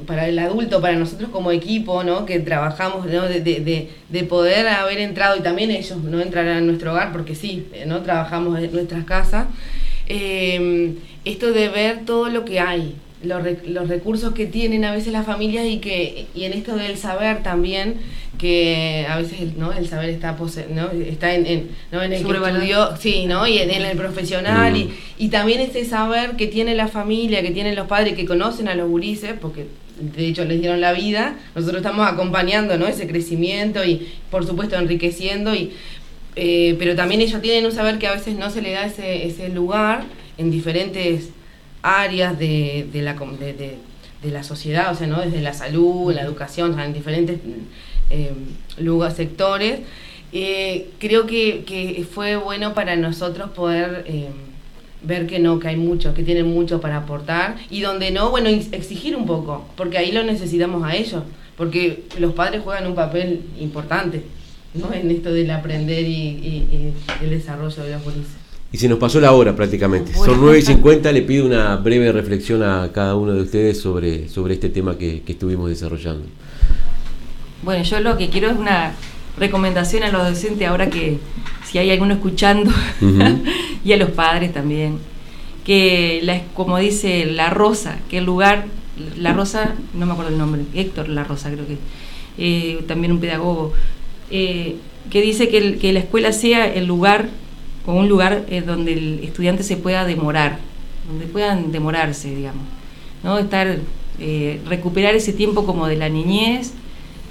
para 0.06 0.28
el 0.28 0.38
adulto, 0.38 0.80
para 0.80 0.96
nosotros 0.96 1.30
como 1.30 1.50
equipo, 1.50 2.04
¿no? 2.04 2.26
Que 2.26 2.40
trabajamos. 2.40 3.06
De, 3.06 3.40
de, 3.40 3.88
de, 4.08 4.24
poder 4.24 4.66
haber 4.68 4.98
entrado 4.98 5.36
y 5.36 5.40
también 5.40 5.70
ellos, 5.70 5.98
¿no? 6.02 6.20
Entrarán 6.20 6.58
en 6.58 6.66
nuestro 6.66 6.92
hogar, 6.92 7.12
porque 7.12 7.34
sí, 7.34 7.66
¿no? 7.86 8.02
Trabajamos 8.02 8.58
en 8.58 8.72
nuestras 8.72 9.04
casas. 9.04 9.46
esto 10.08 11.52
de 11.52 11.68
ver 11.68 12.04
todo 12.04 12.28
lo 12.28 12.44
que 12.44 12.60
hay, 12.60 12.94
los, 13.22 13.42
los, 13.66 13.88
recursos 13.88 14.34
que 14.34 14.46
tienen 14.46 14.84
a 14.84 14.92
veces 14.92 15.12
las 15.12 15.26
familias 15.26 15.66
y 15.66 15.78
que 15.78 16.26
y 16.34 16.44
en 16.44 16.52
esto 16.52 16.76
del 16.76 16.96
saber 16.96 17.42
también 17.42 17.96
que 18.42 19.06
a 19.08 19.18
veces 19.18 19.40
el, 19.40 19.56
¿no? 19.56 19.72
el 19.72 19.86
saber 19.86 20.10
está 20.10 20.36
¿no? 20.68 20.90
está 20.90 21.32
en, 21.32 21.46
en, 21.46 21.68
¿no? 21.92 22.02
en 22.02 22.12
el 22.12 22.24
que 22.24 22.74
sí 22.98 23.26
no 23.26 23.46
y 23.46 23.58
en, 23.58 23.70
el 23.70 23.96
profesional 23.96 24.76
y, 24.76 24.92
y, 25.16 25.28
también 25.28 25.60
ese 25.60 25.84
saber 25.84 26.32
que 26.32 26.48
tiene 26.48 26.74
la 26.74 26.88
familia 26.88 27.40
que 27.40 27.52
tienen 27.52 27.76
los 27.76 27.86
padres 27.86 28.14
que 28.14 28.26
conocen 28.26 28.66
a 28.66 28.74
los 28.74 28.88
gurises 28.88 29.34
porque 29.40 29.68
de 30.00 30.26
hecho 30.26 30.44
les 30.44 30.60
dieron 30.60 30.80
la 30.80 30.92
vida 30.92 31.36
nosotros 31.54 31.82
estamos 31.82 32.04
acompañando 32.04 32.76
¿no? 32.76 32.88
ese 32.88 33.06
crecimiento 33.06 33.84
y 33.84 34.08
por 34.28 34.44
supuesto 34.44 34.74
enriqueciendo 34.74 35.54
y 35.54 35.70
eh, 36.34 36.74
pero 36.80 36.96
también 36.96 37.20
ellos 37.20 37.40
tienen 37.42 37.64
un 37.64 37.70
saber 37.70 38.00
que 38.00 38.08
a 38.08 38.12
veces 38.12 38.34
no 38.34 38.50
se 38.50 38.60
le 38.60 38.72
da 38.72 38.86
ese, 38.86 39.24
ese 39.24 39.50
lugar 39.50 40.02
en 40.36 40.50
diferentes 40.50 41.28
áreas 41.82 42.36
de, 42.36 42.88
de 42.92 43.02
la, 43.02 43.14
de, 43.14 43.76
de, 44.20 44.30
la 44.32 44.42
sociedad, 44.42 44.90
o 44.90 44.96
sea, 44.96 45.06
¿no? 45.06 45.20
desde 45.20 45.42
la 45.42 45.52
salud, 45.52 46.12
la 46.12 46.22
educación, 46.22 46.80
en 46.80 46.92
diferentes 46.92 47.38
eh, 48.12 48.32
lugares, 48.78 49.16
sectores. 49.16 49.80
Eh, 50.32 50.90
creo 50.98 51.26
que, 51.26 51.64
que, 51.64 52.06
fue 52.10 52.36
bueno 52.36 52.72
para 52.72 52.96
nosotros 52.96 53.50
poder 53.50 54.04
eh, 54.06 54.28
ver 55.02 55.26
que 55.26 55.38
no, 55.38 55.58
que 55.58 55.68
hay 55.68 55.76
mucho, 55.76 56.14
que 56.14 56.22
tienen 56.22 56.46
mucho 56.46 56.80
para 56.80 56.98
aportar 56.98 57.56
y 57.70 57.80
donde 57.80 58.10
no, 58.10 58.30
bueno, 58.30 58.48
exigir 58.48 59.16
un 59.16 59.26
poco, 59.26 59.66
porque 59.76 59.98
ahí 59.98 60.12
lo 60.12 60.22
necesitamos 60.22 60.84
a 60.84 60.94
ellos, 60.94 61.22
porque 61.56 62.04
los 62.18 62.32
padres 62.32 62.62
juegan 62.62 62.86
un 62.86 62.94
papel 62.94 63.42
importante 63.60 64.22
¿no? 64.74 64.92
en 64.94 65.10
esto 65.10 65.32
del 65.32 65.50
aprender 65.50 66.04
y, 66.04 66.12
y, 66.12 66.94
y 67.20 67.24
el 67.24 67.30
desarrollo 67.30 67.82
de 67.82 67.92
los 67.92 68.02
policías. 68.02 68.42
Y 68.72 68.78
se 68.78 68.88
nos 68.88 68.98
pasó 68.98 69.20
la 69.20 69.32
hora 69.32 69.54
prácticamente. 69.54 70.14
Son 70.14 70.40
9 70.40 70.58
y 70.58 70.62
50. 70.62 71.12
Le 71.12 71.22
pido 71.22 71.44
una 71.44 71.76
breve 71.76 72.10
reflexión 72.10 72.62
a 72.62 72.90
cada 72.90 73.16
uno 73.16 73.34
de 73.34 73.42
ustedes 73.42 73.78
sobre, 73.78 74.30
sobre 74.30 74.54
este 74.54 74.70
tema 74.70 74.96
que, 74.96 75.22
estuvimos 75.26 75.68
desarrollando. 75.68 76.24
Bueno, 77.62 77.84
yo 77.84 78.00
lo 78.00 78.18
que 78.18 78.28
quiero 78.28 78.50
es 78.50 78.56
una 78.56 78.92
recomendación 79.38 80.02
a 80.02 80.10
los 80.10 80.28
docentes 80.28 80.66
ahora 80.66 80.90
que 80.90 81.18
si 81.64 81.78
hay 81.78 81.90
alguno 81.90 82.14
escuchando 82.14 82.72
y 83.84 83.92
a 83.92 83.96
los 83.96 84.10
padres 84.10 84.52
también 84.52 84.98
que 85.64 86.20
la, 86.22 86.42
como 86.54 86.78
dice 86.78 87.24
la 87.24 87.50
Rosa 87.50 87.98
que 88.10 88.18
el 88.18 88.24
lugar 88.24 88.66
la 89.16 89.32
Rosa 89.32 89.74
no 89.94 90.06
me 90.06 90.12
acuerdo 90.12 90.32
el 90.32 90.38
nombre 90.38 90.62
Héctor 90.74 91.08
la 91.08 91.24
Rosa 91.24 91.50
creo 91.50 91.66
que 91.66 91.78
eh, 92.36 92.82
también 92.88 93.12
un 93.12 93.20
pedagogo 93.20 93.72
eh, 94.30 94.76
que 95.10 95.22
dice 95.22 95.48
que, 95.48 95.78
que 95.78 95.92
la 95.92 96.00
escuela 96.00 96.32
sea 96.32 96.66
el 96.66 96.86
lugar 96.86 97.28
con 97.86 97.96
un 97.96 98.08
lugar 98.08 98.44
eh, 98.48 98.60
donde 98.60 98.92
el 98.92 99.20
estudiante 99.22 99.62
se 99.62 99.76
pueda 99.76 100.04
demorar, 100.04 100.58
donde 101.08 101.26
puedan 101.26 101.72
demorarse, 101.72 102.32
digamos, 102.32 102.62
¿no? 103.24 103.38
Estar, 103.38 103.78
recuperar 104.68 105.16
ese 105.16 105.32
tiempo 105.32 105.66
como 105.66 105.88
de 105.88 105.96
la 105.96 106.08
niñez, 106.08 106.74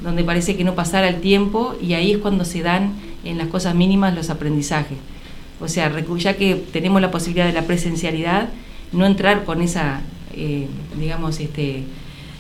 donde 0.04 0.24
parece 0.24 0.56
que 0.56 0.64
no 0.64 0.76
pasara 0.76 1.08
el 1.08 1.22
tiempo 1.22 1.76
y 1.82 1.94
ahí 1.94 2.12
es 2.12 2.18
cuando 2.18 2.46
se 2.46 2.62
dan 2.62 2.94
en 3.24 3.38
las 3.38 3.48
cosas 3.48 3.76
mínimas 3.76 4.16
los 4.16 4.30
aprendizajes. 4.30 4.98
O 5.60 5.68
sea, 5.68 5.92
ya 6.18 6.36
que 6.36 6.56
tenemos 6.56 7.02
la 7.02 7.12
posibilidad 7.12 7.46
de 7.46 7.54
la 7.54 7.64
presencialidad, 7.64 8.50
no 8.92 9.06
entrar 9.06 9.44
con 9.44 9.62
esa, 9.62 10.02
eh, 10.34 10.68
digamos, 11.00 11.40
este, 11.40 11.84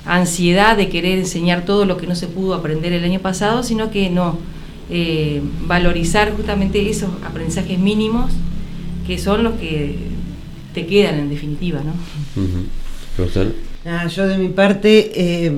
ansiedad 0.05 0.75
de 0.75 0.89
querer 0.89 1.19
enseñar 1.19 1.63
todo 1.65 1.85
lo 1.85 1.97
que 1.97 2.07
no 2.07 2.15
se 2.15 2.27
pudo 2.27 2.55
aprender 2.55 2.93
el 2.93 3.03
año 3.03 3.19
pasado, 3.19 3.61
sino 3.61 3.91
que 3.91 4.09
no, 4.09 4.39
eh, 4.89 5.41
valorizar 5.67 6.35
justamente 6.35 6.89
esos 6.89 7.09
aprendizajes 7.23 7.79
mínimos 7.79 8.31
que 9.07 9.17
son 9.17 9.43
los 9.43 9.53
que 9.53 9.95
te 10.73 10.85
quedan 10.85 11.19
en 11.19 11.29
definitiva, 11.29 11.81
¿no? 11.81 11.93
Ah, 13.85 14.07
yo 14.07 14.27
de 14.27 14.37
mi 14.37 14.49
parte 14.49 15.11
eh, 15.15 15.51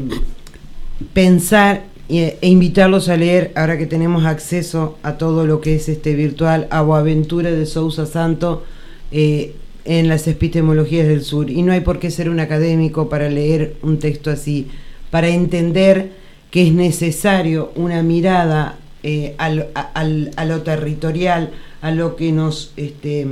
pensar 1.14 1.86
e 2.20 2.38
invitarlos 2.41 3.09
a 3.09 3.18
leer, 3.18 3.51
ahora 3.55 3.78
que 3.78 3.86
tenemos 3.86 4.26
acceso 4.26 4.97
a 5.03 5.18
todo 5.18 5.45
lo 5.45 5.61
que 5.61 5.76
es 5.76 5.89
este 5.89 6.16
virtual, 6.16 6.68
Aventura 6.70 7.51
de 7.51 7.66
Sousa 7.66 8.05
Santo 8.05 8.64
eh, 9.11 9.55
en 9.86 10.07
las 10.07 10.28
epistemologías 10.28 11.07
del 11.07 11.24
sur. 11.24 11.49
Y 11.49 11.61
no 11.61 11.72
hay 11.72 11.82
por 11.82 11.99
qué 11.99 12.11
ser 12.11 12.30
un 12.30 12.39
académico 12.39 13.09
para 13.09 13.30
leer 13.30 13.76
un 13.82 13.99
texto 13.99 14.32
así, 14.32 14.68
para 15.11 15.30
entender 15.30 16.11
que 16.51 16.68
es 16.68 16.74
necesario 16.74 17.72
una 17.76 18.03
mirada 18.03 18.78
eh, 19.01 19.36
al, 19.38 19.70
a 19.74 20.45
lo 20.45 20.61
territorial, 20.61 21.51
a 21.82 21.91
lo 21.91 22.16
que 22.16 22.32
nos 22.32 22.74
este, 22.78 23.26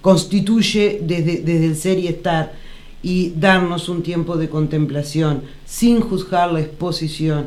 constituye 0.00 1.00
desde, 1.02 1.42
desde 1.42 1.66
el 1.66 1.76
ser 1.76 1.98
y 1.98 2.08
estar, 2.08 2.52
y 3.02 3.32
darnos 3.36 3.88
un 3.88 4.02
tiempo 4.02 4.36
de 4.36 4.48
contemplación, 4.48 5.42
sin 5.66 6.00
juzgar 6.00 6.52
la 6.52 6.60
exposición, 6.60 7.46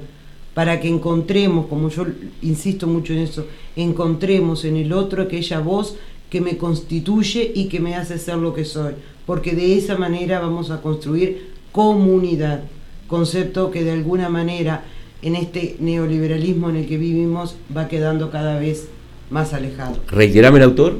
para 0.55 0.79
que 0.79 0.87
encontremos, 0.87 1.67
como 1.67 1.89
yo 1.89 2.07
insisto 2.41 2.87
mucho 2.87 3.13
en 3.13 3.19
eso, 3.19 3.45
encontremos 3.75 4.65
en 4.65 4.77
el 4.77 4.93
otro 4.93 5.21
aquella 5.21 5.59
voz 5.59 5.97
que 6.29 6.41
me 6.41 6.57
constituye 6.57 7.51
y 7.53 7.65
que 7.65 7.79
me 7.79 7.95
hace 7.95 8.17
ser 8.17 8.37
lo 8.37 8.53
que 8.53 8.65
soy, 8.65 8.93
porque 9.27 9.53
de 9.53 9.77
esa 9.77 9.97
manera 9.97 10.39
vamos 10.39 10.71
a 10.71 10.81
construir 10.81 11.51
comunidad, 11.73 12.63
concepto 13.07 13.69
que 13.69 13.83
de 13.83 13.91
alguna 13.91 14.29
manera 14.29 14.85
en 15.21 15.35
este 15.35 15.75
neoliberalismo 15.79 16.69
en 16.69 16.77
el 16.77 16.87
que 16.87 16.97
vivimos 16.97 17.57
va 17.75 17.89
quedando 17.89 18.31
cada 18.31 18.57
vez 18.57 18.87
más 19.29 19.53
alejado. 19.53 19.99
Reiterame 20.07 20.57
el 20.59 20.63
autor. 20.63 20.99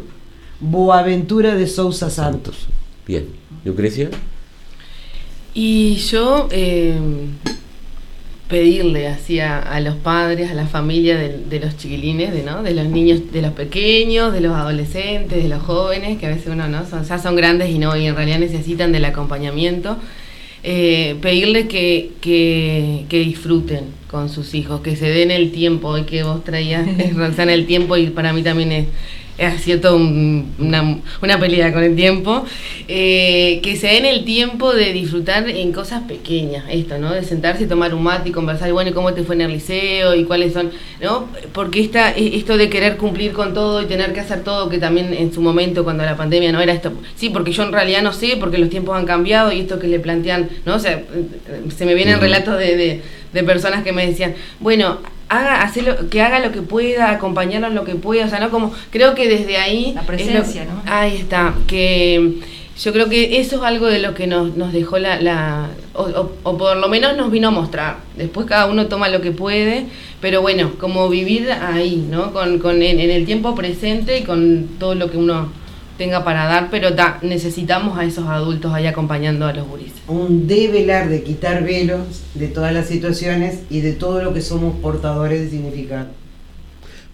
Boaventura 0.59 1.55
de 1.55 1.67
Sousa 1.67 2.09
Santos. 2.09 2.67
Bien. 3.07 3.25
Lucrecia. 3.63 4.09
Y 5.53 5.95
yo 5.95 6.49
eh, 6.51 6.97
pedirle 8.47 9.07
hacia 9.07 9.59
a 9.59 9.79
los 9.79 9.95
padres, 9.95 10.51
a 10.51 10.53
la 10.53 10.67
familia 10.67 11.17
de, 11.17 11.59
los 11.59 11.77
chiquilines, 11.77 12.31
de, 12.31 12.43
¿no? 12.43 12.61
de 12.61 12.73
los 12.73 12.85
niños, 12.85 13.31
de 13.31 13.41
los 13.41 13.53
pequeños, 13.53 14.31
de 14.33 14.41
los 14.41 14.55
adolescentes, 14.55 15.41
de 15.41 15.49
los 15.49 15.63
jóvenes, 15.63 16.19
que 16.19 16.27
a 16.27 16.29
veces 16.29 16.47
uno 16.47 16.67
no 16.67 16.85
son, 16.87 17.03
ya 17.03 17.17
son 17.17 17.35
grandes 17.35 17.71
y 17.71 17.79
no, 17.79 17.95
y 17.97 18.05
en 18.05 18.15
realidad 18.15 18.39
necesitan 18.39 18.91
del 18.91 19.05
acompañamiento 19.05 19.97
eh, 20.67 21.15
pedirle 21.21 21.67
que, 21.67 22.11
que, 22.21 23.05
que, 23.07 23.19
disfruten 23.19 23.85
con 24.09 24.29
sus 24.29 24.55
hijos, 24.55 24.81
que 24.81 24.95
se 24.95 25.09
den 25.09 25.29
el 25.29 25.51
tiempo, 25.51 25.95
y 25.97 26.03
que 26.03 26.23
vos 26.23 26.43
traías, 26.43 26.87
Roxana, 27.15 27.53
el 27.53 27.67
tiempo, 27.67 27.97
y 27.97 28.07
para 28.07 28.33
mí 28.33 28.41
también 28.41 28.71
es 28.71 28.85
ha 29.37 29.57
sido 29.57 29.81
toda 29.81 29.95
una, 29.95 30.99
una, 31.21 31.39
pelea 31.39 31.73
con 31.73 31.83
el 31.83 31.95
tiempo, 31.95 32.45
eh, 32.87 33.59
que 33.61 33.75
se 33.75 33.87
den 33.87 34.05
el 34.05 34.23
tiempo 34.23 34.73
de 34.73 34.93
disfrutar 34.93 35.49
en 35.49 35.73
cosas 35.73 36.03
pequeñas, 36.03 36.65
esto, 36.69 36.97
¿no? 36.99 37.13
De 37.13 37.23
sentarse 37.23 37.63
y 37.65 37.67
tomar 37.67 37.93
un 37.93 38.03
mate 38.03 38.29
y 38.29 38.31
conversar, 38.31 38.71
bueno, 38.71 38.91
¿y 38.91 38.93
cómo 38.93 39.13
te 39.13 39.23
fue 39.23 39.35
en 39.35 39.41
el 39.41 39.51
liceo? 39.51 40.15
¿Y 40.15 40.23
cuáles 40.23 40.53
son? 40.53 40.71
¿No? 41.01 41.27
Porque 41.53 41.81
esta, 41.81 42.11
esto 42.11 42.57
de 42.57 42.69
querer 42.69 42.97
cumplir 42.97 43.33
con 43.33 43.53
todo 43.53 43.81
y 43.81 43.85
tener 43.87 44.13
que 44.13 44.21
hacer 44.21 44.43
todo, 44.43 44.69
que 44.69 44.77
también 44.77 45.13
en 45.13 45.33
su 45.33 45.41
momento, 45.41 45.83
cuando 45.83 46.05
la 46.05 46.15
pandemia 46.15 46.51
no 46.51 46.61
era 46.61 46.71
esto, 46.71 46.93
sí, 47.15 47.29
porque 47.29 47.51
yo 47.51 47.63
en 47.63 47.73
realidad 47.73 48.01
no 48.01 48.13
sé, 48.13 48.37
porque 48.39 48.57
los 48.57 48.69
tiempos 48.69 48.97
han 48.97 49.05
cambiado 49.05 49.51
y 49.51 49.59
esto 49.59 49.79
que 49.79 49.87
le 49.87 49.99
plantean, 49.99 50.49
¿no? 50.65 50.75
O 50.75 50.79
sea, 50.79 51.03
se 51.75 51.85
me 51.85 51.93
vienen 51.93 52.21
relatos 52.21 52.57
de, 52.57 52.77
de, 52.77 53.01
de 53.33 53.43
personas 53.43 53.83
que 53.83 53.91
me 53.91 54.07
decían, 54.07 54.35
bueno, 54.61 54.99
haga 55.29 55.61
hacerlo, 55.61 56.09
que 56.09 56.21
haga 56.21 56.39
lo 56.39 56.51
que 56.51 56.61
pueda, 56.61 57.11
acompañarlo 57.11 57.67
en 57.67 57.75
lo 57.75 57.83
que 57.83 57.95
pueda, 57.95 58.25
o 58.25 58.29
sea, 58.29 58.39
no 58.39 58.49
como 58.51 58.73
creo 58.91 59.15
que 59.15 59.27
desde 59.27 59.57
ahí 59.57 59.93
la 59.95 60.03
presencia, 60.03 60.65
¿no? 60.65 60.81
Ahí 60.85 61.17
está, 61.17 61.53
que 61.67 62.39
yo 62.77 62.91
creo 62.91 63.07
que 63.07 63.39
eso 63.39 63.55
es 63.55 63.61
algo 63.61 63.87
de 63.87 63.99
lo 63.99 64.13
que 64.13 64.27
nos, 64.27 64.55
nos 64.57 64.73
dejó 64.73 64.97
la, 64.99 65.21
la 65.21 65.69
o, 65.93 66.29
o, 66.43 66.57
por 66.57 66.75
lo 66.75 66.89
menos 66.89 67.15
nos 67.15 67.31
vino 67.31 67.47
a 67.47 67.51
mostrar. 67.51 67.97
Después 68.17 68.45
cada 68.47 68.65
uno 68.65 68.87
toma 68.87 69.07
lo 69.07 69.21
que 69.21 69.31
puede, 69.31 69.85
pero 70.19 70.41
bueno, 70.41 70.73
como 70.77 71.07
vivir 71.07 71.49
ahí, 71.51 72.05
¿no? 72.09 72.33
Con, 72.33 72.59
con 72.59 72.81
en 72.81 72.99
el 72.99 73.25
tiempo 73.25 73.55
presente 73.55 74.19
y 74.19 74.23
con 74.23 74.67
todo 74.77 74.93
lo 74.93 75.09
que 75.09 75.17
uno 75.17 75.49
tenga 75.97 76.23
para 76.23 76.45
dar, 76.45 76.69
pero 76.69 76.91
da, 76.91 77.19
necesitamos 77.21 77.97
a 77.97 78.05
esos 78.05 78.27
adultos 78.27 78.73
ahí 78.73 78.87
acompañando 78.87 79.45
a 79.45 79.53
los 79.53 79.67
gurises. 79.67 79.93
Un 80.07 80.47
develar 80.47 81.09
de 81.09 81.23
quitar 81.23 81.63
velos 81.63 82.23
de 82.33 82.47
todas 82.47 82.73
las 82.73 82.87
situaciones 82.87 83.59
y 83.69 83.81
de 83.81 83.93
todo 83.93 84.21
lo 84.21 84.33
que 84.33 84.41
somos 84.41 84.75
portadores 84.77 85.41
de 85.41 85.49
significado. 85.49 86.07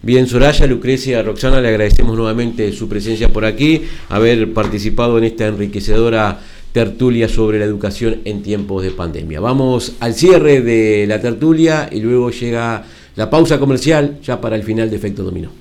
Bien, 0.03 0.25
Soraya, 0.25 0.65
Lucrecia, 0.65 1.21
Roxana, 1.21 1.61
le 1.61 1.67
agradecemos 1.67 2.17
nuevamente 2.17 2.71
su 2.71 2.89
presencia 2.89 3.29
por 3.29 3.45
aquí, 3.45 3.83
haber 4.09 4.51
participado 4.51 5.19
en 5.19 5.25
esta 5.25 5.45
enriquecedora 5.45 6.39
tertulia 6.71 7.27
sobre 7.29 7.59
la 7.59 7.65
educación 7.65 8.21
en 8.25 8.41
tiempos 8.41 8.81
de 8.81 8.91
pandemia. 8.91 9.39
Vamos 9.39 9.93
al 9.99 10.15
cierre 10.15 10.61
de 10.61 11.05
la 11.07 11.21
tertulia 11.21 11.87
y 11.91 11.99
luego 11.99 12.31
llega 12.31 12.83
la 13.15 13.29
pausa 13.29 13.59
comercial 13.59 14.19
ya 14.23 14.41
para 14.41 14.55
el 14.55 14.63
final 14.63 14.89
de 14.89 14.95
Efecto 14.95 15.21
Dominó. 15.21 15.51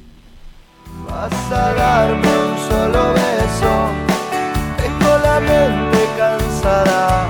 Cansada 6.61 7.29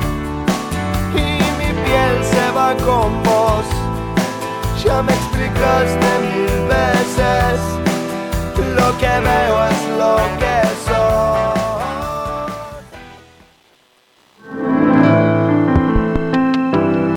y 1.14 1.18
mi 1.58 1.72
piel 1.84 2.24
se 2.24 2.50
va 2.54 2.74
con 2.76 3.22
vos. 3.22 3.64
Ya 4.84 5.02
me 5.02 5.12
explicaste 5.12 6.06
mil 6.22 6.68
veces, 6.68 7.60
lo 8.76 8.98
que 8.98 9.06
veo 9.06 9.66
es 9.66 9.80
lo 9.98 10.16
que 10.38 10.56
soy. 10.86 11.60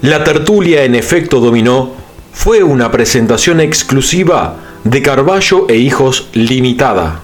La 0.01 0.24
tertulia 0.24 0.84
en 0.84 0.95
efecto 0.95 1.39
dominó 1.39 1.91
fue 2.34 2.64
una 2.64 2.91
presentación 2.91 3.61
exclusiva 3.61 4.55
de 4.84 5.01
Carballo 5.01 5.68
e 5.70 5.78
Hijos 5.78 6.28
Limitada. 6.34 7.22